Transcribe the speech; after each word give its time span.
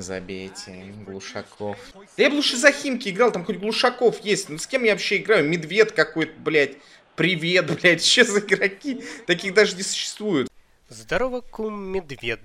Забейте, 0.00 0.94
Глушаков. 1.06 1.78
Я 2.16 2.30
бы 2.30 2.36
лучше 2.36 2.56
за 2.56 2.72
Химки 2.72 3.08
играл, 3.08 3.32
там 3.32 3.44
хоть 3.44 3.58
Глушаков 3.58 4.24
есть. 4.24 4.48
Ну 4.48 4.58
с 4.58 4.66
кем 4.66 4.84
я 4.84 4.92
вообще 4.92 5.16
играю? 5.18 5.48
Медведь 5.48 5.94
какой-то, 5.94 6.32
блядь. 6.38 6.76
Привет, 7.16 7.66
блядь, 7.80 8.04
что 8.04 8.24
за 8.24 8.40
игроки? 8.40 9.02
Таких 9.26 9.54
даже 9.54 9.76
не 9.76 9.82
существует. 9.82 10.48
Здорово, 10.88 11.40
кум 11.42 11.78
Медвед. 11.80 12.40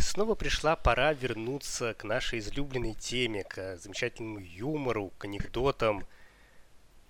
Снова 0.00 0.34
пришла 0.34 0.74
пора 0.74 1.12
вернуться 1.12 1.94
к 1.94 2.04
нашей 2.04 2.40
излюбленной 2.40 2.94
теме, 2.94 3.44
к 3.44 3.76
замечательному 3.76 4.40
юмору, 4.40 5.12
к 5.18 5.26
анекдотам, 5.26 6.04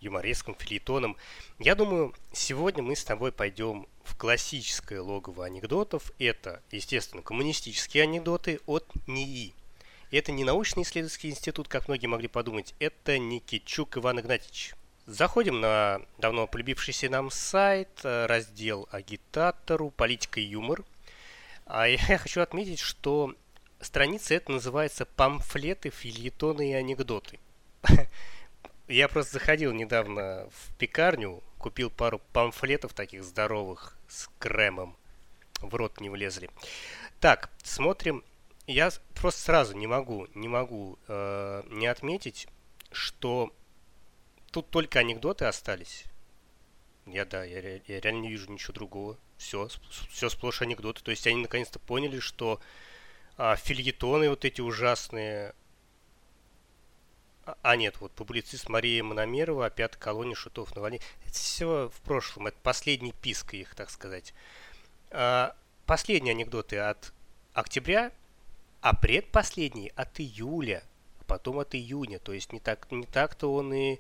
юмореским 0.01 0.55
филитонам. 0.59 1.17
Я 1.59 1.75
думаю, 1.75 2.15
сегодня 2.33 2.83
мы 2.83 2.97
с 2.97 3.05
тобой 3.05 3.33
пойдем 3.33 3.87
в 4.03 4.17
классическое 4.17 5.01
логово 5.01 5.47
анекдотов. 5.47 6.13
Это, 6.19 6.63
естественно, 6.71 7.23
коммунистические 7.23 8.03
анекдоты 8.03 8.61
от 8.67 8.85
НИИ. 9.07 9.55
Это 10.11 10.33
не 10.33 10.43
научно-исследовательский 10.43 11.31
институт, 11.31 11.69
как 11.69 11.87
многие 11.87 12.09
могли 12.09 12.27
подумать, 12.27 12.75
это 12.81 13.17
Никитчук 13.19 13.97
Иван 13.97 14.19
Игнатьевич. 14.19 14.75
Заходим 15.07 15.61
на 15.61 16.03
давно 16.19 16.49
полюбившийся 16.49 17.09
нам 17.09 17.31
сайт, 17.31 17.89
э, 18.03 18.27
раздел 18.27 18.89
агитатору, 18.91 19.91
политика 19.91 20.41
и 20.41 20.45
юмор. 20.45 20.85
А 21.67 21.87
я 21.89 22.19
хочу 22.19 22.41
отметить, 22.41 22.81
что 22.81 23.35
страница 23.81 24.35
эта 24.35 24.51
называется 24.51 25.07
«Памфлеты, 25.07 25.91
фильетоны 25.91 26.71
и 26.71 26.75
анекдоты». 26.75 27.39
Я 28.89 29.07
просто 29.07 29.35
заходил 29.35 29.73
недавно 29.73 30.49
в 30.51 30.75
пекарню, 30.77 31.45
купил 31.59 31.91
пару 31.91 32.21
памфлетов 32.33 32.93
таких 32.93 33.23
здоровых 33.23 33.97
с 34.09 34.29
кремом. 34.41 34.97
В 35.61 35.73
рот 35.77 36.01
не 36.01 36.11
влезли. 36.11 36.51
Так, 37.21 37.51
смотрим. 37.63 38.25
Я 38.71 38.93
просто 39.17 39.41
сразу 39.41 39.77
не 39.77 39.89
могу, 39.89 40.29
не 40.35 40.47
могу 40.47 40.97
э, 41.09 41.63
не 41.71 41.89
отметить, 41.89 42.47
что 42.93 43.53
тут 44.53 44.71
только 44.71 45.01
анекдоты 45.01 45.47
остались. 45.47 46.05
Я 47.05 47.25
да, 47.25 47.43
я, 47.43 47.59
я 47.59 48.01
реально 48.01 48.21
не 48.21 48.29
вижу 48.29 48.49
ничего 48.49 48.73
другого. 48.73 49.19
Все, 49.39 49.69
все 50.11 50.29
сплошь 50.29 50.63
анекдоты. 50.63 51.03
То 51.03 51.11
есть 51.11 51.27
они 51.27 51.43
наконец-то 51.43 51.81
поняли, 51.81 52.21
что 52.21 52.61
а, 53.37 53.57
фильетоны 53.57 54.31
вот 54.31 54.45
эти 54.45 54.61
ужасные 54.61 55.55
а, 57.45 57.57
а 57.63 57.75
нет, 57.75 58.01
вот 58.01 58.13
публицист 58.13 58.69
Мария 58.69 59.03
Мономерова 59.03 59.67
о 59.67 59.71
пятой 59.71 59.99
колонии 59.99 60.35
шутов 60.35 60.77
на 60.77 60.83
войне. 60.83 61.01
Это 61.25 61.35
все 61.35 61.91
в 61.93 62.01
прошлом, 62.03 62.47
это 62.47 62.59
последний 62.63 63.13
писк 63.13 63.55
их, 63.55 63.75
так 63.75 63.91
сказать. 63.91 64.33
А, 65.11 65.57
последние 65.87 66.35
анекдоты 66.35 66.79
от 66.79 67.13
октября, 67.53 68.13
а 68.81 68.95
предпоследний 68.95 69.93
от 69.97 70.21
июля, 70.21 70.83
а 71.21 71.25
потом 71.25 71.59
от 71.59 71.75
июня. 71.75 72.19
То 72.19 72.33
есть 72.33 72.53
не 72.53 72.61
так 72.61 72.91
не 72.91 73.05
так-то 73.05 73.53
он 73.53 73.73
и 73.73 73.99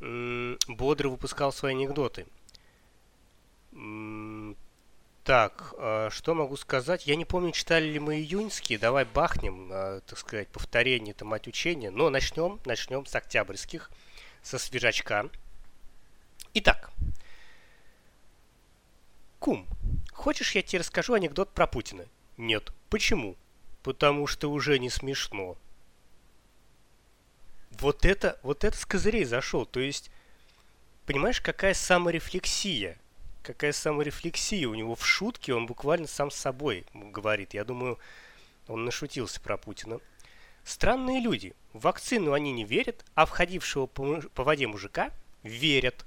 м- 0.00 0.58
бодро 0.68 1.08
выпускал 1.08 1.52
свои 1.52 1.74
анекдоты. 1.74 2.26
М- 3.72 4.56
так, 5.24 5.74
э, 5.78 6.08
что 6.10 6.34
могу 6.34 6.56
сказать? 6.56 7.06
Я 7.06 7.14
не 7.16 7.24
помню, 7.24 7.52
читали 7.52 7.86
ли 7.86 7.98
мы 7.98 8.16
июньские. 8.16 8.78
Давай 8.78 9.04
бахнем, 9.04 9.70
э, 9.72 10.00
так 10.06 10.18
сказать, 10.18 10.48
повторение 10.48 11.12
это 11.12 11.24
мать 11.24 11.46
учения. 11.46 11.90
Но 11.90 12.10
начнем, 12.10 12.58
начнем 12.64 13.06
с 13.06 13.14
октябрьских, 13.14 13.90
со 14.42 14.58
свежачка. 14.58 15.28
Итак, 16.54 16.90
Кум, 19.40 19.66
хочешь 20.12 20.54
я 20.54 20.62
тебе 20.62 20.80
расскажу 20.80 21.14
анекдот 21.14 21.50
про 21.54 21.66
Путина? 21.66 22.04
Нет. 22.36 22.72
Почему? 22.90 23.36
Потому 23.82 24.26
что 24.26 24.50
уже 24.50 24.78
не 24.78 24.90
смешно. 24.90 25.56
Вот 27.70 28.04
это, 28.04 28.38
вот 28.42 28.64
это 28.64 28.76
с 28.76 28.84
козырей 28.84 29.24
зашел. 29.24 29.64
То 29.64 29.80
есть, 29.80 30.10
понимаешь, 31.06 31.40
какая 31.40 31.74
саморефлексия– 31.74 32.98
какая 33.42 33.72
саморефлексия 33.72 34.68
у 34.68 34.74
него 34.74 34.94
в 34.94 35.04
шутке, 35.06 35.54
он 35.54 35.66
буквально 35.66 36.06
сам 36.06 36.30
с 36.30 36.36
собой 36.36 36.86
говорит. 36.94 37.54
Я 37.54 37.64
думаю, 37.64 37.98
он 38.68 38.84
нашутился 38.84 39.40
про 39.40 39.56
Путина. 39.56 40.00
Странные 40.64 41.20
люди. 41.20 41.54
В 41.72 41.80
вакцину 41.80 42.32
они 42.32 42.52
не 42.52 42.64
верят, 42.64 43.04
а 43.14 43.26
входившего 43.26 43.86
по, 43.86 44.20
по 44.34 44.44
воде 44.44 44.66
мужика 44.66 45.10
верят. 45.42 46.04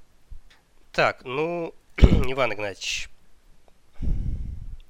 Так, 0.91 1.23
ну, 1.23 1.73
Иван 1.97 2.53
Игнатьевич, 2.53 3.09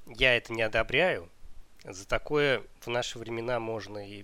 я 0.07 0.35
это 0.35 0.53
не 0.53 0.61
одобряю. 0.61 1.29
За 1.83 2.07
такое 2.07 2.63
в 2.79 2.87
наши 2.87 3.19
времена 3.19 3.59
можно 3.59 3.97
и 4.07 4.23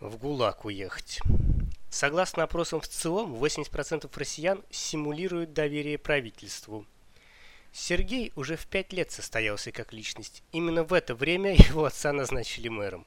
в 0.00 0.16
ГУЛАГ 0.16 0.64
уехать. 0.64 1.20
Согласно 1.90 2.42
опросам 2.42 2.80
в 2.80 2.88
ЦИОМ, 2.88 3.36
80% 3.36 4.10
россиян 4.18 4.64
симулируют 4.70 5.52
доверие 5.52 5.98
правительству. 5.98 6.86
Сергей 7.72 8.32
уже 8.34 8.56
в 8.56 8.66
пять 8.66 8.92
лет 8.92 9.12
состоялся 9.12 9.70
как 9.70 9.92
личность. 9.92 10.42
Именно 10.50 10.82
в 10.82 10.92
это 10.92 11.14
время 11.14 11.54
его 11.68 11.84
отца 11.84 12.12
назначили 12.12 12.68
мэром. 12.68 13.06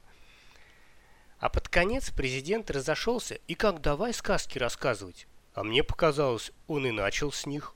А 1.38 1.50
под 1.50 1.68
конец 1.68 2.10
президент 2.10 2.70
разошелся 2.70 3.38
и 3.46 3.54
как 3.54 3.82
давай 3.82 4.14
сказки 4.14 4.58
рассказывать. 4.58 5.26
А 5.52 5.64
мне 5.64 5.84
показалось, 5.84 6.50
он 6.66 6.86
и 6.86 6.90
начал 6.92 7.30
с 7.30 7.44
них. 7.44 7.74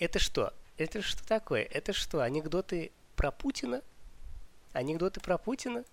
Это 0.00 0.18
что? 0.18 0.52
Это 0.78 1.00
что 1.00 1.24
такое? 1.24 1.62
Это 1.62 1.92
что, 1.92 2.22
анекдоты 2.22 2.90
про 3.20 3.30
Путина? 3.30 3.82
Анекдоты 4.72 5.20
про 5.20 5.36
Путина? 5.36 5.84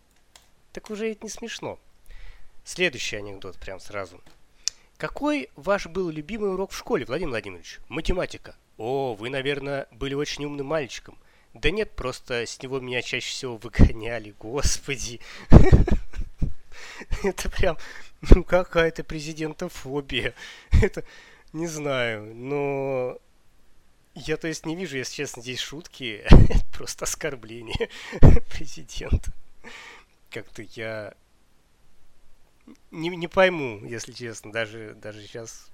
Так 0.72 0.90
уже 0.90 1.12
это 1.12 1.26
не 1.26 1.30
смешно. 1.30 1.78
Следующий 2.64 3.18
анекдот 3.18 3.58
прям 3.58 3.82
сразу. 3.82 4.22
Какой 4.96 5.50
ваш 5.58 5.88
был 5.88 6.10
любимый 6.10 6.54
урок 6.54 6.72
в 6.72 6.78
школе, 6.78 7.04
Владимир 7.04 7.32
Владимирович? 7.32 7.80
Математика. 7.90 8.56
О, 8.78 9.14
вы, 9.14 9.30
наверное, 9.30 9.90
были 9.92 10.14
очень 10.14 10.46
умным 10.46 10.68
мальчиком. 10.68 11.18
Да 11.54 11.70
нет, 11.70 11.92
просто 11.98 12.46
с 12.46 12.62
него 12.62 12.80
меня 12.80 13.02
чаще 13.02 13.30
всего 13.30 13.58
выгоняли, 13.58 14.34
господи. 14.40 15.20
Это 17.26 17.50
прям, 17.50 17.78
ну 18.22 18.46
какая-то 18.46 19.04
президентофобия. 19.04 20.34
Это, 20.82 21.04
не 21.52 21.68
знаю, 21.68 22.34
но... 22.34 23.20
Я, 24.26 24.36
то 24.38 24.48
есть, 24.48 24.66
не 24.66 24.76
вижу, 24.76 24.98
если 24.98 25.14
честно, 25.14 25.44
здесь 25.44 25.60
шутки. 25.60 26.24
Это 26.26 26.66
просто 26.74 27.06
оскорбление 27.06 27.90
президента. 28.50 29.32
Как-то 30.32 30.64
я 30.64 31.14
не, 32.90 33.10
не 33.10 33.28
пойму, 33.28 33.86
если 33.86 34.14
честно, 34.14 34.52
даже, 34.52 34.96
даже 34.96 35.22
сейчас 35.22 35.70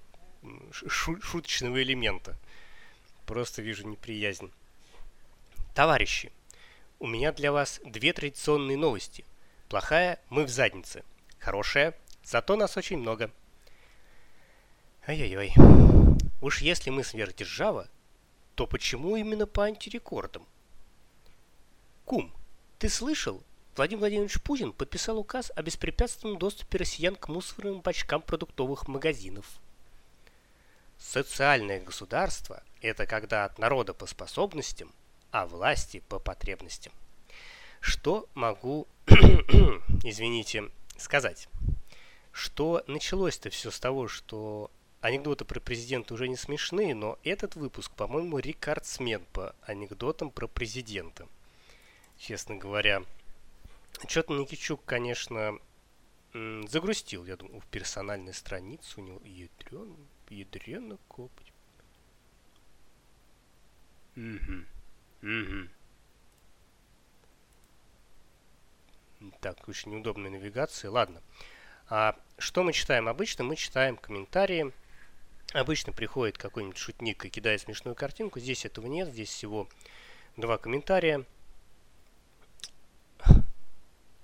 шу 0.71 1.21
шуточного 1.21 1.81
элемента. 1.81 2.37
Просто 3.25 3.61
вижу 3.61 3.87
неприязнь. 3.87 4.51
Товарищи, 5.73 6.29
у 6.99 7.07
меня 7.07 7.31
для 7.31 7.53
вас 7.53 7.79
две 7.85 8.11
традиционные 8.11 8.75
новости. 8.75 9.23
Плохая– 9.69 10.19
мы 10.29 10.43
в 10.43 10.49
заднице. 10.49 11.03
Хорошая– 11.39 11.95
зато 12.25 12.57
нас 12.57 12.75
очень 12.75 12.97
много. 12.97 13.31
Ай-яй-яй. 15.07 15.53
Уж 16.41 16.61
если 16.61 16.89
мы 16.89 17.05
сверхдержава, 17.05 17.87
то 18.55 18.67
почему 18.67 19.15
именно 19.15 19.47
по 19.47 19.63
антирекордам? 19.63 20.45
Кум, 22.05 22.33
ты 22.79 22.89
слышал, 22.89 23.43
Владимир 23.75 24.01
Владимирович 24.01 24.39
Путин 24.41 24.71
подписал 24.71 25.17
указ 25.17 25.51
о 25.55 25.63
беспрепятственном 25.63 26.37
доступе 26.37 26.77
россиян 26.77 27.15
к 27.15 27.27
мусорным 27.27 27.81
бачкам 27.81 28.21
продуктовых 28.21 28.87
магазинов. 28.87 29.45
Социальное 30.99 31.81
государство– 31.81 32.63
это 32.81 33.07
когда 33.07 33.45
от 33.45 33.57
народа 33.57 33.93
по 33.93 34.05
способностям, 34.05 34.91
а 35.31 35.47
власти 35.47 36.03
по 36.07 36.19
потребностям. 36.19 36.93
Что 37.79 38.29
могу, 38.35 38.87
извините, 40.03 40.69
сказать? 40.97 41.49
Что 42.31 42.83
началось-то 42.87 43.49
все 43.49 43.71
с 43.71 43.79
того, 43.79 44.07
что 44.07 44.69
анекдоты 45.03 45.43
про 45.43 45.59
президента 45.59 46.13
уже 46.13 46.29
не 46.29 46.37
смешные, 46.37 46.95
но 46.95 47.19
этот 47.25 47.57
выпуск, 47.57 47.91
по-моему, 47.91 48.39
рекордсмен 48.39 49.25
по 49.33 49.53
анекдотам 49.63 50.31
про 50.31 50.47
президента. 50.47 51.27
Честно 52.17 52.55
говоря, 52.55 53.03
что-то 54.07 54.33
Никичук, 54.33 54.79
конечно, 54.85 55.59
загрустил, 56.33 57.25
я 57.25 57.35
думаю, 57.35 57.59
в 57.59 57.65
персональной 57.65 58.33
странице 58.33 59.01
у 59.01 59.03
него 59.03 59.19
ядрен, 59.25 59.93
ядрено 60.29 60.97
копать. 61.09 61.51
Угу. 64.15 64.63
Угу. 65.21 65.69
Так, 69.41 69.67
очень 69.67 69.91
неудобная 69.91 70.31
навигация. 70.31 70.89
Ладно. 70.89 71.21
А 71.89 72.17
что 72.37 72.63
мы 72.63 72.71
читаем 72.71 73.09
обычно? 73.09 73.43
Мы 73.43 73.57
читаем 73.57 73.97
комментарии. 73.97 74.71
Обычно 75.53 75.93
приходит 75.93 76.37
какой-нибудь 76.37 76.77
шутник 76.77 77.23
и 77.25 77.29
кидает 77.29 77.61
смешную 77.61 77.95
картинку. 77.95 78.39
Здесь 78.39 78.65
этого 78.65 78.87
нет. 78.87 79.09
Здесь 79.09 79.29
всего 79.29 79.69
два 80.35 80.57
комментария. 80.57 81.25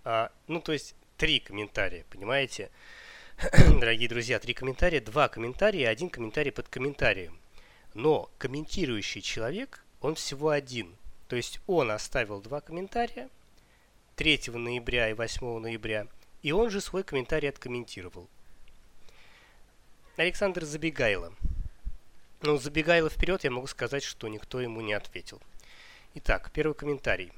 Ну, 0.04 0.62
то 0.62 0.72
есть 0.72 0.96
три 1.18 1.40
комментария, 1.40 2.04
понимаете? 2.10 2.72
Дорогие 3.80 4.10
друзья, 4.10 4.40
три 4.40 4.54
комментария, 4.54 5.02
два 5.02 5.30
комментария, 5.30 5.88
один 5.90 6.10
комментарий 6.10 6.52
под 6.52 6.68
комментарием. 6.68 7.38
Но 7.94 8.30
комментирующий 8.38 9.22
человек, 9.22 9.86
он 10.02 10.16
всего 10.16 10.50
один. 10.50 10.96
То 11.28 11.36
есть 11.36 11.60
он 11.68 11.92
оставил 11.92 12.42
два 12.42 12.60
комментария 12.60 13.30
3 14.16 14.42
ноября 14.48 15.12
и 15.12 15.14
8 15.14 15.60
ноября, 15.60 16.08
и 16.42 16.52
он 16.52 16.70
же 16.70 16.82
свой 16.82 17.04
комментарий 17.04 17.48
откомментировал. 17.48 18.28
Александр 20.20 20.66
Забегайло. 20.66 21.34
Ну, 22.42 22.58
Забегайло 22.58 23.10
вперед, 23.10 23.46
я 23.46 23.52
могу 23.52 23.68
сказать, 23.68 24.04
что 24.04 24.28
никто 24.28 24.60
ему 24.60 24.82
не 24.82 24.92
ответил. 24.92 25.42
Итак, 26.14 26.52
первый 26.52 26.74
комментарий. 26.74 27.32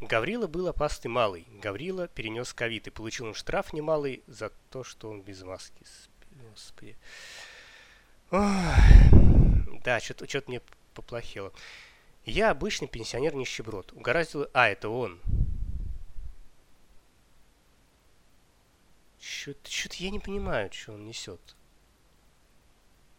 Гаврила 0.00 0.46
был 0.46 0.68
опасный 0.68 1.10
малый. 1.10 1.48
Гаврила 1.60 2.06
перенес 2.06 2.54
ковид 2.54 2.86
и 2.86 2.90
получил 2.90 3.26
он 3.26 3.34
штраф 3.34 3.72
немалый 3.72 4.22
за 4.28 4.52
то, 4.70 4.84
что 4.84 5.10
он 5.10 5.22
без 5.22 5.42
маски. 5.42 5.84
Господи. 6.52 6.96
Да, 8.30 9.98
что-то 10.00 10.28
что 10.28 10.44
мне 10.46 10.62
поплохело. 10.94 11.52
Я 12.24 12.50
обычный 12.50 12.86
пенсионер-нищеброд. 12.86 13.92
Угораздило... 13.94 14.48
А, 14.54 14.68
это 14.68 14.90
он. 14.90 15.18
Что-то 19.20 19.96
я 19.96 20.10
не 20.10 20.20
понимаю, 20.20 20.70
что 20.72 20.92
он 20.92 21.04
несет. 21.04 21.57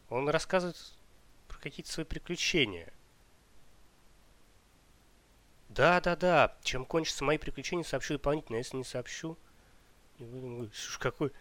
Он 0.10 0.28
рассказывает 0.30 0.78
про 1.48 1.60
какие-то 1.60 1.92
свои 1.92 2.06
приключения. 2.06 2.92
Да, 5.70 6.02
да, 6.02 6.16
да. 6.16 6.58
Чем 6.64 6.86
кончатся 6.86 7.24
мои 7.24 7.38
приключения, 7.38 7.84
сообщу 7.84 8.14
дополнительно. 8.14 8.58
А 8.58 8.60
если 8.60 8.78
не 8.78 8.84
сообщу... 8.84 9.38
Слушай, 10.18 11.00
какой... 11.00 11.32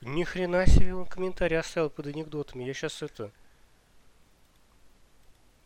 Ни 0.00 0.24
хрена 0.24 0.66
себе 0.66 0.94
он 0.94 1.06
комментарий 1.06 1.58
оставил 1.58 1.90
под 1.90 2.06
анекдотами. 2.06 2.64
Я 2.64 2.74
сейчас 2.74 3.02
это... 3.02 3.30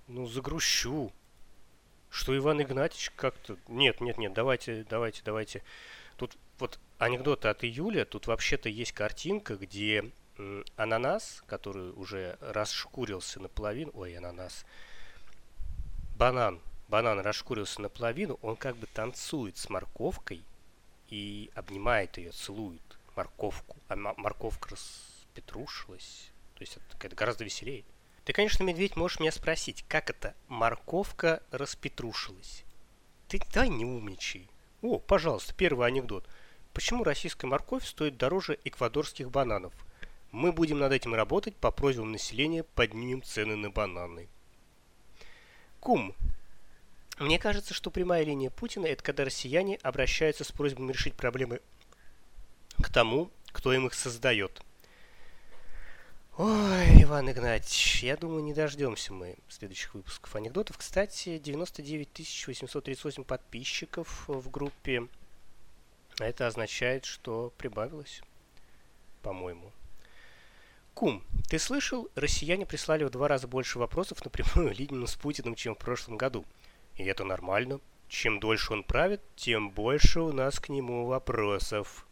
Ну, 0.08 0.26
загрущу. 0.26 1.12
Что 2.10 2.37
Иван 2.37 2.62
Игнатьевич 2.62 3.10
как-то... 3.14 3.56
Нет, 3.69 4.00
нет, 4.00 4.19
нет, 4.19 4.32
давайте, 4.32 4.84
давайте, 4.88 5.22
давайте. 5.25 5.62
Тут 6.16 6.37
вот 6.58 6.78
анекдоты 6.99 7.49
от 7.49 7.62
июля. 7.62 8.05
Тут 8.05 8.26
вообще-то 8.26 8.69
есть 8.69 8.93
картинка, 8.93 9.56
где 9.56 10.10
ананас, 10.76 11.43
который 11.46 11.90
уже 11.93 12.38
расшкурился 12.40 13.40
наполовину... 13.40 13.93
Ой, 13.94 14.17
ананас. 14.17 14.64
Банан 16.17 16.61
банан 16.88 17.20
расшкурился 17.20 17.81
наполовину, 17.81 18.38
он 18.43 18.56
как 18.56 18.76
бы 18.76 18.87
танцует 18.87 19.56
с 19.56 19.69
морковкой 19.69 20.43
и 21.08 21.50
обнимает 21.55 22.17
ее, 22.19 22.32
целует 22.32 22.82
морковку. 23.14 23.76
А 23.88 23.96
морковка 23.96 24.70
распетрушилась. 24.70 26.31
То 26.55 26.62
есть 26.62 26.79
это 27.00 27.14
гораздо 27.14 27.44
веселее. 27.44 27.84
Ты, 28.25 28.32
конечно, 28.32 28.62
медведь, 28.64 28.96
можешь 28.96 29.20
меня 29.20 29.32
спросить, 29.32 29.84
как 29.88 30.11
это 30.11 30.34
морковка 30.49 31.43
распетрушилась? 31.50 32.64
Ты 33.29 33.41
давай 33.52 33.69
не 33.69 33.84
умничай. 33.84 34.49
О, 34.82 34.99
пожалуйста, 34.99 35.55
первый 35.55 35.87
анекдот. 35.87 36.26
Почему 36.75 37.05
российская 37.05 37.46
морковь 37.46 37.87
стоит 37.87 38.17
дороже 38.17 38.58
эквадорских 38.64 39.31
бананов? 39.31 39.73
Мы 40.30 40.52
будем 40.52 40.78
над 40.78 40.92
этим 40.92 41.14
работать, 41.14 41.56
по 41.56 41.70
просьбам 41.70 42.12
населения 42.12 42.62
поднимем 42.62 43.22
цены 43.22 43.56
на 43.56 43.70
бананы. 43.70 44.28
Кум, 45.80 46.14
мне 47.19 47.38
кажется, 47.38 47.72
что 47.72 47.90
прямая 47.90 48.25
линия 48.25 48.50
Путина– 48.50 48.86
это 48.88 49.02
когда 49.02 49.25
россияне 49.25 49.76
обращаются 49.82 50.44
с 50.44 50.52
просьбами 50.52 50.92
решить 50.92 51.14
проблемы 51.14 51.60
к 52.82 52.92
тому, 52.92 53.30
кто 53.52 53.72
им 53.72 53.86
их 53.86 53.94
создает. 53.94 54.62
Ой, 56.36 57.02
Иван 57.02 57.31
Игнатьевич, 57.31 58.04
я 58.04 58.16
думаю, 58.16 58.44
не 58.44 58.54
дождемся 58.54 59.12
мы 59.12 59.36
следующих 59.48 59.94
выпусков 59.94 60.36
анекдотов. 60.36 60.78
Кстати, 60.78 61.38
99 61.38 62.46
838 62.46 63.24
подписчиков 63.24 64.28
в 64.28 64.48
группе. 64.48 65.08
Это 66.20 66.46
означает, 66.46 67.04
что 67.04 67.52
прибавилось, 67.58 68.20
по-моему. 69.22 69.72
Кум, 70.98 71.22
ты 71.48 71.60
слышал, 71.60 72.10
россияне 72.16 72.66
прислали 72.66 73.04
в 73.04 73.10
два 73.10 73.28
раза 73.28 73.46
больше 73.46 73.78
вопросов 73.78 74.24
на 74.24 74.32
прямую 74.32 74.74
линию 74.76 75.06
с 75.06 75.14
Путиным, 75.14 75.54
чем 75.54 75.76
в 75.76 75.78
прошлом 75.78 76.16
году. 76.16 76.44
И 76.96 77.04
это 77.04 77.22
нормально. 77.22 77.78
Чем 78.08 78.40
дольше 78.40 78.72
он 78.72 78.82
правит, 78.82 79.20
тем 79.36 79.70
больше 79.70 80.18
у 80.20 80.32
нас 80.32 80.58
к 80.58 80.70
нему 80.70 81.06
вопросов. 81.06 82.04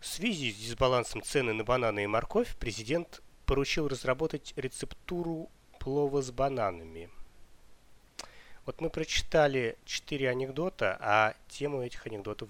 В 0.00 0.06
связи 0.06 0.50
с 0.50 0.56
дисбалансом 0.56 1.20
цены 1.20 1.52
на 1.52 1.62
бананы 1.62 2.04
и 2.04 2.06
морковь 2.06 2.56
президент 2.56 3.20
поручил 3.44 3.86
разработать 3.86 4.54
рецептуру 4.56 5.50
плова 5.78 6.22
с 6.22 6.30
бананами. 6.30 7.10
Вот 8.64 8.80
мы 8.80 8.88
прочитали 8.88 9.76
четыре 9.84 10.30
анекдота, 10.30 10.96
а 11.02 11.34
тему 11.48 11.82
этих 11.82 12.06
анекдотов 12.06 12.48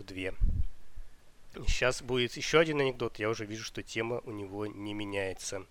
Сейчас 1.67 2.03
будет 2.03 2.37
еще 2.37 2.59
один 2.59 2.81
анекдот, 2.81 3.19
я 3.19 3.29
уже 3.29 3.47
вижу, 3.47 3.65
что 3.65 3.83
тема 3.83 4.21
у 4.25 4.31
него 4.31 4.67
не 4.67 4.95
меняется. 4.95 5.67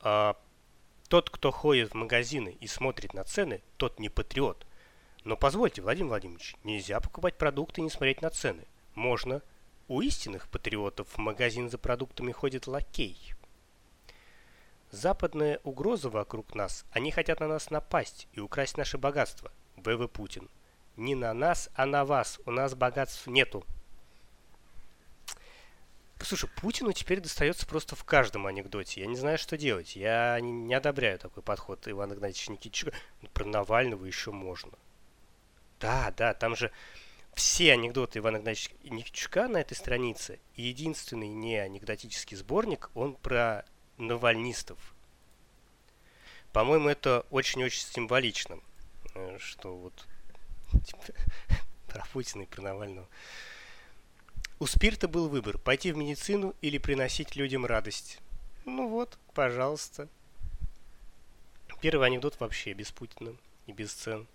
А, 0.00 0.36
тот, 1.08 1.30
кто 1.30 1.50
ходит 1.50 1.92
в 1.92 1.94
магазины 1.94 2.56
и 2.60 2.66
смотрит 2.66 3.14
на 3.14 3.24
цены, 3.24 3.62
тот 3.76 3.98
не 3.98 4.08
патриот. 4.08 4.66
Но 5.24 5.36
позвольте, 5.36 5.82
Владимир 5.82 6.10
Владимирович, 6.10 6.56
нельзя 6.64 7.00
покупать 7.00 7.36
продукты 7.36 7.80
и 7.80 7.84
не 7.84 7.90
смотреть 7.90 8.22
на 8.22 8.30
цены. 8.30 8.64
Можно. 8.94 9.42
У 9.88 10.02
истинных 10.02 10.48
патриотов 10.48 11.08
в 11.08 11.18
магазин 11.18 11.70
за 11.70 11.78
продуктами 11.78 12.30
ходит 12.30 12.66
лакей. 12.66 13.16
Западная 14.90 15.60
угроза 15.64 16.10
вокруг 16.10 16.54
нас. 16.54 16.84
Они 16.92 17.10
хотят 17.10 17.40
на 17.40 17.48
нас 17.48 17.70
напасть 17.70 18.28
и 18.32 18.40
украсть 18.40 18.76
наше 18.76 18.98
богатство. 18.98 19.50
В.В. 19.76 20.08
Путин. 20.08 20.48
Не 20.96 21.14
на 21.14 21.32
нас, 21.32 21.70
а 21.74 21.86
на 21.86 22.04
вас. 22.04 22.40
У 22.44 22.50
нас 22.50 22.74
богатств 22.74 23.26
нету. 23.26 23.64
Слушай, 26.20 26.50
Путину 26.56 26.92
теперь 26.92 27.20
достается 27.20 27.66
просто 27.66 27.94
в 27.96 28.04
каждом 28.04 28.46
анекдоте. 28.46 29.00
Я 29.00 29.06
не 29.06 29.16
знаю, 29.16 29.38
что 29.38 29.56
делать. 29.56 29.96
Я 29.96 30.38
не, 30.40 30.74
одобряю 30.74 31.18
такой 31.18 31.42
подход 31.42 31.86
Ивана 31.86 32.14
Игнатьевича 32.14 32.52
Никитича. 32.52 32.92
Про 33.32 33.44
Навального 33.46 34.04
еще 34.04 34.32
можно. 34.32 34.72
Да, 35.80 36.12
да, 36.16 36.34
там 36.34 36.56
же 36.56 36.72
все 37.34 37.72
анекдоты 37.72 38.18
Ивана 38.18 38.38
Игнатьевича 38.38 38.74
Никитичука 38.82 39.48
на 39.48 39.58
этой 39.58 39.74
странице. 39.74 40.40
И 40.56 40.62
единственный 40.62 41.28
не 41.28 41.56
анекдотический 41.56 42.36
сборник, 42.36 42.90
он 42.94 43.14
про 43.14 43.64
навальнистов. 43.96 44.78
По-моему, 46.52 46.88
это 46.88 47.26
очень-очень 47.30 47.82
символично, 47.82 48.58
э, 49.14 49.38
что 49.38 49.76
вот 49.76 50.06
типа, 50.84 51.04
про 51.86 52.04
Путина 52.12 52.42
и 52.42 52.46
про 52.46 52.62
Навального. 52.62 53.06
У 54.60 54.66
Спирта 54.66 55.06
был 55.06 55.28
выбор– 55.28 55.56
пойти 55.64 55.92
в 55.92 55.96
медицину 55.96 56.54
или 56.62 56.78
приносить 56.78 57.36
людям 57.36 57.64
радость. 57.64 58.18
Ну 58.64 58.88
вот, 58.88 59.16
пожалуйста. 59.32 60.08
Первый 61.80 62.08
анекдот 62.08 62.40
вообще 62.40 62.72
без 62.72 62.90
Путина 62.90 63.36
и 63.66 63.72
без 63.72 63.92
цен. 63.92 64.26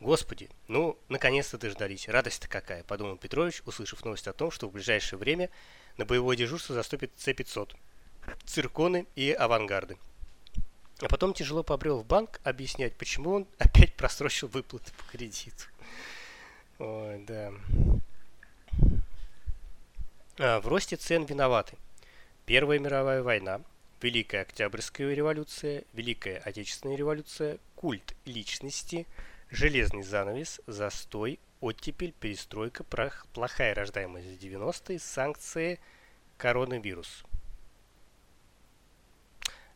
Господи, 0.00 0.50
ну, 0.66 0.98
наконец-то 1.08 1.58
дождались. 1.58 2.08
Радость-то 2.08 2.48
какая, 2.48 2.82
подумал 2.82 3.16
Петрович, 3.16 3.62
услышав 3.66 4.04
новость 4.04 4.26
о 4.26 4.32
том, 4.32 4.50
что 4.50 4.68
в 4.68 4.72
ближайшее 4.72 5.16
время 5.16 5.48
на 5.96 6.04
боевое 6.04 6.36
дежурство 6.36 6.74
заступит 6.74 7.12
С-500, 7.16 7.76
цирконы 8.44 9.06
и 9.14 9.30
авангарды. 9.30 9.96
А 10.98 11.08
потом 11.08 11.34
тяжело 11.34 11.62
побрел 11.62 12.00
в 12.00 12.06
банк 12.06 12.40
объяснять, 12.42 12.96
почему 12.96 13.30
он 13.34 13.46
опять 13.58 13.94
просрочил 13.94 14.48
выплаты 14.48 14.90
по 14.92 15.04
кредиту. 15.16 15.66
Ой, 16.80 17.24
да. 17.24 17.52
А, 20.36 20.60
в 20.60 20.66
росте 20.66 20.96
цен 20.96 21.24
виноваты 21.24 21.76
Первая 22.44 22.80
мировая 22.80 23.22
война, 23.22 23.60
Великая 24.02 24.42
Октябрьская 24.42 25.14
революция, 25.14 25.84
Великая 25.92 26.38
Отечественная 26.38 26.96
революция, 26.96 27.58
культ 27.76 28.16
личности, 28.24 29.06
железный 29.50 30.02
занавес, 30.02 30.60
застой, 30.66 31.38
оттепель, 31.60 32.12
перестройка, 32.18 32.82
плохая 33.32 33.74
рождаемость 33.76 34.26
в 34.26 34.44
90-е, 34.44 34.98
санкции, 34.98 35.78
коронавирус. 36.36 37.22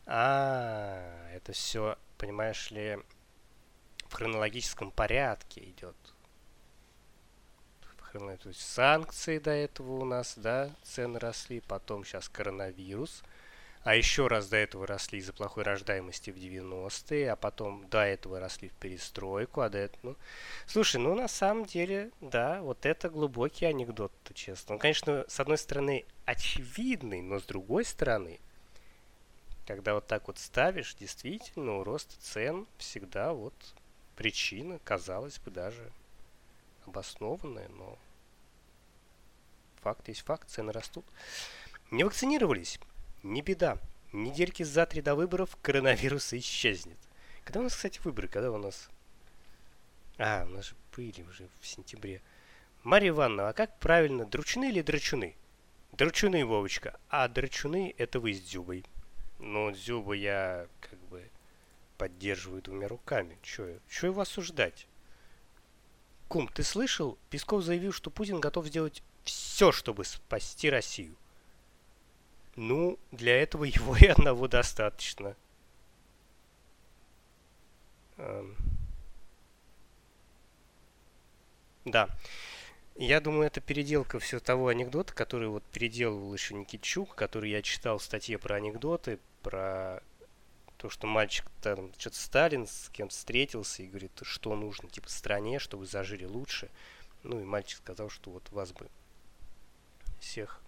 А, 0.05 1.29
это 1.33 1.53
все, 1.53 1.97
понимаешь 2.17 2.69
ли, 2.69 2.99
в 4.09 4.13
хронологическом 4.13 4.91
порядке 4.91 5.61
идет 5.63 5.95
хрена. 8.11 8.37
То 8.37 8.49
есть 8.49 8.61
санкции 8.61 9.39
до 9.39 9.51
этого 9.51 9.93
у 9.93 10.05
нас, 10.05 10.33
да, 10.37 10.69
цены 10.83 11.19
росли, 11.19 11.61
потом 11.61 12.03
сейчас 12.03 12.29
коронавирус. 12.29 13.23
а 13.83 13.95
еще 13.95 14.27
раз 14.27 14.49
до 14.49 14.57
этого 14.57 14.85
росли 14.85 15.19
из-за 15.19 15.31
плохой 15.31 15.63
рождаемости 15.63 16.31
в 16.31 16.35
90-е, 16.35 17.31
а 17.31 17.35
потом 17.35 17.87
до 17.89 17.99
этого 17.99 18.39
росли 18.39 18.69
в 18.69 18.73
перестройку, 18.73 19.61
а 19.61 19.69
до 19.69 19.77
этого... 19.77 19.99
Ну, 20.03 20.17
слушай, 20.67 20.97
ну 20.97 21.15
на 21.15 21.27
самом 21.29 21.65
деле, 21.65 22.11
да, 22.19 22.61
вот 22.61 22.85
это 22.85 23.09
глубокий 23.09 23.65
анекдот, 23.65 24.11
честно. 24.33 24.75
Он, 24.75 24.79
конечно, 24.79 25.23
с 25.27 25.39
одной 25.39 25.57
стороны 25.57 26.05
очевидный, 26.25 27.21
но 27.21 27.39
с 27.39 27.43
другой 27.43 27.85
стороны, 27.85 28.39
когда 29.65 29.93
вот 29.93 30.07
так 30.07 30.27
вот 30.27 30.39
ставишь, 30.39 30.95
действительно, 30.95 31.77
у 31.77 31.83
роста 31.83 32.15
цен 32.19 32.67
всегда 32.77 33.33
вот 33.33 33.53
причина, 34.17 34.79
казалось 34.83 35.39
бы, 35.39 35.51
даже 35.51 35.89
обоснованная, 36.89 37.69
но 37.69 37.97
факт 39.81 40.07
есть 40.07 40.21
факт, 40.21 40.49
цены 40.49 40.71
растут. 40.71 41.05
Не 41.91 42.03
вакцинировались? 42.03 42.79
Не 43.23 43.41
беда. 43.41 43.77
Недельки 44.11 44.63
за 44.63 44.85
три 44.85 45.01
до 45.01 45.15
выборов 45.15 45.57
коронавирус 45.61 46.33
исчезнет. 46.33 46.97
Когда 47.43 47.61
у 47.61 47.63
нас, 47.63 47.75
кстати, 47.75 47.99
выборы? 48.03 48.27
Когда 48.27 48.51
у 48.51 48.57
нас... 48.57 48.89
А, 50.17 50.45
у 50.45 50.49
нас 50.49 50.65
же 50.65 50.75
были 50.95 51.21
уже 51.23 51.47
в 51.61 51.67
сентябре. 51.67 52.21
Марья 52.83 53.09
Ивановна, 53.09 53.49
а 53.49 53.53
как 53.53 53.77
правильно, 53.79 54.25
дручуны 54.25 54.69
или 54.69 54.81
драчуны? 54.81 55.35
Драчуны, 55.91 56.45
Вовочка. 56.45 56.99
А 57.09 57.27
драчуны 57.27 57.93
это 57.97 58.19
вы 58.19 58.33
с 58.33 58.41
Дзюбой. 58.41 58.85
Но 59.39 59.71
Дзюба 59.71 60.13
я 60.13 60.67
как 60.81 60.99
бы 61.09 61.29
поддерживаю 61.97 62.61
двумя 62.61 62.87
руками. 62.87 63.37
Чё, 63.41 63.77
чё 63.89 64.07
его 64.07 64.21
осуждать? 64.21 64.87
Кум, 66.29 66.47
ты 66.47 66.61
слышал? 66.61 67.17
Песков 67.31 67.63
заявил, 67.63 67.91
что 67.91 68.11
Путин 68.11 68.39
готов 68.39 68.67
сделать 68.67 69.01
все, 69.23 69.71
чтобы 69.71 70.05
спасти 70.05 70.69
Россию. 70.69 71.15
Ну, 72.55 72.99
для 73.11 73.41
этого 73.41 73.63
его 73.63 73.97
и 73.97 74.05
одного 74.05 74.47
достаточно. 74.47 75.35
Эм. 78.17 78.55
Да. 81.85 82.09
Я 82.95 83.21
думаю, 83.21 83.47
это 83.47 83.59
переделка 83.59 84.19
все 84.19 84.39
того 84.39 84.67
анекдота, 84.67 85.13
который 85.15 85.47
вот 85.47 85.63
переделывал 85.63 86.31
еще 86.33 86.53
Никитчук, 86.53 87.15
который 87.15 87.49
я 87.49 87.63
читал 87.63 87.97
в 87.97 88.03
статье 88.03 88.37
про 88.37 88.57
анекдоты, 88.57 89.17
про 89.41 90.03
то, 90.79 90.89
что 90.89 91.07
мальчик 91.07 91.45
там 91.61 91.91
что-то 91.97 92.17
Сталин 92.17 92.65
с 92.65 92.89
кем-то 92.89 93.13
встретился 93.13 93.83
и 93.83 93.87
говорит, 93.87 94.17
что 94.21 94.55
нужно 94.55 94.89
типа 94.89 95.09
стране, 95.09 95.59
чтобы 95.59 95.85
зажили 95.85 96.23
лучше. 96.23 96.69
Ну 97.23 97.41
и 97.41 97.43
мальчик 97.43 97.79
сказал, 97.79 98.09
что 98.09 98.31
вот 98.31 98.49
вас 98.51 98.71
бы 98.71 98.87
всех 100.21 100.61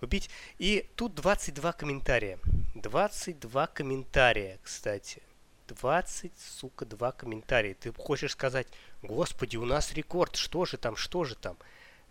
убить. 0.00 0.30
И 0.58 0.88
тут 0.96 1.14
22 1.14 1.72
комментария. 1.74 2.38
22 2.74 3.66
комментария, 3.66 4.58
кстати. 4.62 5.22
20, 5.68 6.32
сука, 6.38 6.86
2 6.86 7.12
комментария. 7.12 7.74
Ты 7.74 7.92
хочешь 7.92 8.32
сказать, 8.32 8.68
господи, 9.02 9.58
у 9.58 9.66
нас 9.66 9.92
рекорд, 9.92 10.36
что 10.36 10.64
же 10.64 10.78
там, 10.78 10.96
что 10.96 11.24
же 11.24 11.36
там? 11.36 11.58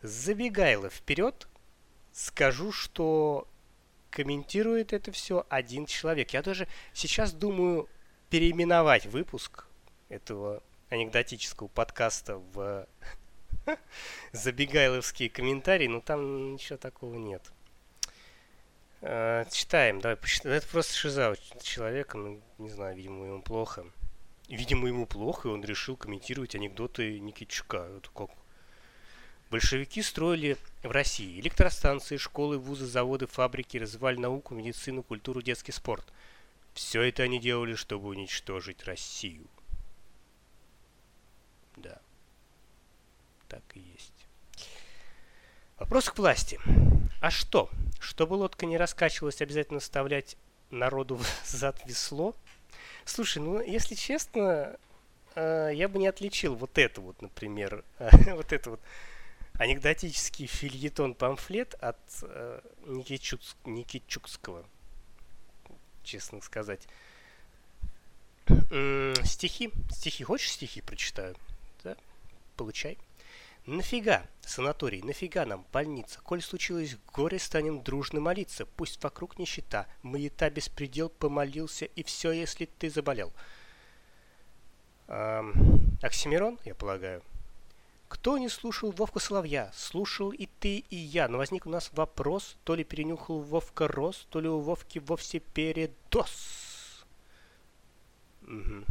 Забегайло 0.03 0.91
вперед, 0.91 1.47
скажу, 2.13 2.71
что 2.71 3.47
комментирует 4.09 4.93
это 4.93 5.11
все 5.11 5.45
один 5.49 5.85
человек. 5.85 6.31
Я 6.31 6.41
даже 6.41 6.67
сейчас 6.93 7.33
думаю 7.33 7.87
переименовать 8.29 9.05
выпуск 9.05 9.65
этого 10.09 10.63
анекдотического 10.89 11.67
подкаста 11.67 12.37
в 12.37 12.87
забегайловские 14.31 15.29
комментарии, 15.29 15.87
но 15.87 16.01
там 16.01 16.53
ничего 16.53 16.77
такого 16.77 17.15
нет. 17.15 17.51
Э, 19.01 19.45
читаем, 19.51 20.01
давай 20.01 20.17
почитаем. 20.17 20.55
Это 20.55 20.67
просто 20.67 20.93
шиза 20.93 21.31
у 21.31 21.63
человека, 21.63 22.17
ну, 22.17 22.41
не 22.57 22.69
знаю, 22.69 22.95
видимо, 22.95 23.25
ему 23.25 23.41
плохо. 23.41 23.85
Видимо, 24.47 24.87
ему 24.87 25.05
плохо, 25.05 25.49
и 25.49 25.51
он 25.51 25.63
решил 25.63 25.95
комментировать 25.95 26.55
анекдоты 26.55 27.19
Никитчука. 27.19 27.87
Это 27.97 28.09
как? 28.09 28.31
Большевики 29.49 30.03
строили 30.03 30.57
в 30.83 30.91
России 30.91 31.39
электростанции, 31.39 32.17
школы, 32.17 32.59
вузы, 32.59 32.85
заводы, 32.85 33.25
фабрики, 33.25 33.77
развивали 33.77 34.17
науку, 34.17 34.53
медицину, 34.53 35.01
культуру, 35.01 35.41
детский 35.41 35.71
спорт. 35.71 36.05
Все 36.75 37.01
это 37.01 37.23
они 37.23 37.39
делали, 37.39 37.73
чтобы 37.73 38.09
уничтожить 38.09 38.83
Россию. 38.83 39.47
Да. 41.77 41.99
Так 43.47 43.63
и 43.73 43.79
есть. 43.79 44.13
Вопрос 45.77 46.09
к 46.09 46.17
власти. 46.17 46.59
А 47.19 47.31
что? 47.31 47.69
Чтобы 47.99 48.35
лодка 48.35 48.67
не 48.67 48.77
раскачивалась, 48.77 49.41
обязательно 49.41 49.79
вставлять 49.79 50.37
народу 50.69 51.15
в 51.15 51.25
зад 51.45 51.81
весло? 51.87 52.35
Слушай, 53.03 53.39
ну, 53.39 53.61
если 53.61 53.95
честно, 53.95 54.77
э, 55.33 55.71
я 55.73 55.87
бы 55.87 55.97
не 55.97 56.07
отличил 56.07 56.53
вот 56.53 56.77
это 56.77 57.01
вот, 57.01 57.19
например, 57.23 57.83
вот 57.99 58.53
это 58.53 58.69
вот 58.71 58.79
анекдотический 59.59 60.47
фильетон-памфлет 60.47 61.75
от 61.75 61.99
э, 62.23 62.61
Никитчук, 62.85 63.41
Никитчукского, 63.65 64.65
честно 66.01 66.41
сказать. 66.41 66.87
стихи. 69.25 69.71
Стихи. 69.91 70.23
Хочешь 70.23 70.53
стихи 70.53 70.81
прочитаю? 70.81 71.35
Да? 71.83 71.97
Получай. 72.55 72.97
Нафига, 73.65 74.25
санаторий, 74.41 75.01
нафига 75.01 75.45
нам 75.45 75.65
больница? 75.73 76.21
Коль 76.21 76.41
случилось 76.41 76.95
горе, 77.13 77.37
станем 77.37 77.83
дружно 77.83 78.21
молиться. 78.21 78.65
Пусть 78.65 79.03
вокруг 79.03 79.37
нищета, 79.37 79.87
маята 80.01 80.49
беспредел, 80.49 81.09
помолился, 81.09 81.85
и 81.85 82.03
все, 82.03 82.31
если 82.31 82.65
ты 82.65 82.89
заболел. 82.89 83.33
Эм, 85.07 85.97
Оксимирон, 86.01 86.57
я 86.63 86.73
полагаю. 86.73 87.21
Кто 88.09 88.39
не 88.39 88.49
слушал 88.49 88.91
Вовка 88.91 89.19
Соловья? 89.19 89.71
Слушал 89.73 90.31
и 90.31 90.47
ты, 90.59 90.79
и 90.79 90.95
я. 90.95 91.27
Но 91.27 91.37
возник 91.37 91.67
у 91.67 91.69
нас 91.69 91.91
вопрос, 91.93 92.57
то 92.63 92.73
ли 92.73 92.83
перенюхал 92.83 93.39
Вовка 93.39 93.87
Рос, 93.87 94.25
то 94.29 94.41
ли 94.41 94.49
у 94.49 94.59
Вовки 94.59 94.97
вовсе 94.97 95.39
передос. 95.39 97.05
Угу. 98.41 98.83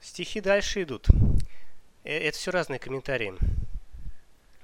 Стихи 0.00 0.40
дальше 0.40 0.82
идут. 0.82 1.08
Э, 2.04 2.18
это 2.18 2.38
все 2.38 2.50
разные 2.50 2.78
комментарии. 2.78 3.34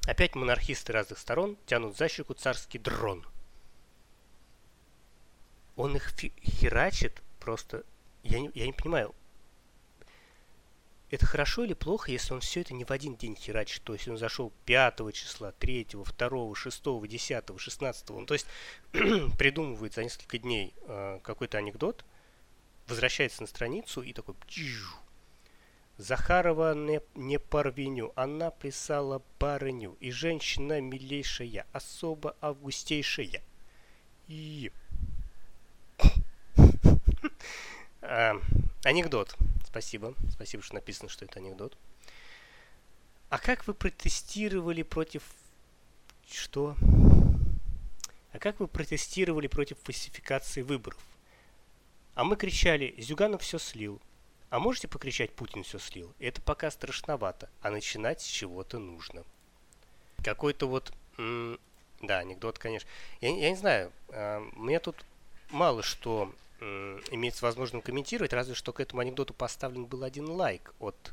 Опять 0.06 0.34
монархисты 0.34 0.94
разных 0.94 1.18
сторон 1.18 1.58
тянут 1.66 1.96
за 1.96 2.08
щеку 2.08 2.32
царский 2.32 2.78
дрон. 2.78 3.24
Он 5.76 5.94
их 5.94 6.10
херачит 6.42 7.22
просто... 7.38 7.84
Я 8.22 8.40
не, 8.40 8.50
я 8.54 8.66
не 8.66 8.72
понимаю, 8.72 9.14
это 11.10 11.26
хорошо 11.26 11.64
или 11.64 11.74
плохо, 11.74 12.10
если 12.10 12.34
он 12.34 12.40
все 12.40 12.62
это 12.62 12.74
не 12.74 12.84
в 12.84 12.90
один 12.90 13.16
день 13.16 13.36
херачит? 13.36 13.82
То 13.84 13.92
есть 13.94 14.08
он 14.08 14.16
зашел 14.16 14.52
5 14.64 15.12
числа, 15.12 15.52
3, 15.52 15.88
2, 16.18 16.54
6, 16.54 16.84
10, 17.08 17.44
16. 17.60 18.08
Ну, 18.10 18.26
то 18.26 18.34
есть 18.34 18.46
придумывает 19.38 19.94
за 19.94 20.02
несколько 20.02 20.38
дней 20.38 20.74
э, 20.82 21.20
какой-то 21.22 21.58
анекдот, 21.58 22.04
возвращается 22.88 23.42
на 23.42 23.46
страницу 23.46 24.02
и 24.02 24.12
такой 24.12 24.34
Захарова 25.98 26.74
не, 26.74 27.00
не 27.14 27.38
порвеню, 27.38 28.12
она 28.16 28.50
писала 28.50 29.22
барыню, 29.40 29.96
и 30.00 30.10
женщина 30.10 30.80
милейшая, 30.80 31.66
особо 31.72 32.36
августейшая. 32.42 33.42
И... 34.28 34.70
а, 38.02 38.34
анекдот. 38.84 39.36
Спасибо. 39.66 40.14
Спасибо, 40.30 40.62
что 40.62 40.74
написано, 40.74 41.08
что 41.08 41.24
это 41.24 41.38
анекдот. 41.38 41.76
А 43.28 43.38
как 43.38 43.66
вы 43.66 43.74
протестировали 43.74 44.82
против... 44.82 45.22
Что? 46.28 46.76
А 48.32 48.38
как 48.38 48.60
вы 48.60 48.68
протестировали 48.68 49.48
против 49.48 49.78
фальсификации 49.82 50.62
выборов? 50.62 51.00
А 52.14 52.24
мы 52.24 52.36
кричали, 52.36 52.94
Зюганов 52.98 53.42
все 53.42 53.58
слил. 53.58 54.00
А 54.48 54.58
можете 54.58 54.88
покричать 54.88 55.32
«Путин 55.32 55.64
все 55.64 55.78
слил»? 55.78 56.14
Это 56.20 56.40
пока 56.40 56.70
страшновато, 56.70 57.50
а 57.60 57.70
начинать 57.70 58.22
с 58.22 58.26
чего-то 58.26 58.78
нужно. 58.78 59.24
Какой-то 60.22 60.68
вот... 60.68 60.92
Да, 62.02 62.18
анекдот, 62.18 62.58
конечно. 62.58 62.88
Я, 63.20 63.36
я 63.36 63.50
не 63.50 63.56
знаю, 63.56 63.90
э, 64.08 64.38
мне 64.52 64.78
тут 64.80 65.04
мало 65.50 65.82
что 65.82 66.32
имеется 66.60 67.44
возможность 67.44 67.84
комментировать, 67.84 68.32
разве 68.32 68.54
что 68.54 68.72
к 68.72 68.80
этому 68.80 69.00
анекдоту 69.00 69.34
поставлен 69.34 69.84
был 69.84 70.04
один 70.04 70.28
лайк 70.28 70.74
от 70.78 71.12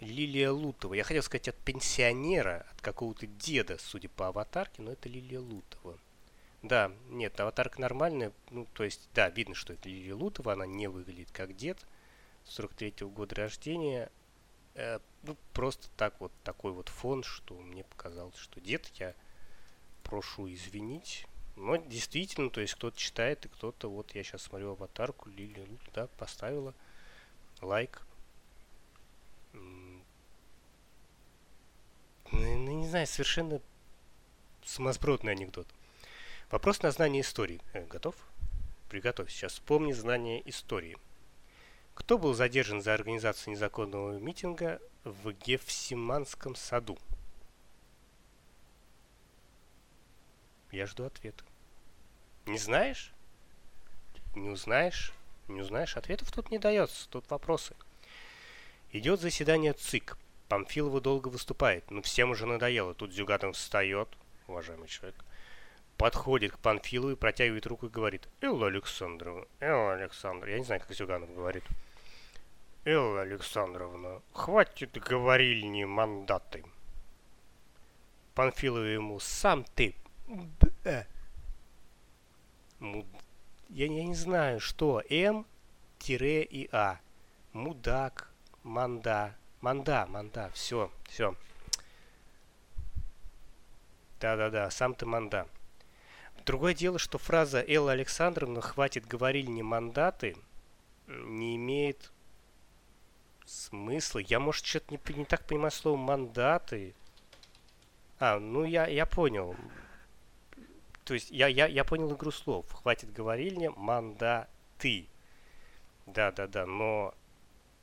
Лилия 0.00 0.50
Лутова. 0.50 0.94
Я 0.94 1.04
хотел 1.04 1.22
сказать 1.22 1.48
от 1.48 1.56
пенсионера, 1.56 2.66
от 2.72 2.80
какого-то 2.80 3.26
деда, 3.26 3.78
судя 3.78 4.08
по 4.08 4.28
аватарке, 4.28 4.82
но 4.82 4.92
это 4.92 5.08
Лилия 5.08 5.40
Лутова. 5.40 5.98
Да, 6.62 6.90
нет, 7.08 7.38
аватарка 7.38 7.80
нормальная, 7.80 8.32
ну, 8.50 8.66
то 8.72 8.82
есть, 8.84 9.08
да, 9.14 9.30
видно, 9.30 9.54
что 9.54 9.72
это 9.72 9.88
Лилия 9.88 10.14
Лутова, 10.14 10.54
она 10.54 10.66
не 10.66 10.88
выглядит 10.88 11.30
как 11.32 11.56
дед– 11.56 11.78
43-го 12.46 13.08
года 13.08 13.34
рождения. 13.34 14.10
Э, 14.74 15.00
ну, 15.22 15.36
просто 15.52 15.88
так 15.96 16.20
вот, 16.20 16.32
такой 16.44 16.72
вот 16.72 16.88
фон, 16.88 17.22
что 17.22 17.54
мне 17.54 17.84
показалось, 17.84 18.36
что 18.36 18.60
дед, 18.60 18.90
я 18.94 19.14
прошу 20.02 20.52
извинить, 20.52 21.26
Но 21.56 21.76
действительно, 21.76 22.50
то 22.50 22.60
есть 22.60 22.74
кто-то 22.74 22.98
читает, 22.98 23.46
и 23.46 23.48
кто-то, 23.48 23.88
вот 23.88 24.14
я 24.14 24.22
сейчас 24.22 24.42
смотрю 24.42 24.72
аватарку, 24.72 25.30
Лили, 25.30 25.66
да, 25.94 26.06
поставила 26.18 26.74
лайк. 27.62 28.02
Ну, 32.32 32.80
не 32.80 32.88
знаю, 32.88 33.06
совершенно 33.06 33.60
сумасбродный 34.64 35.32
анекдот. 35.32 35.66
Вопрос 36.50 36.82
на 36.82 36.90
знание 36.90 37.22
истории. 37.22 37.60
Э, 37.72 37.84
готов? 37.86 38.14
Приготовь. 38.88 39.30
Сейчас 39.30 39.54
вспомни 39.54 39.92
знание 39.92 40.48
истории. 40.48 40.96
Кто 41.94 42.18
был 42.18 42.34
задержан 42.34 42.82
за 42.82 42.92
организацию 42.94 43.52
незаконного 43.52 44.18
митинга 44.18 44.80
в 45.04 45.32
Гефсиманском 45.32 46.54
саду? 46.54 46.98
Я 50.70 50.86
жду 50.86 51.04
ответа. 51.04 51.44
Не 52.46 52.58
знаешь? 52.58 53.12
Не 54.34 54.50
узнаешь? 54.50 55.12
Не 55.48 55.60
узнаешь? 55.60 55.96
Ответов 55.96 56.30
тут 56.32 56.50
не 56.50 56.58
дается, 56.58 57.08
тут 57.08 57.28
вопросы. 57.30 57.74
Идет 58.92 59.20
заседание 59.20 59.72
ЦИК. 59.72 60.16
Памфилова 60.48 61.00
долго 61.00 61.28
выступает, 61.28 61.90
но 61.90 62.02
всем 62.02 62.30
уже 62.30 62.46
надоело. 62.46 62.94
Тут 62.94 63.12
Зюгатов 63.12 63.56
встает, 63.56 64.08
уважаемый 64.46 64.86
человек, 64.86 65.16
подходит 65.96 66.52
к 66.52 66.58
Панфилову 66.58 67.16
протягивает 67.16 67.66
руку 67.66 67.86
и 67.86 67.90
говорит 67.90 68.28
«Элла 68.40 68.68
Александровна, 68.68 69.46
Элла 69.60 69.94
Александровна». 69.94 70.52
Я 70.52 70.58
не 70.58 70.64
знаю, 70.64 70.80
как 70.80 70.92
Зюганов 70.92 71.34
говорит. 71.34 71.64
«Элла 72.84 73.22
Александровна, 73.22 74.22
хватит 74.32 74.92
говорильни 74.92 75.84
мандаты». 75.84 76.64
Панфилова 78.34 78.84
ему 78.84 79.18
«Сам 79.18 79.64
ты. 79.74 79.96
Я, 80.28 81.06
я 83.68 83.88
не 84.04 84.14
знаю, 84.14 84.60
что 84.60 85.02
М 85.08 85.46
и 86.08 86.68
А. 86.72 87.00
Мудак, 87.52 88.30
манда, 88.62 89.34
манда, 89.60 90.06
манда, 90.06 90.50
все, 90.52 90.90
все. 91.08 91.34
Да-да-да, 94.20 94.70
сам 94.70 94.94
ты 94.94 95.06
манда. 95.06 95.48
Другое 96.44 96.74
дело, 96.74 96.98
что 96.98 97.18
фраза 97.18 97.64
Элла 97.66 97.92
Александровна 97.92 98.60
«хватит 98.60 99.06
говорили 99.06 99.46
не 99.46 99.62
мандаты» 99.62 100.36
не 101.06 101.56
имеет 101.56 102.12
смысла. 103.44 104.18
Я, 104.18 104.40
может, 104.40 104.64
что-то 104.64 104.92
не, 104.92 105.00
не 105.14 105.24
так 105.24 105.46
понимаю 105.46 105.70
слово 105.70 105.96
«мандаты». 105.96 106.94
А, 108.18 108.38
ну 108.38 108.64
я, 108.64 108.86
я 108.86 109.06
понял. 109.06 109.56
То 111.06 111.14
есть 111.14 111.30
я, 111.30 111.46
я, 111.46 111.66
я 111.68 111.84
понял 111.84 112.12
игру 112.14 112.32
слов. 112.32 112.66
Хватит 112.72 113.12
говорильня, 113.12 113.70
мандаты. 113.70 115.06
Да-да-да, 116.04 116.66
но 116.66 117.14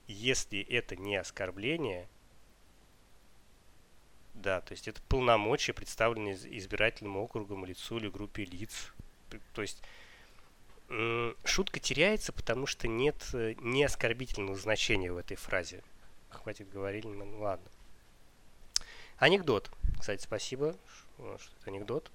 если 0.07 0.59
это 0.59 0.97
не 0.97 1.15
оскорбление, 1.15 2.09
да, 4.33 4.59
то 4.59 4.73
есть 4.73 4.89
это 4.89 5.01
полномочия, 5.03 5.71
представленные 5.71 6.35
избирательным 6.57 7.15
округом, 7.15 7.65
лицу 7.65 7.97
или 7.97 8.09
группе 8.09 8.43
лиц. 8.43 8.93
То 9.53 9.61
есть 9.61 9.81
шутка 11.45 11.79
теряется, 11.79 12.33
потому 12.33 12.67
что 12.67 12.89
нет 12.89 13.15
э, 13.33 13.55
неоскорбительного 13.59 14.57
значения 14.57 15.11
в 15.13 15.17
этой 15.17 15.37
фразе. 15.37 15.81
Хватит 16.29 16.69
говорить, 16.69 17.05
ну 17.05 17.39
ладно. 17.39 17.65
Анекдот. 19.17 19.71
Кстати, 19.97 20.21
спасибо, 20.21 20.75
что 21.15 21.55
это 21.61 21.71
анекдот. 21.71 22.11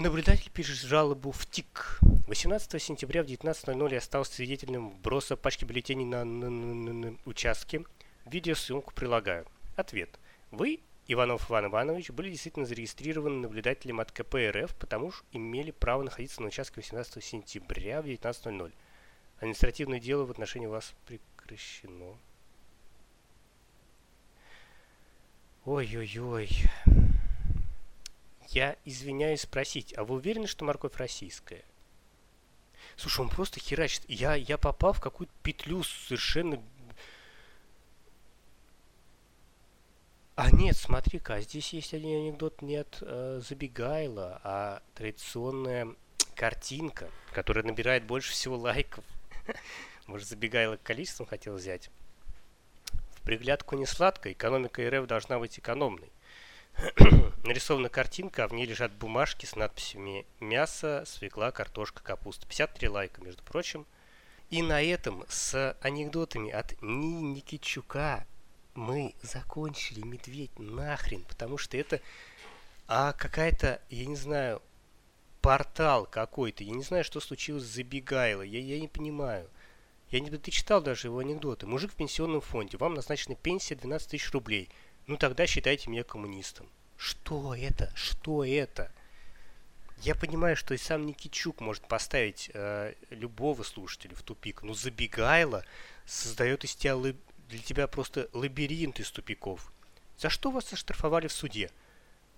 Наблюдатель 0.00 0.48
пишет 0.52 0.76
жалобу 0.76 1.32
в 1.32 1.44
ТИК. 1.46 1.98
18 2.28 2.80
сентября 2.80 3.24
в 3.24 3.26
19.00 3.26 3.92
я 3.92 4.00
стал 4.00 4.24
свидетелем 4.24 4.90
броса 4.90 5.36
пачки 5.36 5.64
бюллетеней 5.64 6.04
на, 6.04 6.24
на, 6.24 6.48
на, 6.48 6.92
на 6.92 7.16
участке. 7.24 7.84
Видеосъемку 8.24 8.94
прилагаю. 8.94 9.44
Ответ. 9.74 10.20
Вы, 10.52 10.78
Иванов 11.08 11.50
Иван 11.50 11.66
Иванович, 11.66 12.10
были 12.10 12.30
действительно 12.30 12.64
зарегистрированы 12.64 13.40
наблюдателем 13.40 13.98
от 13.98 14.12
КПРФ, 14.12 14.72
потому 14.76 15.10
что 15.10 15.24
имели 15.32 15.72
право 15.72 16.04
находиться 16.04 16.42
на 16.42 16.46
участке 16.46 16.76
18 16.76 17.24
сентября 17.24 18.00
в 18.00 18.06
19.00. 18.06 18.72
Административное 19.38 19.98
дело 19.98 20.26
в 20.26 20.30
отношении 20.30 20.68
вас 20.68 20.94
прекращено. 21.06 22.16
Ой-ой-ой. 25.64 26.50
Я 28.48 28.76
извиняюсь 28.84 29.42
спросить, 29.42 29.96
а 29.96 30.04
вы 30.04 30.16
уверены, 30.16 30.46
что 30.46 30.64
морковь 30.64 30.96
российская? 30.96 31.64
Слушай, 32.96 33.20
он 33.20 33.28
просто 33.28 33.60
херачит. 33.60 34.02
Я, 34.08 34.34
я 34.34 34.58
попал 34.58 34.92
в 34.92 35.00
какую-то 35.00 35.32
петлю 35.42 35.82
совершенно 35.82 36.62
А 40.38 40.52
нет, 40.52 40.76
смотри-ка, 40.76 41.40
здесь 41.40 41.72
есть 41.72 41.92
один 41.94 42.20
анекдот 42.20 42.62
не 42.62 42.76
от 42.76 42.98
э, 43.00 43.40
Забегайла, 43.42 44.40
а 44.44 44.82
традиционная 44.94 45.96
картинка, 46.36 47.10
которая 47.32 47.64
набирает 47.64 48.04
больше 48.04 48.30
всего 48.30 48.56
лайков. 48.56 49.04
Может, 50.06 50.28
Забегайло 50.28 50.76
количеством 50.76 51.26
хотел 51.26 51.56
взять? 51.56 51.90
В 53.16 53.22
приглядку 53.22 53.74
не 53.74 53.84
сладко, 53.84 54.30
экономика 54.30 54.88
РФ 54.88 55.08
должна 55.08 55.40
быть 55.40 55.58
экономной. 55.58 56.08
Нарисована 57.44 57.88
картинка, 57.88 58.44
а 58.44 58.48
в 58.48 58.52
ней 58.52 58.66
лежат 58.66 58.92
бумажки 58.92 59.46
с 59.46 59.56
надписями 59.56 60.26
«Мясо, 60.40 61.04
свекла, 61.06 61.50
картошка, 61.50 62.02
капуста». 62.02 62.46
53 62.46 62.88
лайка, 62.88 63.20
между 63.20 63.42
прочим. 63.42 63.86
И 64.50 64.62
на 64.62 64.82
этом 64.82 65.24
с 65.28 65.76
анекдотами 65.80 66.50
от 66.50 66.80
Ни 66.80 67.20
Никитчука 67.22 68.26
мы 68.74 69.14
закончили 69.22 70.00
медведь 70.00 70.56
нахрен, 70.58 71.24
потому 71.24 71.58
что 71.58 71.76
это 71.76 72.00
а 72.86 73.12
какая-то, 73.12 73.82
я 73.90 74.06
не 74.06 74.16
знаю, 74.16 74.62
портал 75.42 76.06
какой-то. 76.06 76.64
Я 76.64 76.72
не 76.72 76.82
знаю, 76.82 77.04
что 77.04 77.20
случилось 77.20 77.64
с 77.64 77.74
Забегайло. 77.74 78.42
Я, 78.42 78.60
я 78.60 78.80
не 78.80 78.88
понимаю. 78.88 79.50
Я 80.10 80.20
не 80.20 80.30
ты 80.30 80.50
читал 80.50 80.80
даже 80.80 81.08
его 81.08 81.18
анекдоты. 81.18 81.66
Мужик 81.66 81.92
в 81.92 81.96
пенсионном 81.96 82.40
фонде. 82.40 82.78
Вам 82.78 82.94
назначена 82.94 83.34
пенсия 83.34 83.74
12 83.74 84.08
тысяч 84.08 84.32
рублей. 84.32 84.70
Ну 85.08 85.16
тогда 85.16 85.46
считайте 85.46 85.88
меня 85.90 86.04
коммунистом. 86.04 86.68
Что 86.98 87.54
это? 87.54 87.90
Что 87.96 88.44
это? 88.44 88.92
Я 90.02 90.14
понимаю, 90.14 90.54
что 90.54 90.74
и 90.74 90.78
сам 90.78 91.06
Никичук 91.06 91.60
может 91.60 91.88
поставить 91.88 92.50
э, 92.52 92.92
любого 93.08 93.62
слушателя 93.62 94.14
в 94.14 94.22
тупик. 94.22 94.62
Но 94.62 94.74
Забегайло 94.74 95.64
создает 96.04 96.64
из 96.64 96.76
тебя 96.76 96.94
для 96.96 97.58
тебя 97.58 97.86
просто 97.88 98.28
лабиринт 98.34 99.00
из 99.00 99.10
тупиков. 99.10 99.72
За 100.18 100.28
что 100.28 100.50
вас 100.50 100.72
оштрафовали 100.74 101.26
в 101.26 101.32
суде? 101.32 101.70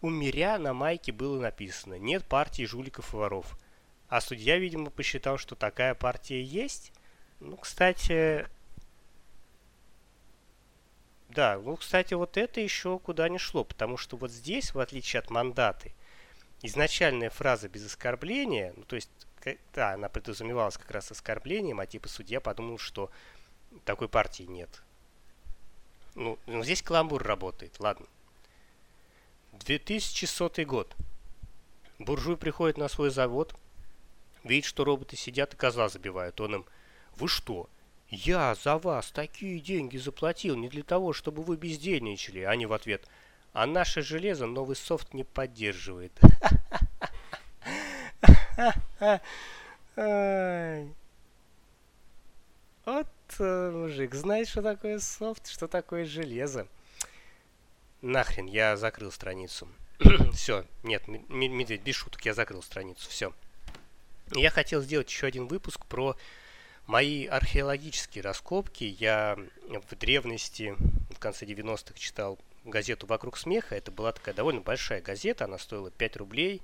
У 0.01 0.09
Миря 0.09 0.57
на 0.57 0.73
майке 0.73 1.11
было 1.11 1.41
написано 1.41 1.99
«Нет 1.99 2.25
партии 2.25 2.63
жуликов 2.63 3.13
и 3.13 3.17
воров». 3.17 3.59
А 4.09 4.21
судья, 4.21 4.59
видимо, 4.59 4.91
посчитал, 4.91 5.39
что 5.39 5.57
такая 5.57 5.95
партия 5.95 6.43
есть. 6.43 6.93
Ну, 7.41 7.57
кстати... 7.57 8.47
Да, 11.31 11.59
ну, 11.59 11.77
кстати, 11.77 12.15
вот 12.15 12.37
это 12.37 12.61
еще 12.61 12.99
куда 12.99 13.29
не 13.29 13.39
шло, 13.39 13.63
потому 13.63 13.97
что 13.97 14.17
вот 14.17 14.33
здесь, 14.33 14.75
в 14.75 14.81
отличие 14.81 15.21
от 15.21 15.31
мандаты, 15.31 15.93
изначальная 16.61 17.31
фраза 17.31 17.69
без 17.69 17.87
оскорбления, 17.87 18.75
ну, 18.77 18.83
то 18.83 18.97
есть, 18.97 19.11
да, 19.73 19.93
она 19.93 20.09
предусмевалась 20.09 20.77
как 20.77 20.91
раз 20.91 21.11
оскорблением, 21.13 21.79
а 21.79 21.87
типа 21.87 22.09
судья 22.09 22.41
подумал, 22.41 22.79
что 22.79 23.11
такой 23.85 24.09
партии 24.09 24.43
нет. 24.43 24.83
Ну, 26.17 26.37
ну, 26.47 26.65
здесь 26.65 26.83
каламбур 26.83 27.23
работает, 27.23 27.79
ладно. 27.79 28.07
2100 29.53 30.65
год. 30.65 30.97
Буржуй 32.01 32.37
приходит 32.37 32.77
на 32.77 32.89
свой 32.89 33.11
завод, 33.11 33.55
видит, 34.43 34.65
что 34.65 34.85
роботы 34.85 35.17
сидят 35.17 35.55
и 35.55 35.57
козла 35.57 35.89
забивают. 35.89 36.41
Он 36.41 36.57
им, 36.57 36.67
вы 37.15 37.29
что, 37.29 37.71
я 38.11 38.55
за 38.57 38.77
вас 38.77 39.11
такие 39.13 39.61
деньги 39.61 39.97
заплатил 39.97 40.57
не 40.57 40.69
для 40.69 40.83
того, 40.83 41.13
чтобы 41.13 41.43
вы 41.43 41.57
бездельничали. 41.57 42.41
Они 42.41 42.67
в 42.67 42.73
ответ, 42.73 43.07
а 43.53 43.67
наше 43.67 44.03
железо 44.03 44.47
новый 44.47 44.77
софт 44.77 45.15
не 45.15 45.25
поддерживает. 45.25 46.13
Вот 52.85 53.07
э, 53.39 53.71
мужик 53.71 54.15
знает, 54.15 54.49
что 54.49 54.63
такое 54.63 54.99
софт, 54.99 55.47
что 55.47 55.69
такое 55.69 56.05
железо. 56.05 56.67
Нахрен, 58.03 58.47
я 58.47 58.77
закрыл 58.77 59.13
страницу. 59.13 59.69
все, 60.33 60.65
нет, 60.83 61.07
медведь, 61.07 61.83
без 61.83 61.95
шуток, 61.95 62.25
я 62.25 62.35
закрыл 62.35 62.63
страницу, 62.63 63.09
все. 63.09 63.33
Я 64.33 64.51
хотел 64.51 64.81
сделать 64.81 65.09
еще 65.09 65.27
один 65.27 65.47
выпуск 65.47 65.85
про 65.87 66.17
мои 66.87 67.27
археологические 67.27 68.23
раскопки. 68.23 68.85
Я 68.85 69.39
в 69.69 69.95
древности, 69.97 70.75
в 71.11 71.19
конце 71.19 71.47
90-х, 71.47 71.99
читал 71.99 72.39
газету 72.65 73.07
«Вокруг 73.07 73.39
смеха». 73.39 73.75
Это 73.75 73.91
была 73.91 74.13
такая 74.13 74.35
довольно 74.35 74.61
большая 74.61 75.01
газета, 75.01 75.45
она 75.45 75.59
стоила 75.59 75.91
5 75.91 76.17
рублей. 76.17 76.63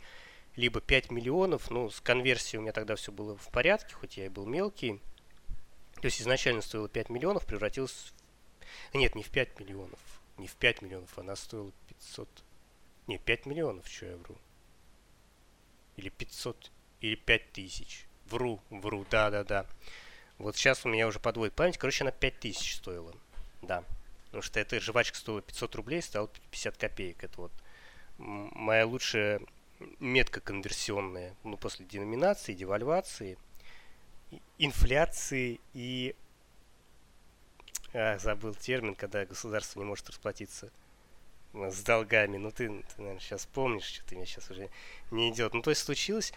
либо 0.56 0.80
5 0.80 1.10
миллионов, 1.10 1.70
ну, 1.70 1.90
с 1.90 2.00
конверсией 2.00 2.58
у 2.58 2.62
меня 2.62 2.72
тогда 2.72 2.96
все 2.96 3.12
было 3.12 3.36
в 3.36 3.48
порядке, 3.50 3.94
хоть 3.94 4.16
я 4.16 4.26
и 4.26 4.30
был 4.30 4.46
мелкий. 4.46 5.00
То 5.96 6.06
есть 6.06 6.20
изначально 6.20 6.62
стоило 6.62 6.88
5 6.88 7.10
миллионов, 7.10 7.46
превратилось... 7.46 8.12
В... 8.92 8.96
Нет, 8.96 9.14
не 9.14 9.22
в 9.22 9.30
5 9.30 9.60
миллионов. 9.60 10.00
Не 10.38 10.46
в 10.46 10.54
5 10.54 10.82
миллионов, 10.82 11.16
она 11.18 11.36
стоила 11.36 11.72
500... 11.88 12.28
Не, 13.06 13.18
5 13.18 13.46
миллионов, 13.46 13.86
что 13.86 14.06
я 14.06 14.16
вру. 14.16 14.36
Или 15.96 16.08
500, 16.08 16.70
или 17.00 17.14
5 17.14 17.52
тысяч. 17.52 18.06
Вру, 18.26 18.60
вру, 18.70 19.06
да-да-да. 19.10 19.66
Вот 20.38 20.56
сейчас 20.56 20.84
у 20.84 20.88
меня 20.88 21.06
уже 21.06 21.18
подводит 21.18 21.54
память. 21.54 21.78
Короче, 21.78 22.04
она 22.04 22.10
5 22.10 22.40
тысяч 22.40 22.76
стоила. 22.76 23.14
Да. 23.62 23.84
Потому 24.26 24.42
что 24.42 24.60
эта 24.60 24.78
жвачка 24.80 25.16
стоила 25.16 25.40
500 25.40 25.74
рублей, 25.76 26.02
стала 26.02 26.28
50 26.50 26.76
копеек. 26.76 27.24
Это 27.24 27.40
вот 27.40 27.52
моя 28.18 28.86
лучшая 28.86 29.40
метка 29.98 30.40
конверсионная. 30.40 31.34
Ну, 31.42 31.56
после 31.56 31.86
деноминации, 31.86 32.54
девальвации, 32.54 33.38
инфляции 34.58 35.60
и... 35.74 36.14
А, 37.92 38.18
забыл 38.18 38.54
термин, 38.54 38.94
когда 38.94 39.24
государство 39.24 39.80
не 39.80 39.86
может 39.86 40.08
расплатиться 40.08 40.70
с 41.54 41.82
долгами. 41.82 42.36
Ну, 42.36 42.50
ты, 42.50 42.68
ты, 42.68 42.84
наверное, 42.98 43.20
сейчас 43.20 43.46
помнишь, 43.46 43.84
что 43.84 44.04
ты 44.04 44.16
мне 44.16 44.26
сейчас 44.26 44.50
уже 44.50 44.68
не 45.10 45.30
идет. 45.30 45.54
Ну, 45.54 45.62
то 45.62 45.70
есть 45.70 45.82
случилось, 45.82 46.32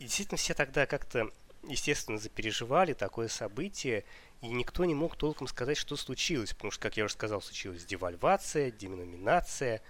и 0.00 0.04
действительно 0.04 0.38
все 0.38 0.54
тогда 0.54 0.86
как-то, 0.86 1.30
естественно, 1.68 2.18
запереживали 2.18 2.92
такое 2.92 3.28
событие, 3.28 4.04
и 4.40 4.48
никто 4.48 4.84
не 4.84 4.94
мог 4.94 5.16
толком 5.16 5.46
сказать, 5.46 5.76
что 5.76 5.96
случилось, 5.96 6.52
потому 6.52 6.70
что, 6.70 6.82
как 6.82 6.96
я 6.96 7.04
уже 7.04 7.14
сказал, 7.14 7.40
случилась 7.40 7.84
девальвация, 7.84 8.70
деноминация, 8.70 9.80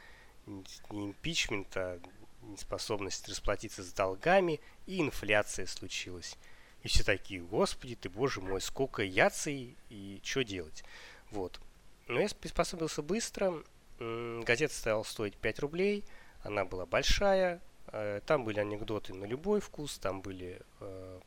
не 0.46 1.06
импичмент, 1.06 1.76
а 1.76 2.00
неспособность 2.42 3.28
расплатиться 3.28 3.82
с 3.82 3.92
долгами, 3.92 4.60
и 4.86 5.00
инфляция 5.00 5.66
случилась. 5.66 6.36
И 6.82 6.88
все 6.88 7.02
такие, 7.02 7.40
господи 7.40 7.96
ты, 7.96 8.10
боже 8.10 8.40
мой, 8.40 8.60
сколько 8.60 9.02
яций, 9.02 9.76
и 9.88 10.20
что 10.22 10.44
делать? 10.44 10.84
Вот. 11.30 11.58
Но 12.06 12.20
я 12.20 12.28
приспособился 12.28 13.02
быстро, 13.02 13.62
газета 13.98 14.74
стала 14.74 15.02
стоить 15.02 15.36
5 15.36 15.58
рублей, 15.60 16.04
она 16.42 16.64
была 16.66 16.84
большая, 16.84 17.60
э, 17.88 18.20
там 18.26 18.44
были 18.44 18.60
анекдоты 18.60 19.14
на 19.14 19.24
любой 19.24 19.60
вкус, 19.60 19.98
там 19.98 20.20
были 20.20 20.60
э, 20.80 21.20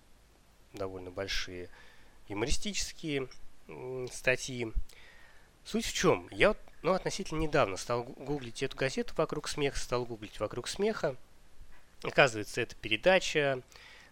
довольно 0.78 1.12
большие 1.12 1.70
юмористические 2.28 3.28
статьи. 4.12 4.72
Суть 5.66 5.86
в 5.86 5.94
чем? 5.94 6.28
Я 6.32 6.56
ну, 6.84 6.94
относительно 6.94 7.40
недавно 7.40 7.76
стал 7.76 8.04
гуглить 8.04 8.64
эту 8.64 8.78
газету 8.78 9.14
«Вокруг 9.18 9.48
смеха», 9.48 9.80
стал 9.80 10.06
гуглить 10.06 10.40
«Вокруг 10.40 10.68
смеха». 10.68 11.16
Оказывается, 12.04 12.62
это 12.62 12.76
передача 12.76 13.62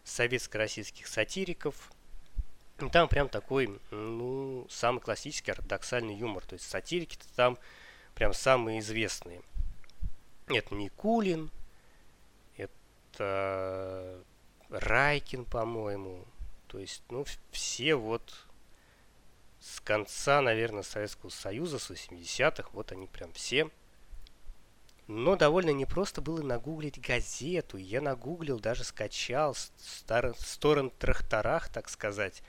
советско-российских 0.03 1.07
сатириков. 1.07 1.91
И 2.81 2.89
там 2.89 3.07
прям 3.07 3.29
такой, 3.29 3.79
ну, 3.91 4.67
самый 4.69 4.99
классический 4.99 5.51
ортодоксальный 5.51 6.15
юмор. 6.15 6.45
То 6.45 6.53
есть 6.53 6.67
сатирики-то 6.67 7.27
там 7.35 7.57
прям 8.15 8.33
самые 8.33 8.79
известные. 8.79 9.41
Это 10.47 10.73
Никулин, 10.75 11.51
это 12.57 14.21
Райкин, 14.69 15.45
по-моему. 15.45 16.25
То 16.67 16.79
есть, 16.79 17.03
ну, 17.09 17.25
все 17.51 17.95
вот 17.95 18.45
с 19.59 19.79
конца, 19.79 20.41
наверное, 20.41 20.83
Советского 20.83 21.29
Союза, 21.29 21.79
с 21.79 21.89
80-х, 21.89 22.69
вот 22.73 22.91
они 22.91 23.07
прям 23.07 23.31
все. 23.33 23.69
Но 25.07 25.35
довольно 25.35 25.69
непросто 25.69 26.21
было 26.21 26.41
нагуглить 26.41 26.99
газету. 26.99 27.77
Я 27.77 28.01
нагуглил, 28.01 28.59
даже 28.59 28.83
скачал 28.83 29.53
в 29.53 30.35
сторону 30.39 30.91
трахтарах, 30.97 31.69
так 31.69 31.89
сказать, 31.89 32.41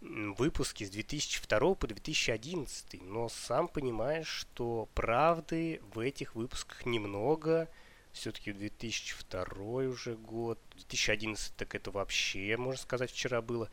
выпуски 0.00 0.84
с 0.84 0.90
2002 0.90 1.74
по 1.74 1.86
2011, 1.86 3.02
но 3.02 3.28
сам 3.28 3.68
понимаешь, 3.68 4.28
что 4.28 4.88
правды 4.94 5.80
в 5.92 5.98
этих 5.98 6.34
выпусках 6.34 6.86
немного. 6.86 7.68
Все-таки 8.12 8.52
2002 8.52 9.44
уже 9.84 10.16
год, 10.16 10.58
2011 10.74 11.54
так 11.56 11.74
это 11.74 11.90
вообще, 11.90 12.56
можно 12.56 12.80
сказать, 12.80 13.10
вчера 13.10 13.40
было. 13.42 13.70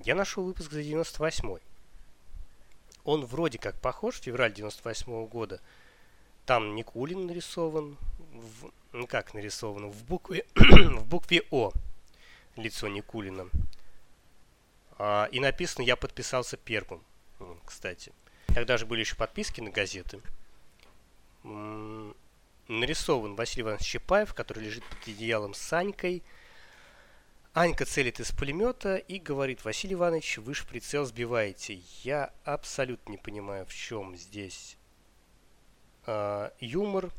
Я 0.00 0.14
нашел 0.14 0.44
выпуск 0.44 0.72
за 0.72 0.82
98 0.82 1.58
Он 3.04 3.24
вроде 3.24 3.58
как 3.58 3.80
похож, 3.80 4.20
февраль 4.20 4.52
98 4.52 5.12
-го 5.12 5.28
года. 5.28 5.60
Там 6.44 6.74
Никулин 6.74 7.26
нарисован, 7.26 7.96
в, 8.18 8.70
ну 8.92 9.06
как 9.06 9.34
нарисован, 9.34 9.90
в 9.90 10.04
букве, 10.04 10.46
в 10.54 11.06
букве 11.06 11.42
О 11.50 11.72
лицо 12.56 12.88
Никулина. 12.88 13.48
А, 14.98 15.28
и 15.32 15.40
написано 15.40 15.84
«Я 15.84 15.96
подписался 15.96 16.56
первым», 16.56 17.02
кстати. 17.64 18.12
Тогда 18.48 18.78
же 18.78 18.86
были 18.86 19.00
еще 19.00 19.16
подписки 19.16 19.60
на 19.60 19.70
газеты. 19.70 20.20
Нарисован 22.68 23.34
Василий 23.34 23.62
Иванович 23.62 23.86
Чапаев, 23.86 24.34
который 24.34 24.64
лежит 24.64 24.84
под 24.84 25.08
одеялом 25.08 25.54
с 25.54 25.58
Санькой. 25.58 26.22
Анька 27.54 27.84
целит 27.86 28.20
из 28.20 28.32
пулемета 28.32 28.96
и 28.96 29.18
говорит, 29.18 29.64
Василий 29.64 29.94
Иванович, 29.94 30.38
вы 30.38 30.54
же 30.54 30.64
прицел 30.64 31.04
сбиваете. 31.06 31.80
Я 32.02 32.32
абсолютно 32.44 33.12
не 33.12 33.18
понимаю, 33.18 33.64
в 33.66 33.74
чем 33.74 34.16
здесь 34.16 34.76
э, 36.06 36.50
юмор, 36.60 37.10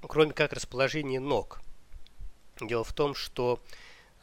кроме 0.00 0.32
как 0.32 0.52
расположение 0.52 1.20
ног. 1.20 1.60
Дело 2.60 2.84
в 2.84 2.92
том, 2.92 3.14
что 3.14 3.60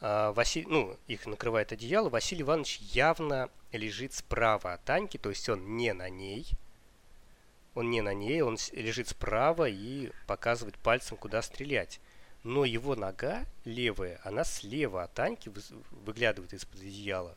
а, 0.00 0.32
Василий, 0.32 0.66
ну, 0.66 0.96
их 1.06 1.26
накрывает 1.26 1.72
одеяло, 1.72 2.08
Василий 2.08 2.42
Иванович 2.42 2.78
явно 2.92 3.48
лежит 3.72 4.12
справа 4.12 4.74
от 4.74 4.84
Таньки, 4.84 5.16
то 5.16 5.30
есть 5.30 5.48
он 5.48 5.76
не 5.76 5.92
на 5.92 6.08
ней. 6.08 6.46
Он 7.76 7.90
не 7.90 8.00
на 8.00 8.14
ней, 8.14 8.40
он 8.40 8.56
лежит 8.72 9.08
справа 9.08 9.68
и 9.68 10.10
показывает 10.26 10.78
пальцем, 10.78 11.18
куда 11.18 11.42
стрелять. 11.42 12.00
Но 12.42 12.64
его 12.64 12.96
нога 12.96 13.44
левая, 13.66 14.18
она 14.24 14.44
слева 14.44 15.02
от 15.02 15.12
Таньки 15.12 15.52
выглядывает 15.90 16.54
из-под 16.54 16.80
одеяла. 16.80 17.36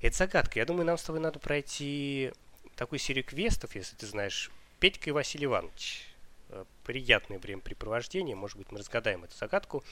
Это 0.00 0.16
загадка. 0.16 0.58
Я 0.58 0.66
думаю, 0.66 0.84
нам 0.84 0.98
с 0.98 1.04
тобой 1.04 1.20
надо 1.20 1.38
пройти 1.38 2.32
такую 2.74 2.98
серию 2.98 3.24
квестов, 3.24 3.76
если 3.76 3.94
ты 3.94 4.04
знаешь. 4.04 4.50
Петька 4.80 5.10
и 5.10 5.12
Василий 5.12 5.44
Иванович. 5.44 6.04
Э, 6.48 6.64
приятное 6.82 7.38
времяпрепровождение. 7.38 8.34
Может 8.34 8.58
быть, 8.58 8.72
мы 8.72 8.80
разгадаем 8.80 9.22
эту 9.22 9.36
загадку. 9.36 9.84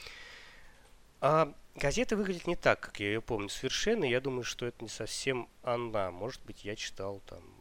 А 1.20 1.54
газета 1.76 2.16
выглядит 2.16 2.48
не 2.48 2.56
так, 2.56 2.80
как 2.80 2.98
я 2.98 3.06
ее 3.06 3.20
помню 3.20 3.50
совершенно. 3.50 4.04
Я 4.04 4.20
думаю, 4.20 4.42
что 4.42 4.66
это 4.66 4.82
не 4.82 4.90
совсем 4.90 5.48
она. 5.62 6.10
Может 6.10 6.44
быть, 6.44 6.64
я 6.64 6.74
читал 6.74 7.20
там 7.26 7.55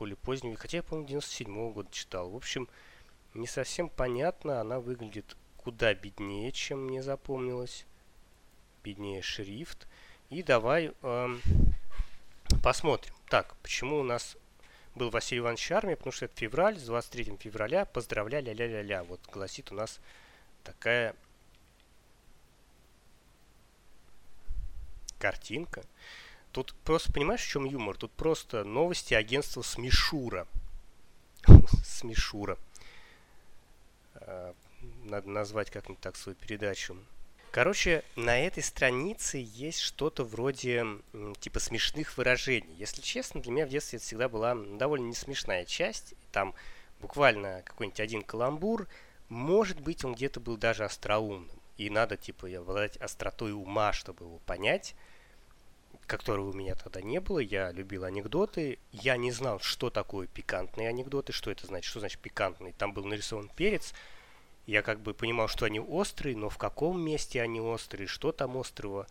более 0.00 0.16
позднего. 0.16 0.56
Хотя 0.56 0.78
я, 0.78 0.82
помню, 0.82 1.06
97 1.06 1.46
-го 1.46 1.72
года 1.72 1.88
читал. 1.92 2.30
В 2.30 2.36
общем, 2.36 2.68
не 3.34 3.46
совсем 3.46 3.88
понятно. 3.88 4.60
Она 4.60 4.80
выглядит 4.80 5.36
куда 5.58 5.94
беднее, 5.94 6.50
чем 6.50 6.86
мне 6.86 7.02
запомнилось. 7.02 7.86
Беднее 8.82 9.22
шрифт. 9.22 9.86
И 10.30 10.42
давай 10.42 10.92
эм, 11.02 11.40
посмотрим. 12.62 13.14
Так, 13.28 13.54
почему 13.62 14.00
у 14.00 14.02
нас 14.02 14.36
был 14.94 15.10
Василий 15.10 15.40
Иванович 15.40 15.70
армия? 15.72 15.96
Потому 15.96 16.12
что 16.12 16.24
это 16.24 16.36
февраль, 16.36 16.78
с 16.78 16.86
23 16.86 17.36
февраля. 17.36 17.84
Поздравляю, 17.84 18.44
ля-ля-ля-ля. 18.44 19.04
Вот 19.04 19.20
гласит 19.30 19.70
у 19.70 19.74
нас 19.74 20.00
такая 20.64 21.14
картинка. 25.18 25.82
Тут 26.52 26.74
просто, 26.84 27.12
понимаешь, 27.12 27.42
в 27.42 27.48
чем 27.48 27.64
юмор? 27.64 27.96
Тут 27.96 28.10
просто 28.12 28.64
новости 28.64 29.14
агентства 29.14 29.62
Смешура. 29.62 30.46
Смешура. 31.84 32.58
А, 34.14 34.54
надо 35.04 35.28
назвать 35.28 35.70
как-нибудь 35.70 36.00
так 36.00 36.16
свою 36.16 36.36
передачу. 36.36 36.96
Короче, 37.52 38.04
на 38.14 38.38
этой 38.38 38.62
странице 38.62 39.38
есть 39.38 39.80
что-то 39.80 40.24
вроде 40.24 40.86
типа 41.40 41.58
смешных 41.58 42.16
выражений. 42.16 42.72
Если 42.78 43.02
честно, 43.02 43.40
для 43.40 43.50
меня 43.50 43.66
в 43.66 43.70
детстве 43.70 43.96
это 43.96 44.06
всегда 44.06 44.28
была 44.28 44.54
довольно 44.54 45.06
не 45.06 45.14
смешная 45.14 45.64
часть. 45.64 46.14
Там 46.30 46.54
буквально 47.00 47.62
какой-нибудь 47.62 47.98
один 47.98 48.22
каламбур, 48.22 48.86
может 49.28 49.80
быть, 49.80 50.04
он 50.04 50.14
где-то 50.14 50.38
был 50.38 50.56
даже 50.56 50.84
остроумным. 50.84 51.50
И 51.76 51.90
надо, 51.90 52.16
типа, 52.16 52.46
обладать 52.56 52.96
остротой 52.98 53.52
ума, 53.52 53.92
чтобы 53.92 54.26
его 54.26 54.38
понять, 54.46 54.94
которого 56.10 56.50
у 56.50 56.52
меня 56.52 56.74
тогда 56.74 57.00
не 57.00 57.20
было. 57.20 57.38
Я 57.38 57.70
любил 57.70 58.04
анекдоты. 58.04 58.78
Я 58.90 59.16
не 59.16 59.30
знал, 59.30 59.60
что 59.60 59.90
такое 59.90 60.26
пикантные 60.26 60.88
анекдоты, 60.88 61.32
что 61.32 61.50
это 61.50 61.66
значит, 61.66 61.88
что 61.88 62.00
значит 62.00 62.20
пикантный. 62.20 62.72
Там 62.72 62.92
был 62.92 63.04
нарисован 63.04 63.48
перец. 63.48 63.94
Я 64.66 64.82
как 64.82 65.00
бы 65.00 65.14
понимал, 65.14 65.48
что 65.48 65.66
они 65.66 65.80
острые, 65.80 66.36
но 66.36 66.48
в 66.48 66.58
каком 66.58 67.00
месте 67.00 67.40
они 67.40 67.60
острые, 67.60 68.06
что 68.06 68.32
там 68.32 68.56
острого, 68.56 69.06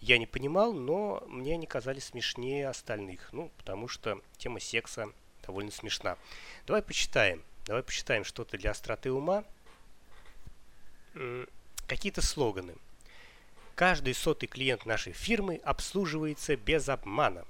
я 0.00 0.18
не 0.18 0.26
понимал, 0.26 0.72
но 0.72 1.22
мне 1.26 1.54
они 1.54 1.66
казались 1.66 2.06
смешнее 2.06 2.68
остальных. 2.68 3.28
Ну, 3.32 3.50
потому 3.56 3.88
что 3.88 4.20
тема 4.36 4.60
секса 4.60 5.08
довольно 5.46 5.70
смешна. 5.70 6.16
Давай 6.66 6.82
почитаем. 6.82 7.42
Давай 7.66 7.82
почитаем 7.82 8.24
что-то 8.24 8.58
для 8.58 8.72
остроты 8.72 9.10
ума. 9.10 9.44
какие-то 11.86 12.22
слоганы. 12.22 12.74
Каждый 13.74 14.14
сотый 14.14 14.48
клиент 14.48 14.84
нашей 14.84 15.12
фирмы 15.12 15.60
обслуживается 15.64 16.56
без 16.56 16.88
обмана. 16.88 17.44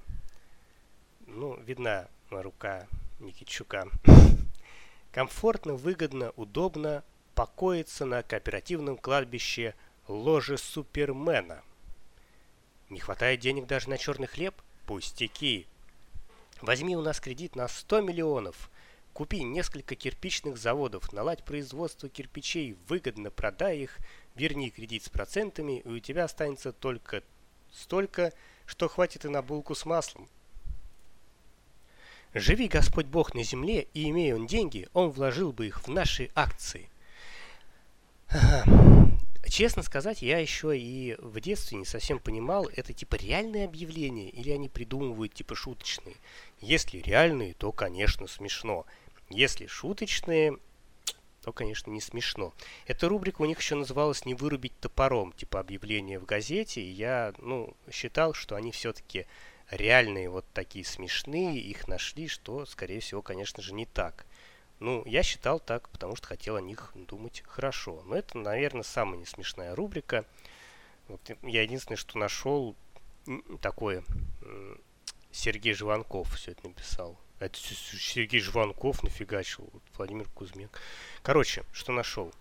Ну, 1.27 1.59
видна 1.67 2.09
рука 2.31 2.87
Никитчука. 3.19 3.89
Комфортно, 5.13 5.75
выгодно, 5.75 6.33
удобно 6.37 7.03
покоиться 7.35 8.05
на 8.05 8.23
кооперативном 8.23 8.97
кладбище 8.97 9.75
ложе 10.07 10.59
Супермена. 10.59 11.63
Не 12.89 13.01
хватает 13.01 13.41
денег 13.41 13.67
даже 13.67 13.91
на 13.91 13.99
черный 13.99 14.29
хлеб? 14.29 14.55
Пустяки. 14.87 15.67
Возьми 16.61 16.97
у 16.97 17.03
нас 17.03 17.21
кредит 17.21 17.57
на 17.57 17.67
100 17.67 18.01
миллионов. 18.01 18.71
Купи 19.13 19.43
несколько 19.43 19.95
кирпичных 19.95 20.57
заводов, 20.57 21.13
наладь 21.13 21.45
производство 21.45 22.09
кирпичей, 22.09 22.77
выгодно 22.89 23.31
продай 23.31 23.81
их, 23.81 23.99
верни 24.35 24.71
кредит 24.71 25.05
с 25.05 25.09
процентами, 25.09 25.81
и 25.81 25.89
у 25.89 25.99
тебя 25.99 26.25
останется 26.25 26.73
только 26.73 27.23
столько, 27.71 28.33
что 28.67 28.89
хватит 28.89 29.25
и 29.25 29.29
на 29.29 29.43
булку 29.43 29.75
с 29.75 29.85
маслом. 29.85 30.29
Живи 32.35 32.69
Господь 32.69 33.07
Бог 33.07 33.35
на 33.35 33.43
земле, 33.43 33.89
и 33.93 34.09
имея 34.09 34.37
он 34.37 34.47
деньги, 34.47 34.89
он 34.95 35.11
вложил 35.11 35.53
бы 35.53 35.67
их 35.67 35.83
в 35.83 35.89
наши 35.89 36.31
акции. 36.35 36.89
Честно 39.47 39.83
сказать, 39.83 40.23
я 40.23 40.39
еще 40.39 40.79
и 40.79 41.15
в 41.19 41.39
детстве 41.41 41.77
не 41.77 41.85
совсем 41.85 42.19
понимал, 42.19 42.71
это 42.75 42.95
типа 42.95 43.17
реальные 43.17 43.67
объявления 43.67 44.31
или 44.31 44.51
они 44.51 44.71
придумывают 44.71 45.35
типа 45.35 45.55
шуточные. 45.55 46.17
Если 46.61 46.99
реальные, 46.99 47.53
то, 47.53 47.71
конечно, 47.71 48.27
смешно. 48.29 48.87
Если 49.29 49.67
шуточные, 49.67 50.57
то, 51.43 51.53
конечно, 51.53 51.91
не 51.91 52.01
смешно. 52.01 52.55
Эта 52.87 53.09
рубрика 53.09 53.43
у 53.43 53.47
них 53.47 53.59
еще 53.59 53.75
называлась 53.75 54.25
«Не 54.25 54.35
вырубить 54.35 54.79
топором», 54.81 55.33
типа 55.33 55.61
объявления 55.61 56.19
в 56.19 56.25
газете, 56.25 56.81
и 56.81 56.91
я, 56.91 57.35
ну, 57.39 57.75
считал, 57.91 58.33
что 58.33 58.55
они 58.55 58.71
все-таки 58.71 59.27
реальные 59.71 60.31
вот 60.31 60.45
такие 60.53 60.85
смешные, 60.85 61.59
их 61.59 61.89
нашли, 61.89 62.29
что, 62.29 62.65
скорее 62.67 63.01
всего, 63.01 63.23
конечно 63.23 63.63
же, 63.63 63.75
не 63.75 63.87
так. 63.87 64.27
Ну, 64.79 65.05
я 65.07 65.23
считал 65.23 65.61
так, 65.61 65.89
потому 65.91 66.17
что 66.17 66.27
хотел 66.27 66.57
о 66.57 66.61
них 66.61 66.93
думать 66.95 67.43
хорошо. 67.47 68.03
Но 68.07 68.17
это, 68.17 68.39
наверное, 68.39 68.83
самая 68.83 69.19
не 69.19 69.27
смешная 69.27 69.75
рубрика. 69.77 70.25
Вот 71.09 71.21
я 71.43 71.63
единственное, 71.63 71.97
что 71.97 72.19
нашел 72.19 72.75
такое. 73.61 74.05
Сергей 75.31 75.73
Живанков 75.73 76.35
все 76.35 76.51
это 76.51 76.67
написал. 76.67 77.17
Это 77.43 77.59
Сергей 77.59 78.41
Живанков 78.41 79.03
нафигачил. 79.03 79.69
Владимир 79.97 80.29
Кузьмин. 80.29 80.71
Короче, 81.23 81.65
что 81.73 81.91
нашел? 81.91 82.33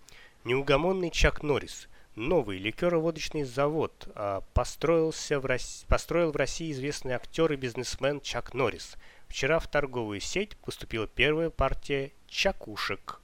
Неугомонный 0.43 1.09
Чак 1.09 1.41
Норрис 1.41 1.87
новый 2.15 2.59
ликероводочный 2.59 3.43
завод 3.43 4.07
а, 4.13 4.41
построился 4.53 5.39
в 5.39 5.45
Рос... 5.45 5.85
построил 5.87 6.31
в 6.31 6.35
России 6.35 6.71
известный 6.71 7.13
актер 7.13 7.51
и 7.51 7.55
бизнесмен 7.55 8.21
Чак 8.21 8.53
Норрис. 8.53 8.95
Вчера 9.27 9.57
в 9.59 9.67
торговую 9.67 10.19
сеть 10.19 10.55
поступила 10.57 11.07
первая 11.07 11.49
партия 11.49 12.11
чакушек. 12.27 13.21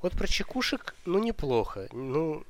Вот 0.00 0.12
про 0.14 0.26
чакушек, 0.26 0.96
ну, 1.04 1.20
неплохо. 1.20 1.88
Ну, 1.92 2.44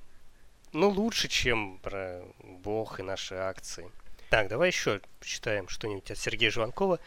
ну, 0.72 0.88
лучше, 0.88 1.28
чем 1.28 1.78
про 1.80 2.22
Бог 2.40 2.98
и 2.98 3.02
наши 3.02 3.34
акции. 3.34 3.90
Так, 4.30 4.48
давай 4.48 4.70
еще 4.70 5.02
почитаем 5.20 5.68
что-нибудь 5.68 6.10
от 6.10 6.16
Сергея 6.16 6.50
Жванкова. 6.50 6.98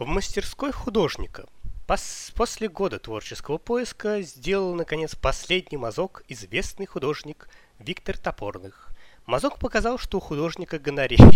В 0.00 0.06
мастерской 0.06 0.72
художника 0.72 1.44
Пос 1.86 2.32
после 2.34 2.70
года 2.70 2.98
творческого 2.98 3.58
поиска 3.58 4.22
сделал, 4.22 4.74
наконец, 4.74 5.14
последний 5.14 5.76
мазок 5.76 6.22
известный 6.26 6.86
художник 6.86 7.50
Виктор 7.78 8.16
Топорных. 8.16 8.92
Мазок 9.26 9.58
показал, 9.58 9.98
что 9.98 10.16
у 10.16 10.20
художника 10.20 10.78
гонорея. 10.78 11.20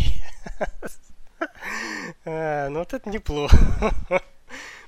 А, 2.25 2.71
ну 2.71 2.79
вот 2.79 2.95
это 2.95 3.11
неплохо. 3.11 3.59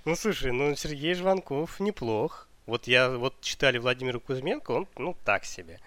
Ну 0.07 0.17
слушай, 0.17 0.53
ну 0.53 0.75
Сергей 0.75 1.13
Жванков 1.13 1.79
неплох. 1.79 2.49
Вот 2.65 2.87
я 2.87 3.11
вот 3.11 3.43
читали 3.43 3.77
Владимира 3.77 4.19
Кузьменко, 4.21 4.71
он 4.71 4.89
ну 4.97 5.15
так 5.23 5.45
себе. 5.45 5.81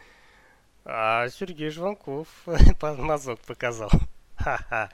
А 0.85 1.27
Сергей 1.29 1.71
Жванков 1.71 2.27
мазок 2.83 3.39
показал. 3.39 3.89
Ха-ха. 4.35 4.91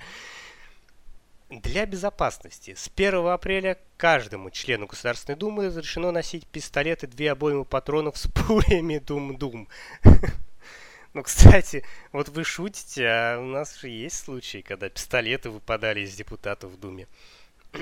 Для 1.61 1.85
безопасности 1.85 2.73
с 2.73 2.91
1 2.93 3.27
апреля 3.27 3.77
каждому 3.95 4.49
члену 4.49 4.87
Государственной 4.87 5.37
Думы 5.37 5.67
разрешено 5.67 6.11
носить 6.11 6.45
пистолеты 6.45 7.07
две 7.07 7.31
обоймы 7.31 7.63
патронов 7.63 8.17
с 8.17 8.27
пулями 8.33 8.97
Дум-Дум. 8.97 9.69
Ну, 11.13 11.23
кстати, 11.23 11.85
вот 12.11 12.27
вы 12.27 12.43
шутите, 12.43 13.07
а 13.07 13.39
у 13.39 13.45
нас 13.45 13.77
же 13.77 13.87
есть 13.87 14.17
случаи, 14.17 14.57
когда 14.57 14.89
пистолеты 14.89 15.49
выпадали 15.49 16.01
из 16.01 16.13
депутатов 16.13 16.73
в 16.73 16.77
Думе. 16.77 17.07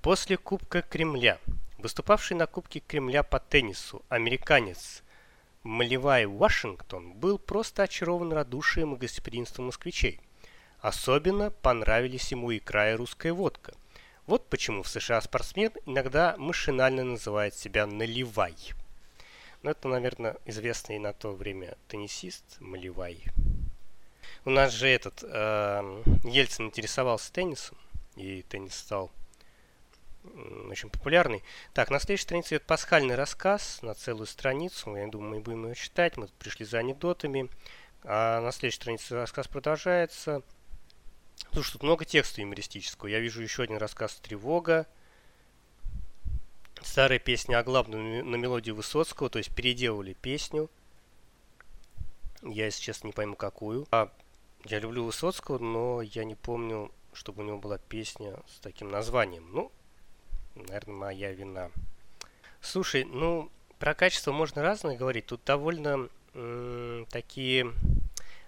После 0.00 0.36
Кубка 0.36 0.82
Кремля, 0.82 1.40
выступавший 1.78 2.36
на 2.36 2.46
Кубке 2.46 2.78
Кремля 2.78 3.24
по 3.24 3.40
теннису, 3.40 4.00
американец 4.08 5.02
Маливай 5.64 6.26
Вашингтон 6.26 7.14
был 7.14 7.36
просто 7.36 7.82
очарован 7.82 8.32
радушием 8.32 8.94
и 8.94 8.98
гостеприимством 8.98 9.66
москвичей– 9.66 10.20
Особенно 10.80 11.50
понравились 11.50 12.30
ему 12.30 12.56
икра 12.56 12.92
и 12.92 12.94
русская 12.94 13.32
водка. 13.32 13.74
Вот 14.26 14.48
почему 14.48 14.82
в 14.82 14.88
США 14.88 15.20
спортсмен 15.20 15.72
иногда 15.86 16.34
машинально 16.38 17.04
называет 17.04 17.54
себя 17.54 17.86
«наливай». 17.86 18.56
Но 19.62 19.72
это, 19.72 19.88
наверное, 19.88 20.36
известный 20.46 20.98
на 20.98 21.12
то 21.12 21.32
время 21.32 21.76
теннисист 21.88 22.44
Маливай. 22.60 23.24
У 24.46 24.50
нас 24.50 24.72
же 24.72 24.88
этот 24.88 25.22
э, 25.22 26.02
Ельцин 26.24 26.66
интересовался 26.66 27.30
теннисом, 27.30 27.76
и 28.16 28.42
теннис 28.48 28.74
стал 28.74 29.10
очень 30.68 30.90
популярный. 30.90 31.42
Так, 31.74 31.90
на 31.90 31.98
следующей 31.98 32.24
странице 32.24 32.54
идет 32.54 32.64
пасхальный 32.64 33.14
рассказ 33.14 33.80
на 33.82 33.94
целую 33.94 34.26
страницу. 34.26 34.94
Я 34.96 35.08
думаю, 35.08 35.36
мы 35.36 35.40
будем 35.40 35.64
его 35.64 35.74
читать. 35.74 36.16
Мы 36.16 36.28
пришли 36.38 36.64
за 36.64 36.78
анекдотами. 36.78 37.48
А 38.02 38.40
на 38.40 38.52
следующей 38.52 38.80
странице 38.80 39.14
рассказ 39.14 39.48
продолжается. 39.48 40.42
Слушай, 41.52 41.72
тут 41.72 41.82
много 41.82 42.04
текста 42.04 42.40
юмористического. 42.40 43.08
Я 43.08 43.18
вижу 43.18 43.42
еще 43.42 43.62
один 43.62 43.78
рассказ 43.78 44.14
«Тревога». 44.16 44.86
Старая 46.82 47.18
песня 47.18 47.62
главном 47.62 48.30
на 48.30 48.36
мелодию 48.36 48.74
Высоцкого, 48.74 49.28
то 49.28 49.38
есть 49.38 49.54
переделали 49.54 50.14
песню. 50.14 50.70
Я, 52.42 52.66
если 52.66 52.80
честно, 52.80 53.08
не 53.08 53.12
пойму 53.12 53.36
какую. 53.36 53.86
А, 53.90 54.10
я 54.64 54.78
люблю 54.78 55.04
Высоцкого, 55.04 55.58
но 55.58 56.00
я 56.00 56.24
не 56.24 56.34
помню, 56.36 56.90
чтобы 57.12 57.42
у 57.42 57.46
него 57.46 57.58
была 57.58 57.78
песня 57.78 58.36
с 58.48 58.60
таким 58.60 58.90
названием. 58.90 59.46
Ну, 59.52 59.70
наверное, 60.54 60.94
моя 60.94 61.32
вина. 61.32 61.70
Слушай, 62.62 63.04
ну, 63.04 63.50
про 63.78 63.94
качество 63.94 64.32
можно 64.32 64.62
разное 64.62 64.96
говорить. 64.96 65.26
Тут 65.26 65.42
довольно 65.44 66.08
м- 66.34 67.06
такие 67.10 67.72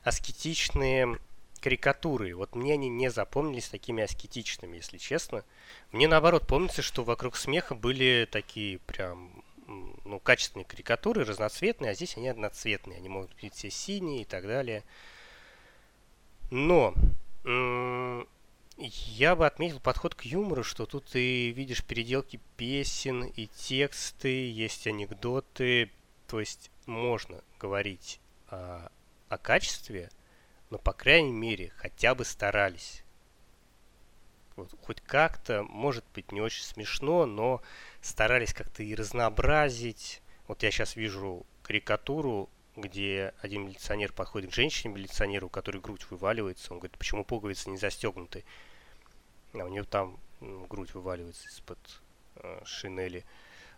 аскетичные 0.05 1.19
карикатуры. 1.63 2.35
Вот 2.35 2.55
мне 2.55 2.75
они 2.75 2.89
не 2.89 3.11
запомнились 3.11 3.69
такими 3.69 4.03
аскетичными, 4.03 4.77
если 4.77 4.99
честно. 4.99 5.45
Мне 5.93 6.09
наоборот 6.09 6.47
помнится, 6.47 6.83
что 6.83 7.05
вокруг 7.05 7.37
смеха 7.37 7.75
были 7.75 8.29
такие 8.31 8.81
прям 8.81 9.45
ну, 10.05 10.19
качественные 10.19 10.67
карикатуры, 10.67 11.25
разноцветные, 11.25 11.93
а 11.93 11.95
здесь 11.95 12.17
они 12.17 12.29
одноцветные. 12.29 12.99
Они 12.99 13.09
могут 13.09 13.31
быть 13.41 13.55
все 13.55 13.71
синие 13.71 14.23
и 14.23 14.25
так 14.25 14.47
далее. 14.47 14.83
Но 16.51 16.95
я 18.77 19.37
бы 19.37 19.47
отметил 19.47 19.79
подход 19.79 20.15
к 20.17 20.23
юмору, 20.23 20.65
что 20.65 20.87
тут 20.87 21.05
ты 21.07 21.51
видишь 21.51 21.85
переделки 21.85 22.41
песен 22.57 23.25
и 23.25 23.47
тексты, 23.47 24.51
есть 24.51 24.87
анекдоты. 24.89 25.91
То 26.27 26.41
есть 26.41 26.71
можно 26.87 27.41
говорить 27.61 28.21
о, 28.49 28.91
о 29.29 29.39
качестве– 29.39 30.11
но, 30.73 30.79
по 30.79 30.95
крайней 30.95 31.33
мере, 31.33 31.71
хотя 31.77 32.15
бы 32.15 32.25
старались. 32.25 33.05
Вот, 34.57 34.71
хоть 34.81 35.03
как-то, 35.03 35.65
может 35.65 36.03
быть, 36.15 36.33
не 36.33 36.41
очень 36.41 36.65
смешно, 36.65 37.27
но 37.27 37.61
старались 38.01 38.55
как-то 38.55 38.83
и 38.83 38.95
разнообразить. 38.95 40.23
Вот 40.49 40.63
я 40.63 40.71
сейчас 40.71 40.97
вижу 40.97 41.45
карикатуру, 41.63 42.49
где 42.75 43.35
один 43.43 43.67
милиционер 43.67 44.15
подходит 44.15 44.51
к 44.51 44.55
женщине-милиционеру, 44.55 45.49
у 45.49 45.51
которой 45.51 45.83
грудь 45.83 46.07
вываливается. 46.09 46.73
Он 46.73 46.79
говорит, 46.79 46.97
почему 46.97 47.23
пуговицы 47.23 47.69
не 47.69 47.77
застегнуты? 47.77 48.43
А 49.53 49.59
у 49.59 49.69
нее 49.69 49.85
там 49.85 50.19
ну, 50.41 50.65
грудь 50.65 50.95
вываливается 50.95 51.49
из-под 51.49 51.79
э, 52.37 52.63
шинели. 52.65 53.27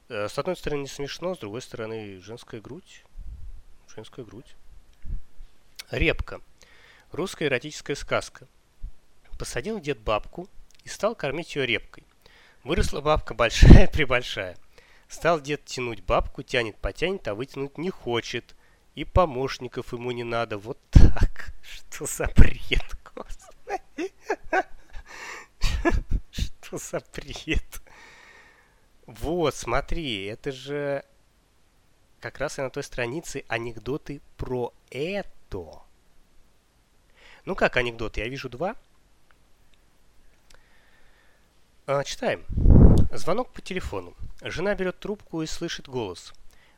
Э, 0.08 0.28
с 0.28 0.38
одной 0.38 0.54
стороны 0.56 0.82
не 0.82 0.86
смешно, 0.86 1.34
с 1.34 1.40
другой 1.40 1.60
стороны 1.60 2.20
женская 2.20 2.60
грудь. 2.60 3.02
Женская 3.88 4.24
грудь. 4.24 4.54
Репка. 5.90 6.40
Русская 7.14 7.46
эротическая 7.46 7.94
сказка. 7.94 8.48
Посадил 9.38 9.78
дед 9.78 10.00
бабку 10.00 10.48
и 10.82 10.88
стал 10.88 11.14
кормить 11.14 11.54
ее 11.54 11.64
репкой. 11.64 12.02
Выросла 12.64 13.02
бабка 13.02 13.34
большая-пребольшая. 13.34 14.56
Стал 15.08 15.40
дед 15.40 15.64
тянуть 15.64 16.02
бабку, 16.02 16.42
тянет, 16.42 16.76
потянет, 16.76 17.28
а 17.28 17.36
вытянуть 17.36 17.78
не 17.78 17.90
хочет. 17.90 18.56
И 18.96 19.04
помощников 19.04 19.92
ему 19.92 20.10
не 20.10 20.24
надо. 20.24 20.58
Вот 20.58 20.76
так. 20.90 21.54
Что 21.62 22.06
за 22.06 22.26
бред, 22.36 22.96
господи. 23.14 24.12
Что 26.32 26.78
за 26.78 27.00
бред? 27.14 27.80
Вот, 29.06 29.54
смотри, 29.54 30.24
это 30.24 30.50
же 30.50 31.04
как 32.18 32.38
раз 32.40 32.58
и 32.58 32.62
на 32.62 32.70
той 32.70 32.82
странице 32.82 33.44
анекдоты 33.46 34.20
про 34.36 34.74
это. 34.90 35.83
Ну 37.44 37.54
как 37.54 37.76
анекдоты? 37.76 38.20
Я 38.20 38.28
вижу 38.28 38.48
два. 38.48 38.74
А, 41.86 42.02
читаем. 42.04 42.44
Звонок 43.12 43.52
по 43.52 43.60
телефону. 43.60 44.14
Жена 44.40 44.74
берет 44.74 44.98
трубку 44.98 45.42
и 45.42 45.46
слышит 45.46 45.88
голос. 45.88 46.32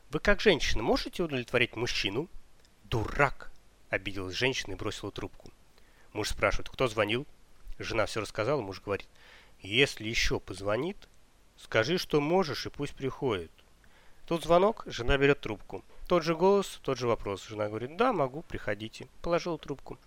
«Вы 0.09 0.19
как 0.19 0.39
женщина 0.39 0.83
можете 0.83 1.23
удовлетворить 1.23 1.75
мужчину?» 1.75 2.29
«Дурак!»– 2.85 3.51
обиделась 3.89 4.35
женщина 4.35 4.73
и 4.73 4.75
бросила 4.75 5.11
трубку. 5.11 5.51
Муж 6.13 6.29
спрашивает, 6.29 6.69
кто 6.69 6.87
звонил? 6.87 7.25
Жена 7.77 8.05
все 8.05 8.21
рассказала, 8.21 8.61
муж 8.61 8.81
говорит, 8.81 9.07
если 9.61 10.07
еще 10.07 10.39
позвонит, 10.39 10.97
скажи, 11.57 11.97
что 11.97 12.21
можешь, 12.21 12.65
и 12.65 12.69
пусть 12.69 12.95
приходит. 12.95 13.51
Тут 14.25 14.43
звонок, 14.43 14.83
жена 14.85 15.17
берет 15.17 15.41
трубку. 15.41 15.83
Тот 16.07 16.23
же 16.23 16.35
голос, 16.35 16.79
тот 16.83 16.97
же 16.97 17.07
вопрос. 17.07 17.45
Жена 17.47 17.67
говорит, 17.67 17.97
да, 17.97 18.13
могу, 18.13 18.41
приходите. 18.41 19.07
Положила 19.21 19.57
трубку. 19.57 19.97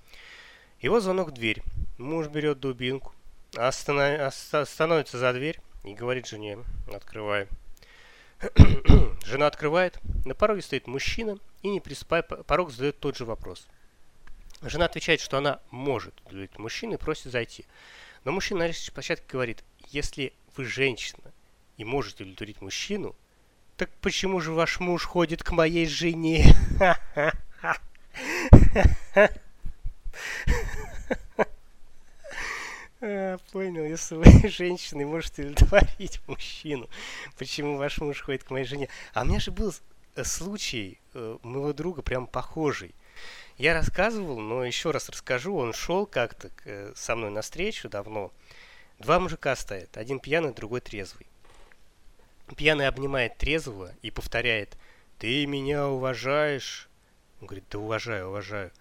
Его 0.81 1.01
звонок 1.01 1.29
в 1.29 1.33
дверь. 1.33 1.63
Муж 1.99 2.29
берет 2.29 2.61
дубинку, 2.61 3.13
останов... 3.55 4.35
становится 4.35 5.19
за 5.19 5.33
дверь 5.35 5.61
и 5.85 5.93
говорит 5.93 6.27
жене, 6.27 6.59
открывай. 6.91 7.49
Жена 9.25 9.47
открывает, 9.47 9.99
на 10.25 10.35
пороге 10.35 10.63
стоит 10.63 10.87
мужчина 10.87 11.39
и 11.63 11.69
не 11.69 11.81
приспай, 11.81 12.23
порог 12.23 12.71
задает 12.71 12.99
тот 12.99 13.19
же 13.19 13.27
вопрос. 13.27 13.67
Жена 14.63 14.87
отвечает, 14.87 15.21
что 15.21 15.37
она 15.37 15.61
может 15.71 16.19
удовлетворить 16.21 16.59
мужчину 16.59 16.95
и 16.95 16.99
просит 16.99 17.31
зайти. 17.31 17.67
Но 18.25 18.33
мужчина 18.33 18.61
на 18.61 18.69
лестничной 18.69 18.95
площадке 18.95 19.27
говорит, 19.29 19.63
если 19.89 20.33
вы 20.57 20.65
женщина 20.65 21.31
и 21.77 21.85
можете 21.85 22.23
удовлетворить 22.23 22.63
мужчину, 22.63 23.15
так 23.77 23.91
почему 24.01 24.41
же 24.41 24.53
ваш 24.53 24.81
муж 24.81 25.05
ходит 25.05 25.43
к 25.43 25.51
моей 25.51 25.87
жене? 25.87 26.55
А, 33.03 33.39
понял, 33.53 33.85
если 33.85 34.15
вы 34.17 34.49
женщина 34.49 35.01
и 35.01 35.05
можете 35.07 35.43
удовлетворить 35.43 36.21
мужчину, 36.27 36.89
почему 37.39 37.79
ваш 37.79 37.99
муж 37.99 38.21
ходит 38.21 38.45
к 38.45 38.51
моей 38.51 38.67
жене? 38.67 38.89
А 39.15 39.23
у 39.23 39.25
меня 39.25 39.41
же 39.41 39.51
был 39.51 39.73
э, 40.17 40.25
случай 40.25 40.99
э, 41.15 41.39
моего 41.43 41.73
друга 41.73 42.03
прям 42.03 42.27
похожий. 42.27 42.95
Я 43.57 43.75
рассказывал, 43.75 44.39
но 44.39 44.65
еще 44.65 44.91
раз 44.91 45.09
расскажу. 45.09 45.55
Он 45.57 45.73
шел 45.73 46.07
как-то 46.07 46.51
э, 46.65 46.93
со 46.95 47.17
мной 47.17 47.31
навстречу 47.31 47.89
давно. 47.89 48.33
Два 48.99 49.19
мужика 49.19 49.57
стоят, 49.57 49.97
один 49.97 50.21
пьяный, 50.21 50.53
другой 50.53 50.81
трезвый. 50.81 51.27
Пьяный 52.57 52.87
обнимает 52.87 53.39
трезвого 53.39 53.93
и 54.03 54.11
повторяет 54.11 54.77
«Ты 55.19 55.47
меня 55.47 55.89
уважаешь?» 55.89 56.89
Он 57.41 57.47
говорит 57.47 57.65
«Да 57.71 57.79
уважаю, 57.79 58.29
уважаю». 58.29 58.73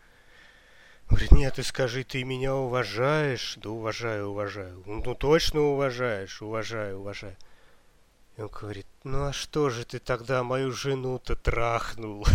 Говорит, 1.10 1.32
нет, 1.32 1.56
ты 1.56 1.64
скажи, 1.64 2.04
ты 2.04 2.24
меня 2.24 2.56
уважаешь? 2.56 3.56
Да 3.58 3.72
уважаю, 3.72 4.30
уважаю. 4.30 4.84
Ну, 4.86 5.02
ну 5.04 5.16
точно 5.16 5.62
уважаешь, 5.62 6.42
уважаю, 6.42 7.00
уважаю. 7.00 7.36
И 8.38 8.42
он 8.42 8.50
говорит, 8.50 8.86
ну 9.04 9.26
а 9.26 9.34
что 9.34 9.70
же 9.70 9.86
ты 9.86 9.98
тогда 9.98 10.44
мою 10.44 10.72
жену-то 10.72 11.36
трахнул? 11.36 12.26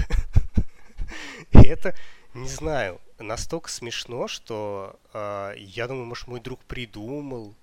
И 1.52 1.58
это, 1.58 1.94
не 2.34 2.48
знаю, 2.48 3.00
настолько 3.18 3.70
смешно, 3.70 4.26
что 4.26 4.98
э, 5.12 5.54
я 5.56 5.86
думаю, 5.86 6.06
может, 6.06 6.26
мой 6.26 6.40
друг 6.40 6.60
придумал, 6.64 7.54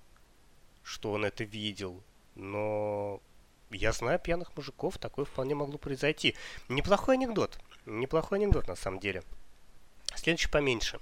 что 0.82 1.12
он 1.12 1.26
это 1.26 1.44
видел. 1.44 2.02
Но 2.34 3.20
я 3.70 3.92
знаю 3.92 4.18
пьяных 4.18 4.56
мужиков, 4.56 4.96
такое 4.96 5.26
вполне 5.26 5.54
могло 5.54 5.76
произойти. 5.76 6.34
Неплохой 6.70 7.16
анекдот. 7.16 7.58
Неплохой 7.84 8.38
анекдот, 8.38 8.66
на 8.66 8.76
самом 8.76 8.98
деле. 8.98 9.22
Следующий 10.16 10.48
поменьше. 10.48 11.00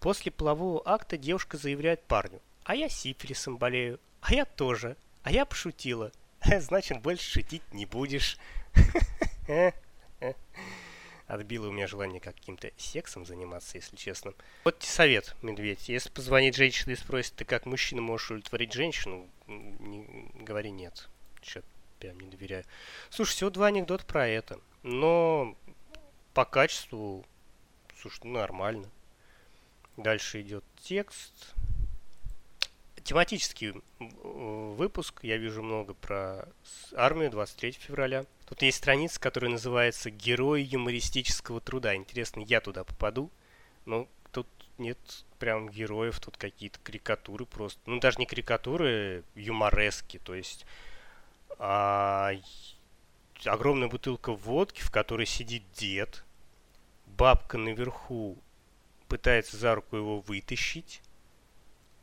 После 0.00 0.30
полового 0.30 0.82
акта 0.84 1.16
девушка 1.16 1.56
заявляет 1.56 2.02
парню. 2.04 2.40
А 2.64 2.74
я 2.74 2.88
сифилисом 2.88 3.56
болею. 3.56 4.00
А 4.20 4.34
я 4.34 4.44
тоже. 4.44 4.96
А 5.22 5.32
я 5.32 5.44
пошутила. 5.44 6.12
Значит, 6.60 7.00
больше 7.00 7.30
шутить 7.30 7.62
не 7.72 7.86
будешь. 7.86 8.38
Отбило 11.26 11.68
у 11.68 11.72
меня 11.72 11.86
желание 11.86 12.20
каким-то 12.20 12.70
сексом 12.76 13.24
заниматься, 13.24 13.78
если 13.78 13.96
честно. 13.96 14.34
Вот 14.64 14.82
совет, 14.82 15.34
медведь. 15.40 15.88
Если 15.88 16.10
позвонит 16.10 16.54
женщина 16.54 16.92
и 16.92 16.96
спросит, 16.96 17.34
ты 17.34 17.46
как 17.46 17.64
мужчина 17.64 18.02
можешь 18.02 18.30
удовлетворить 18.30 18.74
женщину, 18.74 19.26
не, 19.46 20.30
говори 20.34 20.70
нет. 20.70 21.08
Че-то 21.40 21.66
прям 21.98 22.20
не 22.20 22.28
доверяю. 22.28 22.64
Слушай, 23.08 23.32
всего 23.32 23.50
два 23.50 23.68
анекдота 23.68 24.04
про 24.04 24.28
это. 24.28 24.60
Но 24.82 25.56
по 26.34 26.44
качеству 26.44 27.24
Слушай, 28.04 28.20
ну 28.24 28.32
нормально. 28.34 28.90
Дальше 29.96 30.42
идет 30.42 30.62
текст. 30.82 31.54
Тематический 33.02 33.72
выпуск. 33.98 35.20
Я 35.22 35.38
вижу 35.38 35.62
много 35.62 35.94
про 35.94 36.46
армию 36.94 37.30
23 37.30 37.72
февраля. 37.72 38.26
Тут 38.46 38.60
есть 38.60 38.76
страница, 38.76 39.18
которая 39.18 39.52
называется 39.52 40.10
«Герои 40.10 40.60
юмористического 40.60 41.62
труда». 41.62 41.96
Интересно, 41.96 42.42
я 42.42 42.60
туда 42.60 42.84
попаду? 42.84 43.30
Но 43.86 44.06
тут 44.32 44.48
нет 44.76 44.98
прям 45.38 45.70
героев, 45.70 46.20
тут 46.20 46.36
какие-то 46.36 46.78
карикатуры 46.82 47.46
просто. 47.46 47.80
Ну, 47.86 48.00
даже 48.00 48.18
не 48.18 48.26
карикатуры, 48.26 49.24
юморески. 49.34 50.18
То 50.18 50.34
есть 50.34 50.66
а, 51.58 52.32
огромная 53.46 53.88
бутылка 53.88 54.34
водки, 54.34 54.82
в 54.82 54.90
которой 54.90 55.24
сидит 55.24 55.62
дед, 55.72 56.22
бабка 57.16 57.58
наверху 57.58 58.38
пытается 59.08 59.56
за 59.56 59.74
руку 59.74 59.96
его 59.96 60.20
вытащить, 60.20 61.02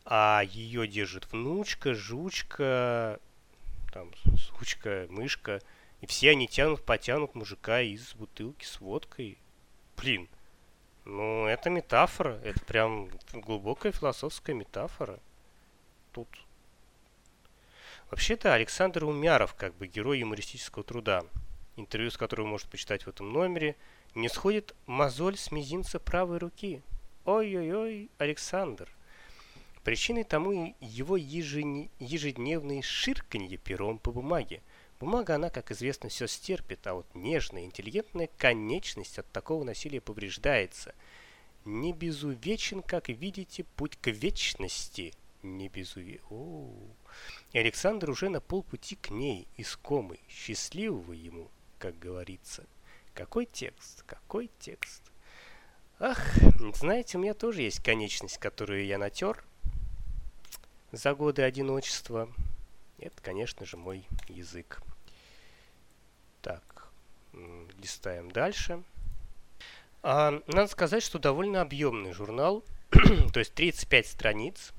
а 0.06 0.42
ее 0.46 0.88
держит 0.88 1.32
внучка, 1.32 1.94
жучка, 1.94 3.20
там, 3.92 4.12
сучка, 4.38 5.08
мышка, 5.10 5.62
и 6.00 6.06
все 6.06 6.32
они 6.32 6.48
тянут, 6.48 6.84
потянут 6.84 7.36
мужика 7.36 7.82
из 7.82 8.14
бутылки 8.14 8.66
с 8.66 8.80
водкой. 8.80 9.38
Блин, 9.98 10.28
ну 11.06 11.46
это 11.46 11.70
метафора, 11.70 12.40
это 12.44 12.64
прям 12.66 13.10
глубокая 13.34 13.92
философская 13.92 14.56
метафора. 14.56 15.20
Тут 16.12 16.28
Вообще-то 18.10 18.54
Александр 18.54 19.06
Умяров, 19.06 19.54
как 19.54 19.74
бы 19.76 19.88
герой 19.88 20.20
юмористического 20.20 20.84
труда, 20.84 21.24
интервью 21.78 22.12
с 22.12 22.18
которым 22.18 22.50
можете 22.50 22.70
почитать 22.70 23.06
в 23.06 23.10
этом 23.10 23.32
номере– 23.32 23.76
не 24.16 24.28
сходит 24.28 24.76
мозоль 24.88 25.38
с 25.38 25.52
мизинца 25.52 26.00
правой 26.00 26.38
руки. 26.38 26.82
Ой-ой-ой, 27.26 28.10
Александр. 28.18 28.90
Причиной 29.84 30.24
тому 30.24 30.76
его 30.80 31.18
ежедневные 31.18 32.82
ширканье 32.82 33.58
пером 33.58 34.00
по 34.00 34.12
бумаге. 34.12 34.62
Бумага, 35.00 35.36
она, 35.36 35.50
как 35.50 35.72
известно, 35.72 36.10
все 36.10 36.28
стерпит, 36.28 36.86
а 36.86 36.94
вот 36.94 37.08
нежная, 37.16 37.64
интеллигентная 37.64 38.30
конечность 38.38 39.18
от 39.18 39.32
такого 39.32 39.64
насилия 39.64 40.02
повреждается. 40.02 40.94
Не 41.66 41.94
безувечен, 41.94 42.84
как 42.84 43.10
видите, 43.10 43.64
путь 43.76 43.98
к 43.98 44.08
вечности. 44.08 45.14
Не 45.42 45.70
безуве... 45.70 46.20
О, 46.30 46.70
И 47.54 47.58
Александр 47.58 48.12
уже 48.12 48.30
на 48.30 48.42
полпути 48.42 48.96
к 48.96 49.10
ней, 49.10 49.48
искомый, 49.58 50.20
счастливого 50.30 51.14
ему, 51.14 51.50
как 51.80 51.98
говорится. 51.98 52.66
Какой 53.22 53.46
текст? 53.46 54.02
Какой 54.08 54.50
текст? 54.58 55.04
Ах, 56.00 56.18
знаете, 56.74 57.20
у 57.20 57.22
меня 57.22 57.36
тоже 57.36 57.62
есть 57.62 57.80
конечность, 57.80 58.40
которую 58.40 58.84
я 58.84 58.98
натер 58.98 59.44
за 60.92 61.14
годы 61.14 61.44
одиночества. 61.44 62.28
Это, 62.98 63.22
конечно 63.22 63.64
же, 63.64 63.78
мой 63.78 64.08
язык. 64.28 64.82
Так, 66.42 66.90
листаем 67.78 68.32
дальше. 68.32 68.82
А, 70.02 70.42
надо 70.48 70.68
сказать, 70.68 71.04
что 71.04 71.20
довольно 71.20 71.62
объемный 71.62 72.14
журнал, 72.14 72.64
то 72.90 73.40
есть 73.40 73.54
35 73.54 74.08
страниц, 74.08 74.72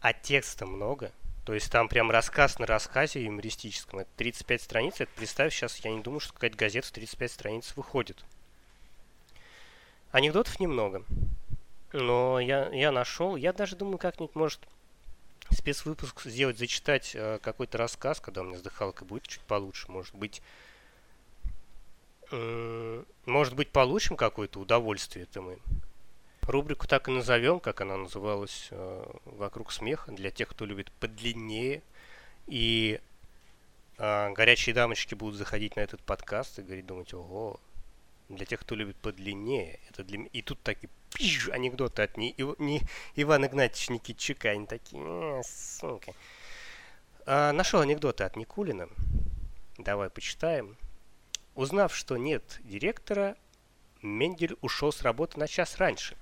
а 0.00 0.12
текста 0.12 0.66
много– 0.66 1.10
то 1.46 1.54
есть 1.54 1.70
там 1.70 1.88
прям 1.88 2.10
рассказ 2.10 2.58
на 2.58 2.66
рассказе 2.66 3.24
юмористическом. 3.24 4.00
Это 4.00 4.10
35 4.16 4.62
страниц. 4.62 4.94
Это 4.98 5.12
представь, 5.14 5.54
сейчас 5.54 5.76
я 5.78 5.92
не 5.92 6.02
думаю, 6.02 6.18
что 6.18 6.32
какая-то 6.32 6.56
газета 6.56 6.88
в 6.88 6.90
35 6.90 7.30
страниц 7.30 7.72
выходит. 7.76 8.24
Анекдотов 10.10 10.58
немного. 10.58 11.04
Но 11.92 12.40
я, 12.40 12.68
я 12.70 12.90
нашел, 12.90 13.36
я 13.36 13.52
даже 13.52 13.76
думаю, 13.76 13.98
как-нибудь, 13.98 14.34
может, 14.34 14.60
спецвыпуск 15.52 16.24
сделать, 16.24 16.58
зачитать 16.58 17.12
э, 17.14 17.38
какой-то 17.40 17.78
рассказ, 17.78 18.18
когда 18.18 18.40
у 18.40 18.44
меня 18.44 18.58
с 18.58 19.04
будет 19.04 19.28
чуть 19.28 19.42
получше, 19.42 19.88
может 19.88 20.16
быть, 20.16 20.42
э, 22.32 23.04
может 23.24 23.54
быть, 23.54 23.70
получим 23.70 24.16
какое-то 24.16 24.58
удовольствие 24.58 25.22
это 25.30 25.40
мы. 25.40 25.58
Рубрику 26.46 26.86
так 26.86 27.08
и 27.08 27.10
назовем, 27.10 27.60
как 27.60 27.80
она 27.80 27.96
называлась 27.96 28.68
э, 28.70 29.12
«Вокруг 29.24 29.72
смеха», 29.72 30.12
для 30.12 30.30
тех, 30.30 30.48
кто 30.48 30.64
любит 30.64 30.92
подлиннее. 30.92 31.82
И 32.46 33.00
э, 33.98 34.32
горячие 34.32 34.74
дамочки 34.74 35.14
будут 35.14 35.36
заходить 35.36 35.74
на 35.76 35.80
этот 35.80 36.00
подкаст 36.02 36.58
и 36.58 36.62
говорить, 36.62 36.86
думать, 36.86 37.12
ого, 37.14 37.58
для 38.28 38.46
тех, 38.46 38.60
кто 38.60 38.74
любит 38.74 38.96
подлиннее, 38.96 39.80
это 39.90 40.04
для 40.04 40.20
И 40.32 40.42
тут 40.42 40.60
такие 40.62 40.88
пиш, 41.12 41.48
анекдоты 41.48 42.02
от 42.02 42.16
не, 42.16 42.34
не 42.58 42.82
Ивана 43.14 43.46
Игнатьевича 43.46 43.92
Никитчука, 43.92 44.50
они 44.50 44.66
такие, 44.66 45.02
э, 45.02 45.42
сука. 45.44 46.12
А, 47.24 47.52
нашел 47.52 47.80
анекдоты 47.80 48.22
от 48.24 48.36
Никулина. 48.36 48.88
Давай 49.78 50.10
почитаем. 50.10 50.76
Узнав, 51.54 51.94
что 51.94 52.16
нет 52.16 52.60
директора, 52.64 53.36
Мендель 54.02 54.56
ушел 54.60 54.92
с 54.92 55.02
работы 55.02 55.38
на 55.40 55.48
час 55.48 55.78
раньше. 55.78 56.16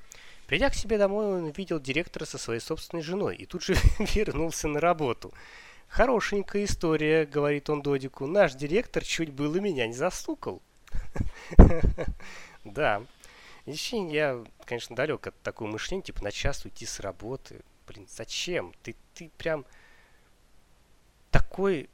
Придя 0.46 0.68
к 0.70 0.74
себе 0.74 0.98
домой, 0.98 1.26
он 1.26 1.44
увидел 1.44 1.80
директора 1.80 2.24
со 2.24 2.38
своей 2.38 2.60
собственной 2.60 3.02
женой 3.02 3.36
и 3.36 3.46
тут 3.46 3.62
же 3.62 3.74
вернулся 4.14 4.68
на 4.68 4.80
работу. 4.80 5.32
«Хорошенькая 5.88 6.64
история»,— 6.64 7.24
говорит 7.32 7.70
он 7.70 7.82
Додику. 7.82 8.26
«Наш 8.26 8.54
директор 8.54 9.04
чуть 9.04 9.30
было 9.30 9.56
меня 9.56 9.86
не 9.86 9.94
застукал». 9.94 10.60
Да. 12.64 13.04
Еще 13.66 14.06
я, 14.10 14.42
конечно, 14.64 14.96
далек 14.96 15.26
от 15.26 15.40
такого 15.42 15.68
мышления, 15.68 16.02
типа 16.02 16.24
на 16.24 16.32
час 16.32 16.64
уйти 16.64 16.86
с 16.86 17.00
работы. 17.00 17.60
Блин, 17.86 18.06
зачем? 18.10 18.72
Ты, 18.82 18.96
ты 19.12 19.30
прям 19.36 19.66
такой 21.30 21.90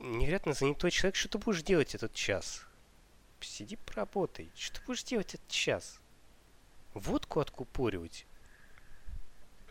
невероятно 0.00 0.52
занятой 0.52 0.90
человек. 0.90 1.14
Что 1.14 1.28
ты 1.28 1.38
будешь 1.38 1.62
делать 1.62 1.94
этот 1.94 2.12
час? 2.12 2.66
Сиди 3.40 3.76
поработай. 3.76 4.50
Что 4.56 4.80
ты 4.80 4.86
будешь 4.86 5.04
делать 5.04 5.34
этот 5.34 5.48
час? 5.48 5.99
Водку 6.94 7.40
откупоривать? 7.40 8.26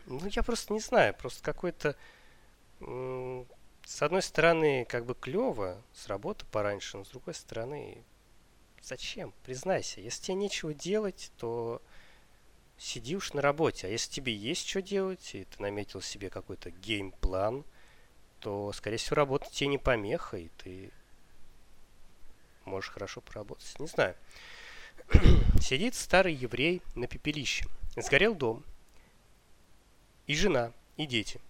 Ну, 0.06 0.20
я 0.26 0.42
просто 0.42 0.72
не 0.72 0.80
знаю. 0.80 1.14
Просто 1.14 1.42
какой-то... 1.42 1.96
С 2.80 4.02
одной 4.02 4.22
стороны, 4.22 4.84
как 4.88 5.04
бы 5.04 5.14
клево, 5.14 5.82
с 5.92 6.06
работы 6.06 6.44
пораньше, 6.50 6.96
но 6.96 7.04
с 7.04 7.08
другой 7.08 7.34
стороны, 7.34 8.04
Зачем? 8.82 9.32
Признайся. 9.44 10.00
Если 10.00 10.24
тебе 10.24 10.34
нечего 10.36 10.72
делать, 10.72 11.30
то 11.36 11.82
сиди 12.78 13.16
уж 13.16 13.32
на 13.34 13.42
работе. 13.42 13.86
А 13.86 13.90
если 13.90 14.10
тебе 14.10 14.34
есть 14.34 14.66
что 14.66 14.80
делать, 14.80 15.34
и 15.34 15.44
ты 15.44 15.62
наметил 15.62 16.00
себе 16.00 16.30
какой-то 16.30 16.70
геймплан, 16.70 17.64
то, 18.40 18.72
скорее 18.72 18.96
всего, 18.96 19.16
работа 19.16 19.50
тебе 19.50 19.68
не 19.68 19.78
помеха, 19.78 20.38
и 20.38 20.48
ты 20.62 20.90
можешь 22.64 22.90
хорошо 22.90 23.20
поработать. 23.20 23.78
Не 23.78 23.86
знаю. 23.86 24.16
Сидит 25.60 25.94
старый 25.94 26.34
еврей 26.34 26.82
на 26.94 27.06
пепелище. 27.06 27.66
Сгорел 27.96 28.34
дом. 28.34 28.64
И 30.26 30.34
жена, 30.34 30.72
и 30.96 31.06
дети. 31.06 31.40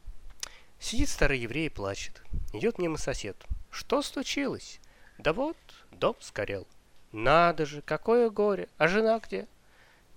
Сидит 0.79 1.09
старый 1.09 1.39
еврей 1.39 1.67
и 1.67 1.71
плачет. 1.71 2.23
Идет 2.53 2.79
мимо 2.79 2.97
сосед. 2.97 3.37
Что 3.71 4.03
случилось? 4.03 4.81
Да 5.19 5.33
вот, 5.33 5.57
дом 5.93 6.17
сгорел. 6.21 6.67
Надо 7.13 7.67
же, 7.67 7.83
какое 7.83 8.31
горе! 8.31 8.69
А 8.79 8.89
жена 8.89 9.19
где? 9.19 9.47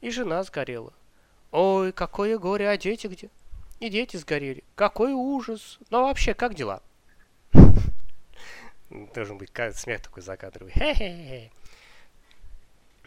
И 0.02 0.12
жена 0.12 0.44
сгорела. 0.44 0.94
Ой, 1.52 1.92
какое 1.92 2.38
горе, 2.38 2.70
а 2.70 2.78
дети 2.78 3.08
где? 3.08 3.30
И 3.80 3.90
дети 3.90 4.16
сгорели. 4.18 4.64
Какой 4.76 5.12
ужас! 5.12 5.80
Ну 5.90 6.04
вообще, 6.04 6.34
как 6.34 6.56
дела? 6.56 6.82
Должен 9.14 9.38
быть 9.38 9.52
смех 9.76 10.02
такой 10.02 10.24
закадровый. 10.24 10.72
Хе-хе-хе. 10.74 11.52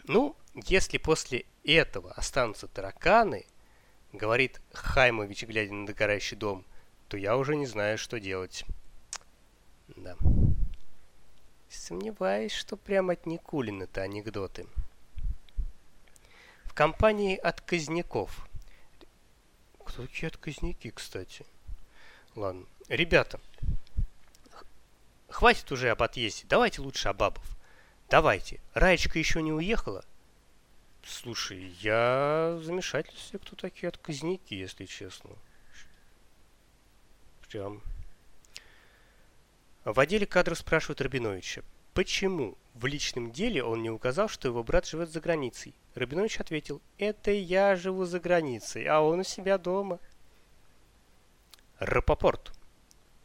Ну, 0.07 0.37
если 0.53 0.97
после 0.97 1.45
этого 1.65 2.13
останутся 2.13 2.67
тараканы, 2.67 3.45
говорит 4.13 4.61
Хаймович, 4.71 5.43
глядя 5.43 5.73
на 5.73 5.85
догорающий 5.85 6.37
дом, 6.37 6.65
то 7.09 7.17
я 7.17 7.35
уже 7.37 7.57
не 7.57 7.65
знаю, 7.65 7.97
что 7.97 8.19
делать. 8.19 8.63
Да. 9.89 10.15
Сомневаюсь, 11.69 12.53
что 12.53 12.77
прямо 12.77 13.13
от 13.13 13.25
Никулина-то 13.25 14.01
анекдоты. 14.01 14.65
В 16.63 16.73
компании 16.73 17.35
отказников. 17.35 18.47
Кто 19.83 20.05
такие 20.05 20.27
отказники, 20.27 20.89
кстати? 20.89 21.45
Ладно. 22.35 22.65
Ребята, 22.87 23.41
хватит 25.27 25.69
уже 25.71 25.89
об 25.89 26.01
отъезде. 26.01 26.45
Давайте 26.47 26.81
лучше 26.81 27.09
о 27.09 27.13
бабов. 27.13 27.56
Давайте. 28.09 28.59
Раечка 28.73 29.19
еще 29.19 29.41
не 29.41 29.51
уехала? 29.51 30.03
Слушай, 31.03 31.75
я 31.81 32.55
в 32.59 32.63
замешательстве, 32.63 33.39
кто 33.39 33.55
такие 33.55 33.89
отказники, 33.89 34.53
если 34.53 34.85
честно. 34.85 35.31
Прям 37.49 37.81
в 39.85 40.01
отделе 40.01 40.25
кадров 40.25 40.57
спрашивают 40.57 40.99
Рабиновича, 40.99 41.63
почему 41.93 42.57
в 42.73 42.85
личном 42.85 43.31
деле 43.31 43.63
он 43.63 43.81
не 43.81 43.89
указал, 43.89 44.27
что 44.27 44.49
его 44.49 44.61
брат 44.61 44.85
живет 44.85 45.09
за 45.09 45.21
границей. 45.21 45.73
Рабинович 45.95 46.41
ответил, 46.41 46.81
это 46.97 47.31
я 47.31 47.77
живу 47.77 48.03
за 48.03 48.19
границей, 48.19 48.85
а 48.85 48.99
он 48.99 49.21
у 49.21 49.23
себя 49.23 49.57
дома. 49.57 49.99
Рапопорт, 51.79 52.51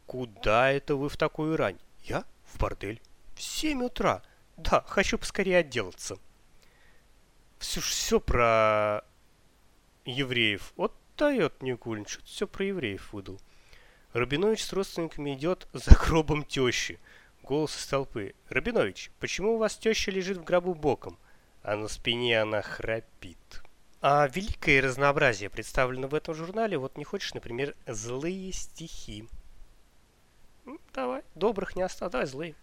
куда 0.05 0.71
это 0.71 0.95
вы 0.95 1.09
в 1.09 1.17
такую 1.17 1.57
рань? 1.57 1.77
Я 2.05 2.23
в 2.45 2.57
бордель. 2.59 3.01
В 3.35 3.41
семь 3.41 3.83
утра. 3.83 4.23
Да, 4.57 4.83
хочу 4.87 5.17
поскорее 5.17 5.57
отделаться. 5.57 6.17
Все, 7.59 7.81
все 7.81 8.19
про 8.19 9.03
евреев. 10.05 10.73
Вот 10.75 10.95
дает 11.17 11.61
Никулин, 11.61 12.05
что-то 12.05 12.27
все 12.27 12.47
про 12.47 12.65
евреев 12.65 13.13
выдал. 13.13 13.39
Рабинович 14.13 14.63
с 14.63 14.73
родственниками 14.73 15.33
идет 15.33 15.67
за 15.73 15.95
гробом 15.95 16.43
тещи. 16.43 16.99
Голос 17.41 17.77
из 17.77 17.87
толпы. 17.87 18.35
«Рабинович, 18.49 19.11
почему 19.19 19.55
у 19.55 19.57
вас 19.57 19.75
теща 19.75 20.11
лежит 20.11 20.37
в 20.37 20.43
гробу 20.43 20.73
боком?» 20.73 21.17
А 21.61 21.75
на 21.75 21.87
спине 21.87 22.41
она 22.41 22.61
храпит. 22.61 23.63
А 24.01 24.27
великое 24.27 24.81
разнообразие 24.81 25.49
представлено 25.49 26.07
в 26.09 26.13
этом 26.13 26.35
журнале. 26.35 26.77
Вот 26.77 26.97
не 26.97 27.05
хочешь, 27.05 27.33
например, 27.33 27.73
злые 27.87 28.51
стихи. 28.51 29.27
Давай, 30.93 31.23
добрых 31.35 31.77
не 31.77 31.83
осталось, 31.83 32.11
давай 32.11 32.27
злые. 32.27 32.55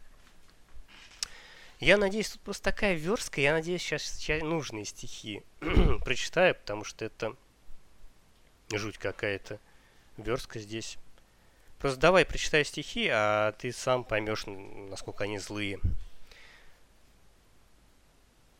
Я 1.80 1.96
надеюсь, 1.96 2.28
тут 2.28 2.42
просто 2.42 2.64
такая 2.64 2.94
верстка, 2.94 3.40
я 3.40 3.54
надеюсь, 3.54 3.80
сейчас, 3.80 4.02
сейчас 4.02 4.42
нужные 4.42 4.84
стихи 4.84 5.42
прочитаю, 6.04 6.54
потому 6.54 6.84
что 6.84 7.06
это 7.06 7.34
жуть 8.70 8.98
какая-то. 8.98 9.58
Верстка 10.18 10.58
здесь. 10.58 10.98
Просто 11.78 11.98
давай 11.98 12.26
прочитай 12.26 12.66
стихи, 12.66 13.08
а 13.10 13.52
ты 13.52 13.72
сам 13.72 14.04
поймешь, 14.04 14.44
насколько 14.46 15.24
они 15.24 15.38
злые. 15.38 15.80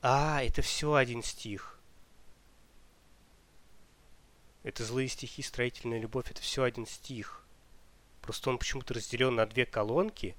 А, 0.01 0.43
это 0.43 0.63
все 0.63 0.95
один 0.95 1.23
стих. 1.23 1.79
Это 4.63 4.83
злые 4.83 5.09
стихи, 5.09 5.43
строительная 5.43 6.01
любовь, 6.01 6.31
это 6.31 6.41
все 6.41 6.63
один 6.63 6.87
стих. 6.87 7.45
Просто 8.23 8.49
он 8.49 8.57
почему-то 8.57 8.95
разделен 8.95 9.35
на 9.35 9.45
две 9.45 9.67
колонки, 9.67 10.35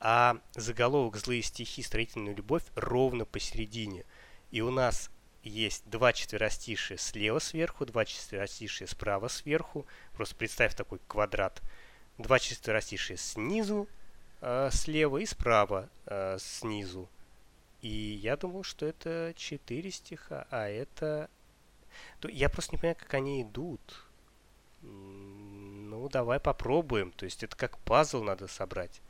а 0.00 0.38
заголовок 0.54 1.16
«Злые 1.16 1.42
стихи, 1.42 1.82
строительная 1.82 2.34
любовь» 2.34 2.64
ровно 2.74 3.24
посередине. 3.24 4.04
И 4.50 4.60
у 4.60 4.70
нас 4.70 5.10
есть 5.42 5.88
два 5.88 6.12
четверостишия 6.12 6.96
слева 6.96 7.38
сверху, 7.38 7.86
два 7.86 8.04
четверостишия 8.04 8.86
справа 8.86 9.28
сверху. 9.28 9.86
Просто 10.14 10.34
представь 10.34 10.74
такой 10.74 11.00
квадрат– 11.06 11.62
два 12.20 12.38
четверостишия 12.38 13.16
снизу 13.16 13.88
э, 14.40 14.70
слева 14.72 15.18
и 15.18 15.26
справа 15.26 15.88
э, 16.06 16.36
снизу. 16.38 17.08
И 17.80 17.88
я 17.88 18.36
думал, 18.36 18.62
что 18.62 18.86
это 18.86 19.32
четыре 19.36 19.90
стиха, 19.90 20.46
а 20.50 20.68
это... 20.68 21.30
Я 22.22 22.48
просто 22.48 22.72
не 22.72 22.78
понимаю, 22.78 22.96
как 22.96 23.14
они 23.14 23.42
идут. 23.42 24.04
Ну, 24.82 26.08
давай 26.08 26.38
попробуем. 26.40 27.10
То 27.12 27.24
есть 27.24 27.42
это 27.42 27.56
как 27.56 27.78
пазл 27.78 28.22
надо 28.22 28.48
собрать. 28.48 29.00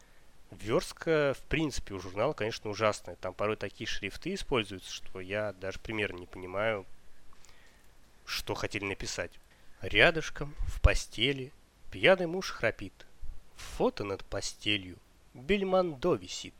Верстка, 0.51 1.35
в 1.39 1.43
принципе, 1.43 1.95
у 1.95 2.01
журнала, 2.01 2.33
конечно, 2.33 2.71
ужасная. 2.71 3.17
Там 3.17 3.35
порой 3.35 3.57
такие 3.57 3.87
шрифты 3.87 4.35
используются, 4.35 4.91
что 4.93 5.21
я 5.21 5.53
даже 5.53 5.79
примерно 5.79 6.19
не 6.19 6.27
понимаю, 6.27 6.87
что 8.25 8.55
хотели 8.55 8.85
написать. 8.85 9.33
Рядышком, 9.81 10.55
в 10.67 10.81
постели, 10.81 11.53
Пьяный 11.91 12.29
муж 12.29 12.53
храпит. 12.53 12.93
Фото 13.57 14.05
над 14.05 14.25
постелью. 14.25 14.97
Бельмондо 15.35 16.15
висит. 16.15 16.55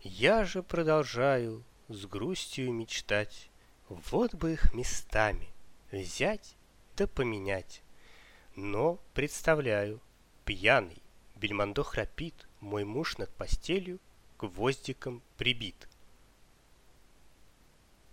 Я 0.00 0.44
же 0.44 0.62
продолжаю 0.62 1.64
с 1.88 2.06
грустью 2.06 2.72
мечтать. 2.72 3.50
Вот 3.88 4.32
бы 4.34 4.52
их 4.52 4.72
местами 4.72 5.48
взять 5.90 6.54
да 6.96 7.08
поменять. 7.08 7.82
Но 8.54 9.00
представляю, 9.12 10.00
пьяный, 10.44 11.02
Бельмондо 11.34 11.82
храпит, 11.82 12.46
мой 12.64 12.84
муж 12.84 13.18
над 13.18 13.30
постелью 13.34 14.00
гвоздиком 14.38 15.22
прибит. 15.36 15.88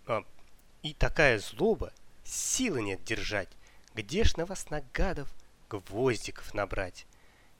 А, 0.06 0.24
и 0.84 0.94
такая 0.94 1.40
злоба, 1.40 1.94
силы 2.24 2.82
нет 2.82 3.04
держать, 3.04 3.50
где 3.96 4.24
ж 4.24 4.38
на 4.38 4.46
вас, 4.46 4.70
нагадов, 4.70 5.34
гвоздиков 5.70 6.54
набрать? 6.54 7.06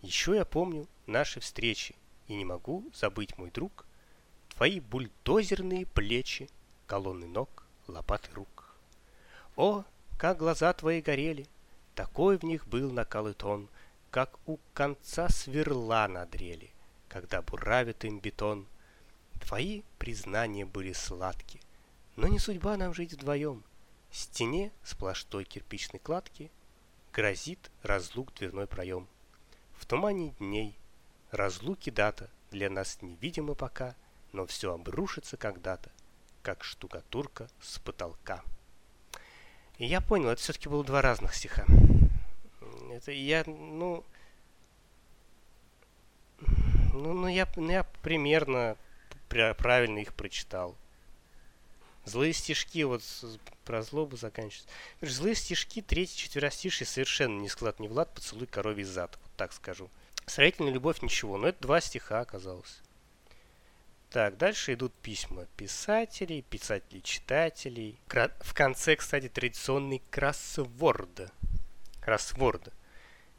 Еще 0.02 0.36
я 0.36 0.46
помню 0.46 0.88
наши 1.08 1.40
встречи, 1.40 1.96
и 2.28 2.36
не 2.36 2.46
могу 2.46 2.90
забыть, 2.94 3.38
мой 3.38 3.52
друг, 3.52 3.86
твои 4.50 4.80
бульдозерные 4.80 5.86
плечи, 5.86 6.50
колонны 6.88 7.28
ног, 7.28 7.66
лопаты 7.88 8.32
рук. 8.34 8.76
О, 9.56 9.84
как 10.18 10.38
глаза 10.38 10.74
твои 10.74 11.02
горели, 11.02 11.48
такой 11.96 12.38
в 12.38 12.44
них 12.44 12.68
был 12.68 12.92
накал 12.92 13.28
и 13.28 13.34
как 14.10 14.38
у 14.46 14.58
конца 14.74 15.30
сверла 15.30 16.08
на 16.08 16.26
дрели, 16.26 16.72
когда 17.12 17.42
буравит 17.42 18.06
им 18.06 18.20
бетон. 18.20 18.66
Твои 19.42 19.82
признания 19.98 20.66
были 20.66 20.94
сладки, 20.94 21.60
но 22.16 22.28
не 22.28 22.40
судьба 22.40 22.78
нам 22.78 22.94
жить 22.94 23.14
вдвоем. 23.14 23.64
Стене 24.12 24.72
сплошь 24.84 25.26
той 25.26 25.44
кирпичной 25.44 26.00
кладки 26.00 26.50
грозит 27.12 27.70
разлук 27.84 28.34
дверной 28.36 28.66
проем. 28.66 29.10
В 29.74 29.86
тумане 29.86 30.34
дней 30.40 30.78
разлуки 31.32 31.90
дата 31.90 32.30
для 32.50 32.70
нас 32.70 33.00
невидима 33.02 33.56
пока, 33.56 33.96
но 34.32 34.46
все 34.46 34.74
обрушится 34.74 35.36
когда-то, 35.36 35.92
как 36.42 36.64
штукатурка 36.64 37.50
с 37.62 37.78
потолка. 37.80 38.42
И 39.80 39.86
я 39.86 40.00
понял, 40.00 40.30
это 40.30 40.42
все-таки 40.42 40.70
было 40.70 40.86
два 40.86 41.02
разных 41.02 41.36
стиха. 41.36 41.66
Это 42.90 43.12
я, 43.12 43.44
ну... 43.46 44.06
Ну, 46.94 47.14
ну 47.14 47.28
я, 47.28 47.48
ну, 47.56 47.72
я 47.72 47.84
примерно 48.02 48.76
правильно 49.30 50.00
их 50.00 50.14
прочитал. 50.14 50.76
Злые 52.04 52.34
стишки, 52.34 52.84
вот 52.84 53.04
про 53.64 53.82
злобу 53.84 54.18
заканчиваются. 54.18 54.68
Злые 55.02 55.36
стишки, 55.36 55.82
третий, 55.82 56.18
четверостиший 56.18 56.86
совершенно 56.86 57.40
не 57.40 57.48
склад, 57.48 57.80
не 57.80 57.88
влад, 57.88 58.14
поцелуй 58.14 58.48
коровий 58.48 58.84
зад, 58.84 59.18
вот 59.22 59.32
так 59.38 59.54
скажу. 59.54 59.90
Строительная 60.26 60.74
любовь 60.74 61.02
ничего, 61.02 61.38
но 61.38 61.48
это 61.48 61.62
два 61.62 61.80
стиха 61.80 62.22
оказалось. 62.22 62.82
Так, 64.10 64.38
дальше 64.38 64.74
идут 64.74 64.94
письма 64.96 65.46
писателей, 65.56 66.42
писателей-читателей. 66.42 67.98
В 68.42 68.54
конце, 68.54 68.98
кстати, 68.98 69.30
традиционный 69.30 70.02
кроссворд. 70.10 71.32
Кроссворд. 72.02 72.74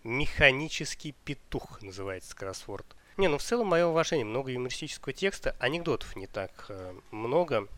Механический 0.03 1.13
петух 1.25 1.83
называется 1.83 2.35
кроссворд. 2.35 2.87
Не, 3.17 3.29
ну 3.29 3.39
в 3.39 3.43
целом 3.43 3.67
мое 3.69 3.87
уважение, 3.87 4.25
много 4.25 4.51
юмористического 4.51 5.13
текста, 5.13 5.55
анекдотов 5.59 6.17
не 6.17 6.27
так 6.27 6.67
э, 6.69 6.95
много. 7.11 7.69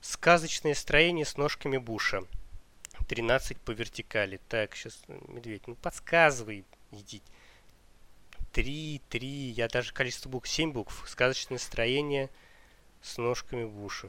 Сказочное 0.00 0.74
строение 0.74 1.26
с 1.26 1.36
ножками 1.36 1.76
Буша. 1.76 2.22
13 3.08 3.58
по 3.58 3.72
вертикали. 3.72 4.40
Так, 4.48 4.74
сейчас, 4.74 5.02
медведь, 5.28 5.66
ну 5.66 5.74
подсказывай, 5.74 6.64
идите. 6.92 7.24
3, 8.52 9.02
3, 9.08 9.28
я 9.50 9.68
даже 9.68 9.92
количество 9.92 10.28
букв, 10.28 10.48
7 10.48 10.72
букв. 10.72 11.04
Сказочное 11.06 11.58
строение 11.58 12.30
с 13.02 13.18
ножками 13.18 13.64
Буша. 13.64 14.08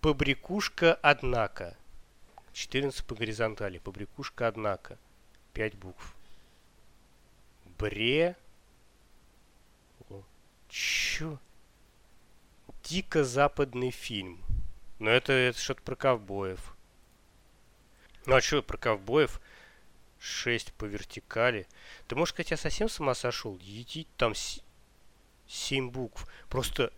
Побрякушка, 0.01 0.93
однако. 1.01 1.75
14 2.53 3.05
по 3.05 3.15
горизонтали. 3.15 3.80
Побрякушка, 3.80 4.47
однако. 4.47 4.97
5 5.53 5.75
букв. 5.75 6.15
Бре. 7.78 8.36
Чё? 10.69 11.39
дико 12.84 13.23
западный 13.23 13.91
фильм. 13.91 14.39
Но 14.99 15.09
это, 15.09 15.34
это 15.34 15.59
что-то 15.59 15.82
про 15.84 15.95
ковбоев. 15.95 16.75
Ну 18.25 18.36
а 18.36 18.41
что 18.41 18.63
про 18.63 18.78
ковбоев? 18.78 19.41
6 20.20 20.74
по 20.74 20.86
вертикали. 20.86 21.68
Ты 22.07 22.15
можешь 22.15 22.34
сказать, 22.34 22.51
я 22.51 22.57
совсем 22.57 22.89
с 22.89 22.99
ума 22.99 23.13
сошел? 23.13 23.57
Едить 23.57 24.07
там 24.18 24.34
7 25.47 25.89
букв. 25.89 26.28
Просто 26.49 26.91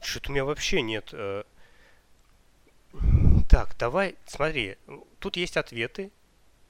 что-то 0.00 0.30
у 0.30 0.32
меня 0.32 0.44
вообще 0.44 0.82
нет. 0.82 1.10
Э. 1.12 1.44
Так, 3.48 3.76
давай, 3.78 4.16
смотри. 4.26 4.76
Тут 5.18 5.36
есть 5.36 5.56
ответы. 5.56 6.10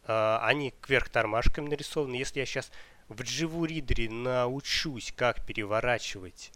А, 0.04 0.40
они 0.44 0.72
кверх 0.80 1.08
тормашками 1.08 1.68
нарисованы. 1.68 2.14
Если 2.16 2.40
я 2.40 2.46
сейчас 2.46 2.70
в 3.08 3.22
Дживу 3.22 3.64
Ридере 3.64 4.10
научусь, 4.10 5.12
как 5.16 5.44
переворачивать 5.44 6.52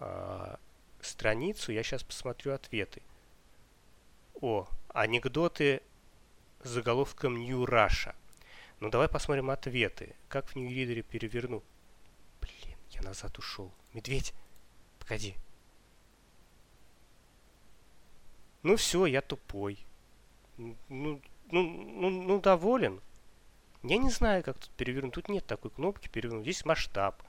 а, 0.00 0.58
страницу, 1.00 1.72
я 1.72 1.82
сейчас 1.82 2.02
посмотрю 2.02 2.52
ответы. 2.52 3.02
О, 4.40 4.68
анекдоты 4.88 5.82
с 6.62 6.68
заголовком 6.68 7.36
New 7.36 7.64
Russia. 7.64 8.14
Ну 8.80 8.90
давай 8.90 9.08
посмотрим 9.08 9.50
ответы. 9.50 10.14
Как 10.28 10.48
в 10.48 10.56
Reader 10.56 11.02
переверну? 11.02 11.62
Блин, 12.40 12.76
я 12.90 13.02
назад 13.02 13.38
ушел. 13.38 13.72
Медведь, 13.92 14.34
погоди. 14.98 15.34
Ну 18.62 18.76
все, 18.76 19.06
я 19.06 19.20
тупой. 19.20 19.78
Ну, 20.56 20.76
ну, 20.88 21.20
ну, 21.50 22.10
ну 22.10 22.40
доволен. 22.40 23.00
Я 23.82 23.96
не 23.98 24.10
знаю, 24.10 24.42
как 24.42 24.58
тут 24.58 24.70
перевернуть. 24.70 25.14
Тут 25.14 25.28
нет 25.28 25.46
такой 25.46 25.70
кнопки 25.70 26.08
перевернуть. 26.08 26.44
Здесь 26.44 26.64
масштаб. 26.64 27.22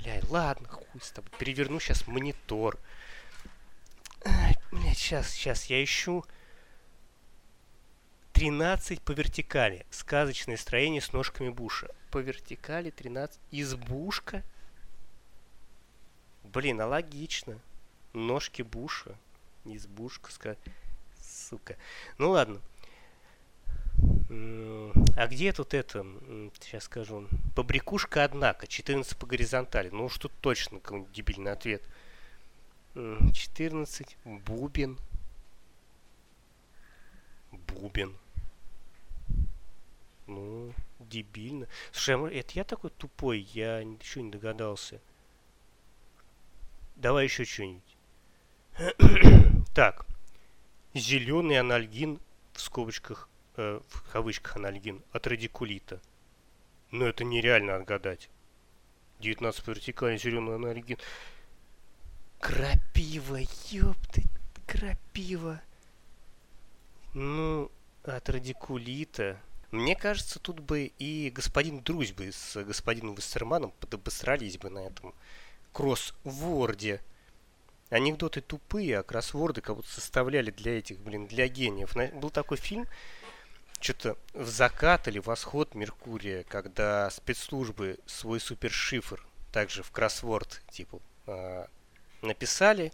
Блядь, 0.00 0.28
ладно, 0.30 0.68
хуй 0.68 1.00
с 1.00 1.10
тобой. 1.10 1.30
Переверну 1.38 1.80
сейчас 1.80 2.06
монитор. 2.06 2.78
Блядь, 4.70 4.98
сейчас, 4.98 5.30
сейчас 5.30 5.66
я 5.66 5.82
ищу. 5.82 6.24
13 8.36 9.00
по 9.00 9.12
вертикали. 9.12 9.86
Сказочное 9.88 10.58
строение 10.58 11.00
с 11.00 11.14
ножками 11.14 11.48
Буша. 11.48 11.88
По 12.10 12.18
вертикали 12.18 12.90
13. 12.90 13.40
Избушка? 13.50 14.42
Блин, 16.44 16.82
а 16.82 16.86
логично. 16.86 17.58
Ножки 18.12 18.60
Буша. 18.60 19.16
Избушка, 19.64 20.30
ска... 20.30 20.56
сука. 21.18 21.78
Ну 22.18 22.32
ладно. 22.32 22.60
А 25.16 25.26
где 25.28 25.54
тут 25.54 25.72
это? 25.72 26.04
Сейчас 26.60 26.84
скажу. 26.84 27.26
Побрякушка, 27.54 28.22
однако. 28.22 28.66
14 28.66 29.16
по 29.16 29.24
горизонтали. 29.24 29.88
Ну 29.88 30.10
тут 30.10 30.32
точно 30.42 30.80
какой-нибудь 30.80 31.12
дебильный 31.12 31.52
ответ. 31.52 31.82
14. 32.92 34.18
Бубен. 34.26 34.98
Бубен. 37.50 38.14
Ну, 40.26 40.72
дебильно. 40.98 41.68
Слушай, 41.92 42.16
а 42.16 42.40
это 42.40 42.52
я 42.54 42.64
такой 42.64 42.90
тупой? 42.90 43.40
Я 43.52 43.78
еще 43.80 44.22
не 44.22 44.30
догадался. 44.30 45.00
Давай 46.96 47.24
еще 47.24 47.44
что-нибудь. 47.44 47.96
так. 49.74 50.06
Зеленый 50.94 51.60
анальгин 51.60 52.20
в 52.54 52.60
скобочках 52.60 53.28
э, 53.56 53.80
в 53.88 54.10
кавычках 54.12 54.56
анальгин, 54.56 55.02
от 55.12 55.26
радикулита. 55.26 56.00
Но 56.90 57.06
это 57.06 57.24
нереально 57.24 57.76
отгадать. 57.76 58.28
19 59.20 59.66
вертикальный 59.66 60.18
зеленый 60.18 60.54
анальгин. 60.56 60.98
Крапива, 62.40 63.40
ёпты, 63.70 64.24
крапива. 64.66 65.60
Ну, 67.14 67.70
от 68.04 68.28
радикулита. 68.28 69.40
Мне 69.76 69.94
кажется, 69.94 70.38
тут 70.38 70.60
бы 70.60 70.90
и 70.98 71.30
господин 71.30 71.82
Друзьбы 71.82 72.32
с 72.32 72.62
господином 72.64 73.14
Вассерманом 73.14 73.72
подобосрались 73.78 74.56
бы 74.56 74.70
на 74.70 74.78
этом 74.78 75.14
кроссворде. 75.72 77.02
Анекдоты 77.90 78.40
тупые, 78.40 78.98
а 78.98 79.02
кроссворды 79.02 79.60
будто 79.60 79.88
составляли 79.88 80.50
для 80.50 80.78
этих, 80.78 80.98
блин, 80.98 81.26
для 81.26 81.46
гениев. 81.46 81.94
Был 82.14 82.30
такой 82.30 82.56
фильм 82.56 82.86
что-то 83.78 84.16
в 84.32 84.46
закат 84.46 85.08
или 85.08 85.18
восход 85.18 85.74
Меркурия, 85.74 86.44
когда 86.44 87.10
спецслужбы 87.10 87.98
свой 88.06 88.40
супершифр 88.40 89.22
также 89.52 89.82
в 89.82 89.90
кроссворд 89.90 90.62
типа 90.70 91.00
э, 91.26 91.66
написали, 92.22 92.92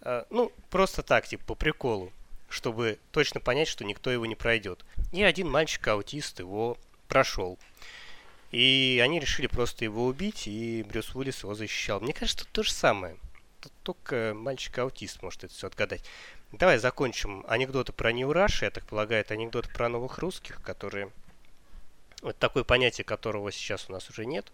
э, 0.00 0.24
ну 0.30 0.50
просто 0.70 1.04
так 1.04 1.28
типа 1.28 1.44
по 1.44 1.54
приколу, 1.54 2.12
чтобы 2.52 2.98
точно 3.10 3.40
понять, 3.40 3.68
что 3.68 3.84
никто 3.84 4.10
его 4.10 4.26
не 4.26 4.34
пройдет. 4.34 4.84
И 5.12 5.22
один 5.22 5.50
мальчик-аутист 5.50 6.40
его 6.40 6.76
прошел. 7.08 7.58
И 8.50 9.00
они 9.02 9.18
решили 9.18 9.46
просто 9.46 9.84
его 9.84 10.06
убить, 10.06 10.46
и 10.46 10.84
Брюс 10.86 11.14
Уиллис 11.14 11.42
его 11.42 11.54
защищал. 11.54 12.00
Мне 12.00 12.12
кажется, 12.12 12.44
тут 12.44 12.52
то 12.52 12.62
же 12.62 12.72
самое. 12.72 13.16
Тут 13.60 13.72
только 13.82 14.34
мальчик-аутист 14.34 15.22
может 15.22 15.44
это 15.44 15.54
все 15.54 15.66
отгадать. 15.68 16.04
Давай 16.52 16.78
закончим 16.78 17.44
анекдоты 17.48 17.92
про 17.92 18.12
Нью 18.12 18.32
Раш, 18.32 18.62
я 18.62 18.70
так 18.70 18.84
полагаю, 18.84 19.22
это 19.22 19.34
анекдоты 19.34 19.70
про 19.70 19.88
новых 19.88 20.18
русских, 20.18 20.60
которые... 20.60 21.10
Вот 22.20 22.38
такое 22.38 22.62
понятие, 22.62 23.04
которого 23.04 23.50
сейчас 23.50 23.88
у 23.88 23.92
нас 23.92 24.08
уже 24.10 24.26
нет. 24.26 24.52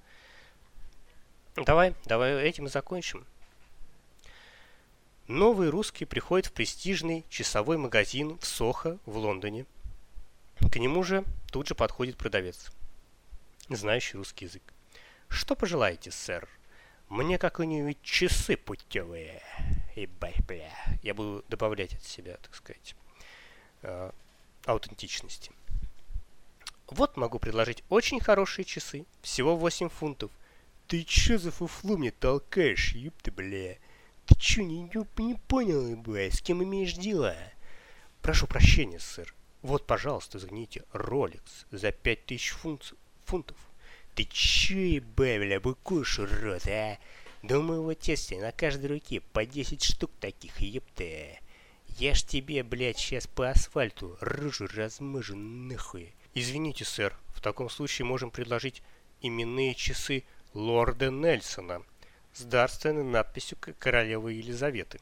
Давай, 1.56 1.94
давай 2.04 2.40
этим 2.42 2.66
и 2.66 2.70
закончим. 2.70 3.26
Новый 5.28 5.68
русский 5.68 6.06
приходит 6.06 6.46
в 6.46 6.52
престижный 6.52 7.22
часовой 7.28 7.76
магазин 7.76 8.38
в 8.38 8.46
Сохо 8.46 8.96
в 9.04 9.18
Лондоне. 9.18 9.66
К 10.72 10.76
нему 10.76 11.02
же 11.02 11.22
тут 11.52 11.68
же 11.68 11.74
подходит 11.74 12.16
продавец, 12.16 12.72
знающий 13.68 14.16
русский 14.16 14.46
язык. 14.46 14.62
«Что 15.28 15.54
пожелаете, 15.54 16.10
сэр? 16.10 16.48
Мне 17.10 17.36
какие-нибудь 17.36 17.98
часы 18.00 18.56
путевые». 18.56 19.42
И 19.96 20.06
бля, 20.06 20.72
я 21.02 21.12
буду 21.12 21.44
добавлять 21.50 21.92
от 21.92 22.04
себя, 22.04 22.38
так 22.38 22.54
сказать, 22.54 22.96
э, 23.82 24.10
аутентичности. 24.64 25.52
Вот 26.86 27.18
могу 27.18 27.38
предложить 27.38 27.84
очень 27.90 28.18
хорошие 28.18 28.64
часы, 28.64 29.04
всего 29.20 29.56
8 29.56 29.90
фунтов. 29.90 30.30
Ты 30.86 31.02
чё 31.02 31.36
за 31.36 31.50
фуфлу 31.50 31.98
мне 31.98 32.12
толкаешь, 32.12 32.94
ёпта, 32.94 33.30
бля? 33.30 33.76
Ты 34.28 34.34
чё, 34.34 34.62
не, 34.62 34.82
не, 34.82 35.22
не 35.22 35.34
понял, 35.34 35.96
бля, 35.96 36.30
с 36.30 36.42
кем 36.42 36.62
имеешь 36.62 36.92
дело? 36.92 37.34
Прошу 38.20 38.46
прощения, 38.46 39.00
сэр. 39.00 39.34
Вот, 39.62 39.86
пожалуйста, 39.86 40.38
загните 40.38 40.84
Rolex 40.92 41.40
за 41.70 41.92
5000 41.92 42.50
фунт, 42.50 42.94
фунтов. 43.24 43.56
Ты 44.14 44.24
чё, 44.24 45.00
бля, 45.16 45.60
быкуешь, 45.60 46.18
урод, 46.18 46.66
а? 46.68 46.98
Да 47.42 47.58
у 47.58 47.62
моего 47.62 47.94
тестя 47.94 48.36
на 48.36 48.52
каждой 48.52 48.86
руке 48.86 49.22
по 49.32 49.46
10 49.46 49.82
штук 49.82 50.10
таких, 50.20 50.60
епта. 50.60 51.38
Я 51.96 52.14
ж 52.14 52.22
тебе, 52.22 52.62
блядь, 52.62 52.98
сейчас 52.98 53.26
по 53.26 53.48
асфальту 53.48 54.18
рыжу 54.20 54.66
размажу 54.66 55.36
нахуй. 55.36 56.12
Извините, 56.34 56.84
сэр, 56.84 57.16
в 57.28 57.40
таком 57.40 57.70
случае 57.70 58.04
можем 58.04 58.30
предложить 58.30 58.82
именные 59.22 59.74
часы 59.74 60.24
лорда 60.52 61.10
Нельсона 61.10 61.82
с 62.38 62.44
дарственной 62.44 63.02
надписью 63.02 63.58
королевы 63.78 64.34
Елизаветы. 64.34 65.00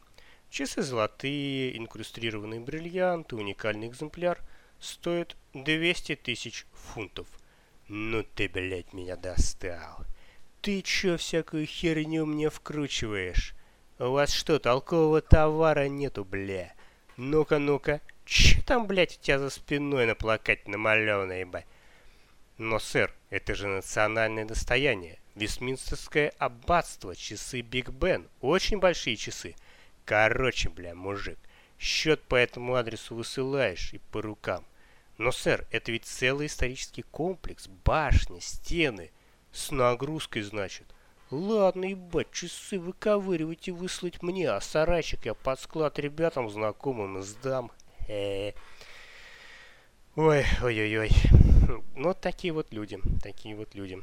Часы 0.49 0.81
золотые, 0.83 1.77
инкрустрированные 1.77 2.61
бриллианты, 2.61 3.37
уникальный 3.37 3.89
экземпляр, 3.89 4.41
стоят 4.81 5.37
200 5.53 6.17
тысяч 6.17 6.67
фунтов. 6.73 7.27
Ну 7.89 8.23
ты, 8.23 8.49
блядь, 8.49 8.95
меня 8.95 9.17
достал. 9.17 10.07
Ты 10.63 10.81
чё 10.81 11.19
всякую 11.19 11.67
херню 11.67 12.25
мне 12.25 12.49
вкручиваешь? 12.49 13.55
У 13.99 14.11
вас 14.11 14.33
что, 14.33 14.59
толкового 14.59 15.21
товара 15.21 15.89
нету, 15.89 16.25
бля? 16.25 16.73
Ну-ка, 17.19 17.59
ну-ка, 17.59 18.01
чё 18.25 18.63
там, 18.63 18.87
блядь, 18.87 19.19
у 19.19 19.21
тебя 19.21 19.39
за 19.39 19.51
спиной 19.51 20.07
на 20.07 20.15
плакате 20.15 20.63
намалёвано, 20.67 21.33
ебать? 21.33 21.67
Но, 22.57 22.79
сэр, 22.79 23.15
это 23.29 23.55
же 23.55 23.69
национальное 23.69 24.47
достояние. 24.47 25.19
Вестминстерское 25.37 26.33
аббатство, 26.39 27.15
часы 27.15 27.61
Биг 27.61 27.91
Бен. 27.91 28.27
Очень 28.41 28.79
большие 28.79 29.17
часы. 29.17 29.55
Короче, 30.07 30.71
бля, 30.71 30.95
мужик, 30.95 31.39
счет 31.79 32.23
по 32.23 32.37
этому 32.37 32.75
адресу 32.75 33.15
высылаешь 33.15 33.93
и 33.93 33.99
по 33.99 34.23
рукам. 34.23 34.65
Но, 35.19 35.33
сэр, 35.33 35.67
это 35.71 35.93
ведь 35.93 36.07
целый 36.07 36.47
исторический 36.47 37.03
комплекс, 37.03 37.69
башни, 37.85 38.41
стены. 38.41 39.11
С 39.53 39.71
нагрузкой, 39.71 40.41
значит. 40.41 40.87
Ладно, 41.31 41.85
ебать, 41.85 42.31
часы 42.31 42.79
выковыривать 42.79 43.69
и 43.69 43.73
выслать 43.73 44.23
мне, 44.23 44.49
а 44.51 44.61
сарайчик 44.61 45.27
я 45.27 45.35
под 45.35 45.61
склад 45.61 45.99
ребятам 45.99 46.49
знакомым 46.49 47.23
сдам. 47.23 47.71
Э 48.09 48.51
-э. 48.51 48.55
Ой, 50.17 50.47
ой-ой-ой. 50.63 51.11
Ну, 51.95 52.15
такие 52.15 52.53
вот 52.55 52.73
люди, 52.73 52.99
такие 53.23 53.55
вот 53.55 53.75
люди. 53.75 54.01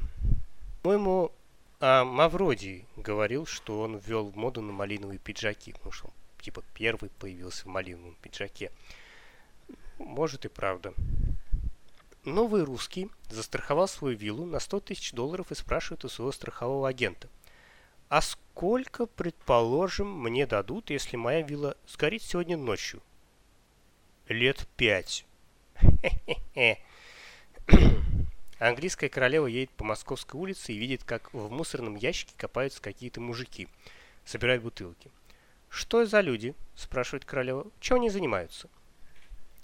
По-моему, 0.84 1.32
а 1.80 2.04
Мавроди 2.04 2.84
говорил, 2.94 3.46
что 3.46 3.80
он 3.80 3.96
ввел 3.96 4.30
моду 4.34 4.60
на 4.60 4.70
малиновые 4.70 5.18
пиджаки, 5.18 5.72
потому 5.72 5.92
что 5.92 6.08
он, 6.08 6.12
типа, 6.42 6.62
первый 6.74 7.08
появился 7.08 7.62
в 7.62 7.68
малиновом 7.68 8.14
пиджаке. 8.20 8.70
Может 9.96 10.44
и 10.44 10.48
правда. 10.48 10.92
Новый 12.26 12.64
русский 12.64 13.10
застраховал 13.30 13.88
свою 13.88 14.18
виллу 14.18 14.44
на 14.44 14.60
100 14.60 14.80
тысяч 14.80 15.12
долларов 15.12 15.50
и 15.50 15.54
спрашивает 15.54 16.04
у 16.04 16.10
своего 16.10 16.32
страхового 16.32 16.86
агента. 16.86 17.30
А 18.10 18.20
сколько, 18.20 19.06
предположим, 19.06 20.06
мне 20.20 20.46
дадут, 20.46 20.90
если 20.90 21.16
моя 21.16 21.40
вилла 21.40 21.78
сгорит 21.88 22.22
сегодня 22.22 22.58
ночью? 22.58 23.00
Лет 24.28 24.68
пять. 24.76 25.24
Английская 28.68 29.10
королева 29.10 29.46
едет 29.46 29.70
по 29.72 29.84
Московской 29.84 30.40
улице 30.40 30.72
и 30.72 30.78
видит, 30.78 31.04
как 31.04 31.34
в 31.34 31.50
мусорном 31.50 31.96
ящике 31.96 32.32
копаются 32.38 32.80
какие-то 32.80 33.20
мужики. 33.20 33.68
Собирают 34.24 34.62
бутылки. 34.62 35.10
«Что 35.68 36.06
за 36.06 36.20
люди?»– 36.20 36.54
спрашивает 36.74 37.26
королева. 37.26 37.66
«Чем 37.80 37.98
они 37.98 38.08
занимаются?» 38.08 38.70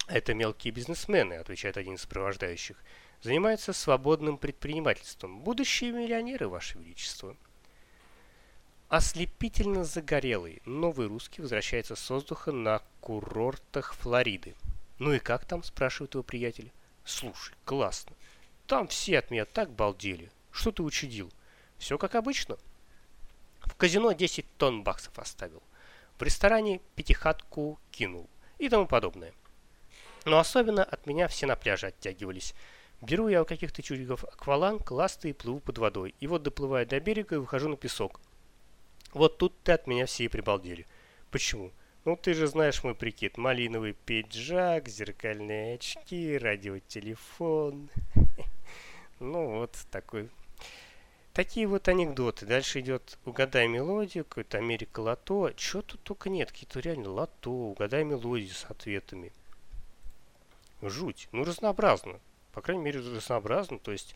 Это 0.07 0.35
мелкие 0.35 0.75
бизнесмены, 0.75 1.35
отвечает 1.35 1.79
один 1.79 1.95
из 1.95 2.03
сопровождающих. 2.03 2.77
Занимаются 3.23 3.73
свободным 3.73 4.37
предпринимательством. 4.37 5.41
Будущие 5.41 5.93
миллионеры, 5.93 6.49
Ваше 6.49 6.77
Величество. 6.77 7.35
Ослепительно 8.91 9.85
загорелый 9.85 10.61
новый 10.67 11.07
русский 11.07 11.41
возвращается 11.41 11.97
с 11.97 12.11
воздуха 12.11 12.53
на 12.53 12.83
курортах 13.01 13.95
Флориды. 13.95 14.55
«Ну 14.99 15.15
и 15.15 15.21
как 15.21 15.47
там?»– 15.47 15.63
спрашивает 15.65 16.13
его 16.13 16.23
приятель. 16.23 16.71
«Слушай, 17.07 17.55
классно. 17.65 18.15
Там 18.71 18.87
все 18.87 19.19
от 19.19 19.33
меня 19.33 19.47
так 19.47 19.73
балдели. 19.73 20.31
Что 20.53 20.71
ты 20.71 20.85
учудил?» 20.85 21.33
«Все 21.77 21.99
как 21.99 22.15
обычно». 22.15 22.57
В 23.63 23.75
казино 23.75 24.13
10 24.13 24.47
тонн 24.59 24.85
баксов 24.85 25.19
оставил. 25.19 25.61
В 26.17 26.23
ресторане 26.23 26.81
пятихатку 26.95 27.81
кинул 27.91 28.31
и 28.59 28.69
тому 28.69 28.87
подобное. 28.87 29.33
Но 30.25 30.39
особенно 30.39 30.85
от 30.85 31.05
меня 31.07 31.27
все 31.27 31.47
на 31.47 31.57
пляже 31.57 31.89
оттягивались. 31.89 32.55
Беру 33.03 33.27
я 33.27 33.43
у 33.43 33.45
каких-то 33.45 33.83
чудиков 33.83 34.23
акваланг, 34.23 34.89
ласты 34.93 35.31
и 35.31 35.33
плыву 35.33 35.59
под 35.59 35.79
водой. 35.79 36.15
И 36.21 36.29
вот 36.29 36.45
доплываю 36.45 36.87
до 36.87 37.01
берега 37.01 37.35
и 37.35 37.39
выхожу 37.39 37.69
на 37.69 37.77
песок. 37.77 38.21
Вот 39.13 39.39
тут-то 39.39 39.75
от 39.75 39.89
меня 39.89 40.07
все 40.07 40.27
и 40.27 40.29
прибалдели. 40.29 40.87
Почему? 41.33 41.73
Ну, 42.05 42.17
ты 42.17 42.35
же 42.35 42.47
знаешь 42.47 42.85
мой 42.85 42.95
прикид. 42.95 43.37
Малиновый 43.37 43.95
пиджак, 43.95 44.89
зеркальные 44.89 45.75
очки, 45.75 46.39
радиотелефон. 46.39 47.91
Ну, 49.21 49.59
вот 49.59 49.79
такой. 49.91 50.31
Такие 51.35 51.67
вот 51.67 51.89
анекдоты. 51.89 52.47
Дальше 52.47 52.81
идет 52.81 53.19
«Угадай 53.25 53.69
мелодию», 53.69 54.25
какой-то 54.25 54.59
Америка 54.59 55.01
Лото. 55.01 55.53
Чего 55.53 55.83
тут 55.83 56.03
только 56.03 56.29
нет. 56.29 56.51
Какие-то 56.51 56.81
реально 56.81 57.11
Лото, 57.11 57.51
«Угадай 57.51 58.03
мелодию» 58.03 58.55
с 58.55 58.65
ответами 58.65 59.33
жуть. 60.83 61.29
Ну, 61.33 61.45
разнообразно. 61.45 62.19
По 62.53 62.63
крайней 62.63 62.83
мере, 62.83 63.01
разнообразно. 63.01 63.79
То 63.79 63.93
есть 63.93 64.15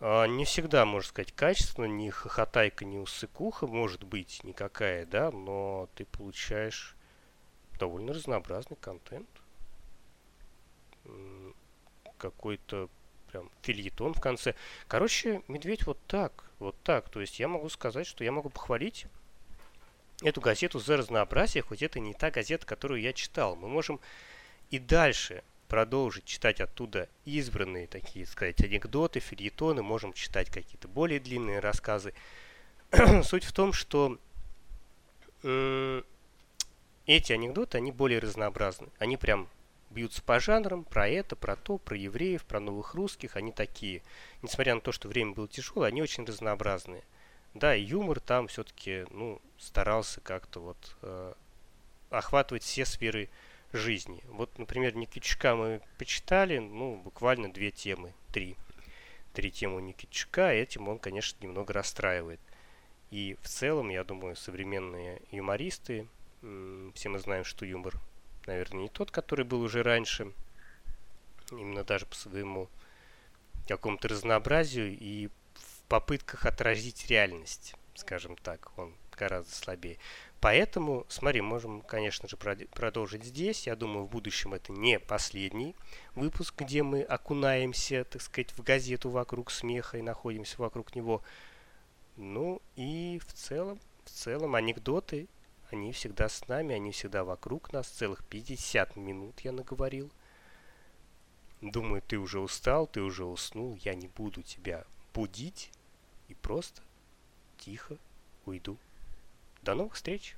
э, 0.00 0.26
не 0.26 0.44
всегда, 0.44 0.84
можно 0.84 1.08
сказать, 1.08 1.32
качественно, 1.32 1.86
ни 1.86 2.08
хохотайка, 2.10 2.84
ни 2.84 2.96
усыкуха 2.96 3.66
может 3.66 4.02
быть 4.04 4.42
никакая, 4.42 5.06
да, 5.06 5.30
но 5.30 5.88
ты 5.94 6.06
получаешь 6.06 6.96
довольно 7.78 8.12
разнообразный 8.12 8.76
контент. 8.80 9.28
Какой-то 12.18 12.88
прям 13.30 13.50
фильетон 13.62 14.14
в 14.14 14.20
конце. 14.20 14.54
Короче, 14.88 15.42
медведь 15.48 15.86
вот 15.86 15.98
так, 16.06 16.44
вот 16.58 16.76
так. 16.82 17.08
То 17.08 17.20
есть 17.20 17.38
я 17.40 17.48
могу 17.48 17.68
сказать, 17.68 18.06
что 18.06 18.24
я 18.24 18.32
могу 18.32 18.50
похвалить 18.50 19.06
эту 20.22 20.40
газету 20.40 20.78
за 20.78 20.96
разнообразие, 20.96 21.62
хоть 21.62 21.82
это 21.82 22.00
не 22.00 22.14
та 22.14 22.30
газета, 22.30 22.66
которую 22.66 23.00
я 23.00 23.12
читал. 23.12 23.56
Мы 23.56 23.68
можем 23.68 24.00
и 24.70 24.78
дальше 24.78 25.42
продолжить 25.68 26.24
читать 26.24 26.60
оттуда 26.60 27.08
избранные 27.24 27.86
такие, 27.86 28.26
сказать, 28.26 28.60
анекдоты, 28.62 29.20
фильетоны, 29.20 29.82
можем 29.82 30.12
читать 30.12 30.50
какие-то 30.50 30.88
более 30.88 31.20
длинные 31.20 31.60
рассказы. 31.60 32.14
Суть 33.24 33.44
в 33.44 33.52
том, 33.52 33.72
что 33.72 34.18
эти 37.06 37.32
анекдоты, 37.32 37.78
они 37.78 37.92
более 37.92 38.18
разнообразны. 38.18 38.88
Они 38.98 39.16
прям 39.16 39.48
бьются 39.90 40.22
по 40.22 40.40
жанрам, 40.40 40.84
про 40.84 41.08
это, 41.08 41.36
про 41.36 41.56
то, 41.56 41.78
про 41.78 41.96
евреев, 41.96 42.44
про 42.44 42.60
новых 42.60 42.94
русских, 42.94 43.36
они 43.36 43.52
такие. 43.52 44.02
Несмотря 44.42 44.74
на 44.74 44.80
то, 44.80 44.92
что 44.92 45.08
время 45.08 45.32
было 45.32 45.48
тяжелое, 45.48 45.88
они 45.88 46.02
очень 46.02 46.24
разнообразные. 46.24 47.02
Да, 47.54 47.74
и 47.74 47.82
юмор 47.82 48.20
там 48.20 48.48
все-таки, 48.48 49.06
ну, 49.10 49.40
старался 49.58 50.20
как-то 50.20 50.60
вот 50.60 50.96
э, 51.02 51.34
охватывать 52.10 52.62
все 52.62 52.84
сферы 52.84 53.30
жизни. 53.72 54.22
Вот, 54.28 54.58
например, 54.58 54.94
Никитичка 54.96 55.54
мы 55.54 55.80
почитали, 55.98 56.58
ну, 56.58 56.96
буквально 56.96 57.52
две 57.52 57.70
темы, 57.70 58.12
три. 58.32 58.56
три 59.32 59.50
тему 59.50 59.80
Никитчука, 59.80 60.52
этим 60.52 60.88
он, 60.88 60.98
конечно, 60.98 61.42
немного 61.42 61.72
расстраивает. 61.72 62.40
И 63.10 63.36
в 63.42 63.48
целом, 63.48 63.88
я 63.88 64.04
думаю, 64.04 64.36
современные 64.36 65.22
юмористы, 65.30 66.08
все 66.94 67.08
мы 67.08 67.18
знаем, 67.18 67.44
что 67.44 67.64
юмор, 67.64 67.94
наверное, 68.46 68.82
не 68.82 68.88
тот, 68.88 69.10
который 69.10 69.44
был 69.44 69.60
уже 69.62 69.82
раньше, 69.82 70.32
именно 71.50 71.84
даже 71.84 72.06
по 72.06 72.14
своему 72.14 72.68
какому-то 73.68 74.08
разнообразию 74.08 74.96
и 74.98 75.28
в 75.54 75.82
попытках 75.88 76.46
отразить 76.46 77.06
реальность, 77.08 77.74
скажем 77.94 78.36
так, 78.36 78.70
он 78.76 78.94
гораздо 79.16 79.54
слабее. 79.54 79.98
Поэтому, 80.40 81.06
смотри, 81.08 81.40
можем, 81.40 81.80
конечно 81.80 82.28
же, 82.28 82.36
продолжить 82.36 83.24
здесь. 83.24 83.66
Я 83.66 83.74
думаю, 83.74 84.04
в 84.04 84.10
будущем 84.10 84.54
это 84.54 84.70
не 84.72 84.98
последний 84.98 85.74
выпуск, 86.14 86.54
где 86.58 86.82
мы 86.82 87.02
окунаемся, 87.02 88.04
так 88.04 88.20
сказать, 88.20 88.52
в 88.52 88.62
газету 88.62 89.08
вокруг 89.10 89.50
смеха 89.50 89.98
и 89.98 90.02
находимся 90.02 90.60
вокруг 90.60 90.94
него. 90.94 91.22
Ну 92.16 92.60
и 92.76 93.20
в 93.26 93.32
целом, 93.32 93.80
в 94.04 94.10
целом 94.10 94.54
анекдоты, 94.54 95.26
они 95.70 95.92
всегда 95.92 96.28
с 96.28 96.46
нами, 96.48 96.74
они 96.74 96.92
всегда 96.92 97.24
вокруг 97.24 97.72
нас. 97.72 97.88
Целых 97.88 98.24
50 98.24 98.96
минут 98.96 99.40
я 99.40 99.52
наговорил. 99.52 100.10
Думаю, 101.60 102.02
ты 102.02 102.18
уже 102.18 102.40
устал, 102.40 102.86
ты 102.86 103.00
уже 103.00 103.24
уснул. 103.24 103.78
Я 103.82 103.94
не 103.94 104.08
буду 104.08 104.42
тебя 104.42 104.84
будить 105.14 105.70
и 106.28 106.34
просто 106.34 106.82
тихо 107.58 107.96
уйду. 108.44 108.76
До 109.62 109.74
новых 109.74 109.94
встреч! 109.94 110.36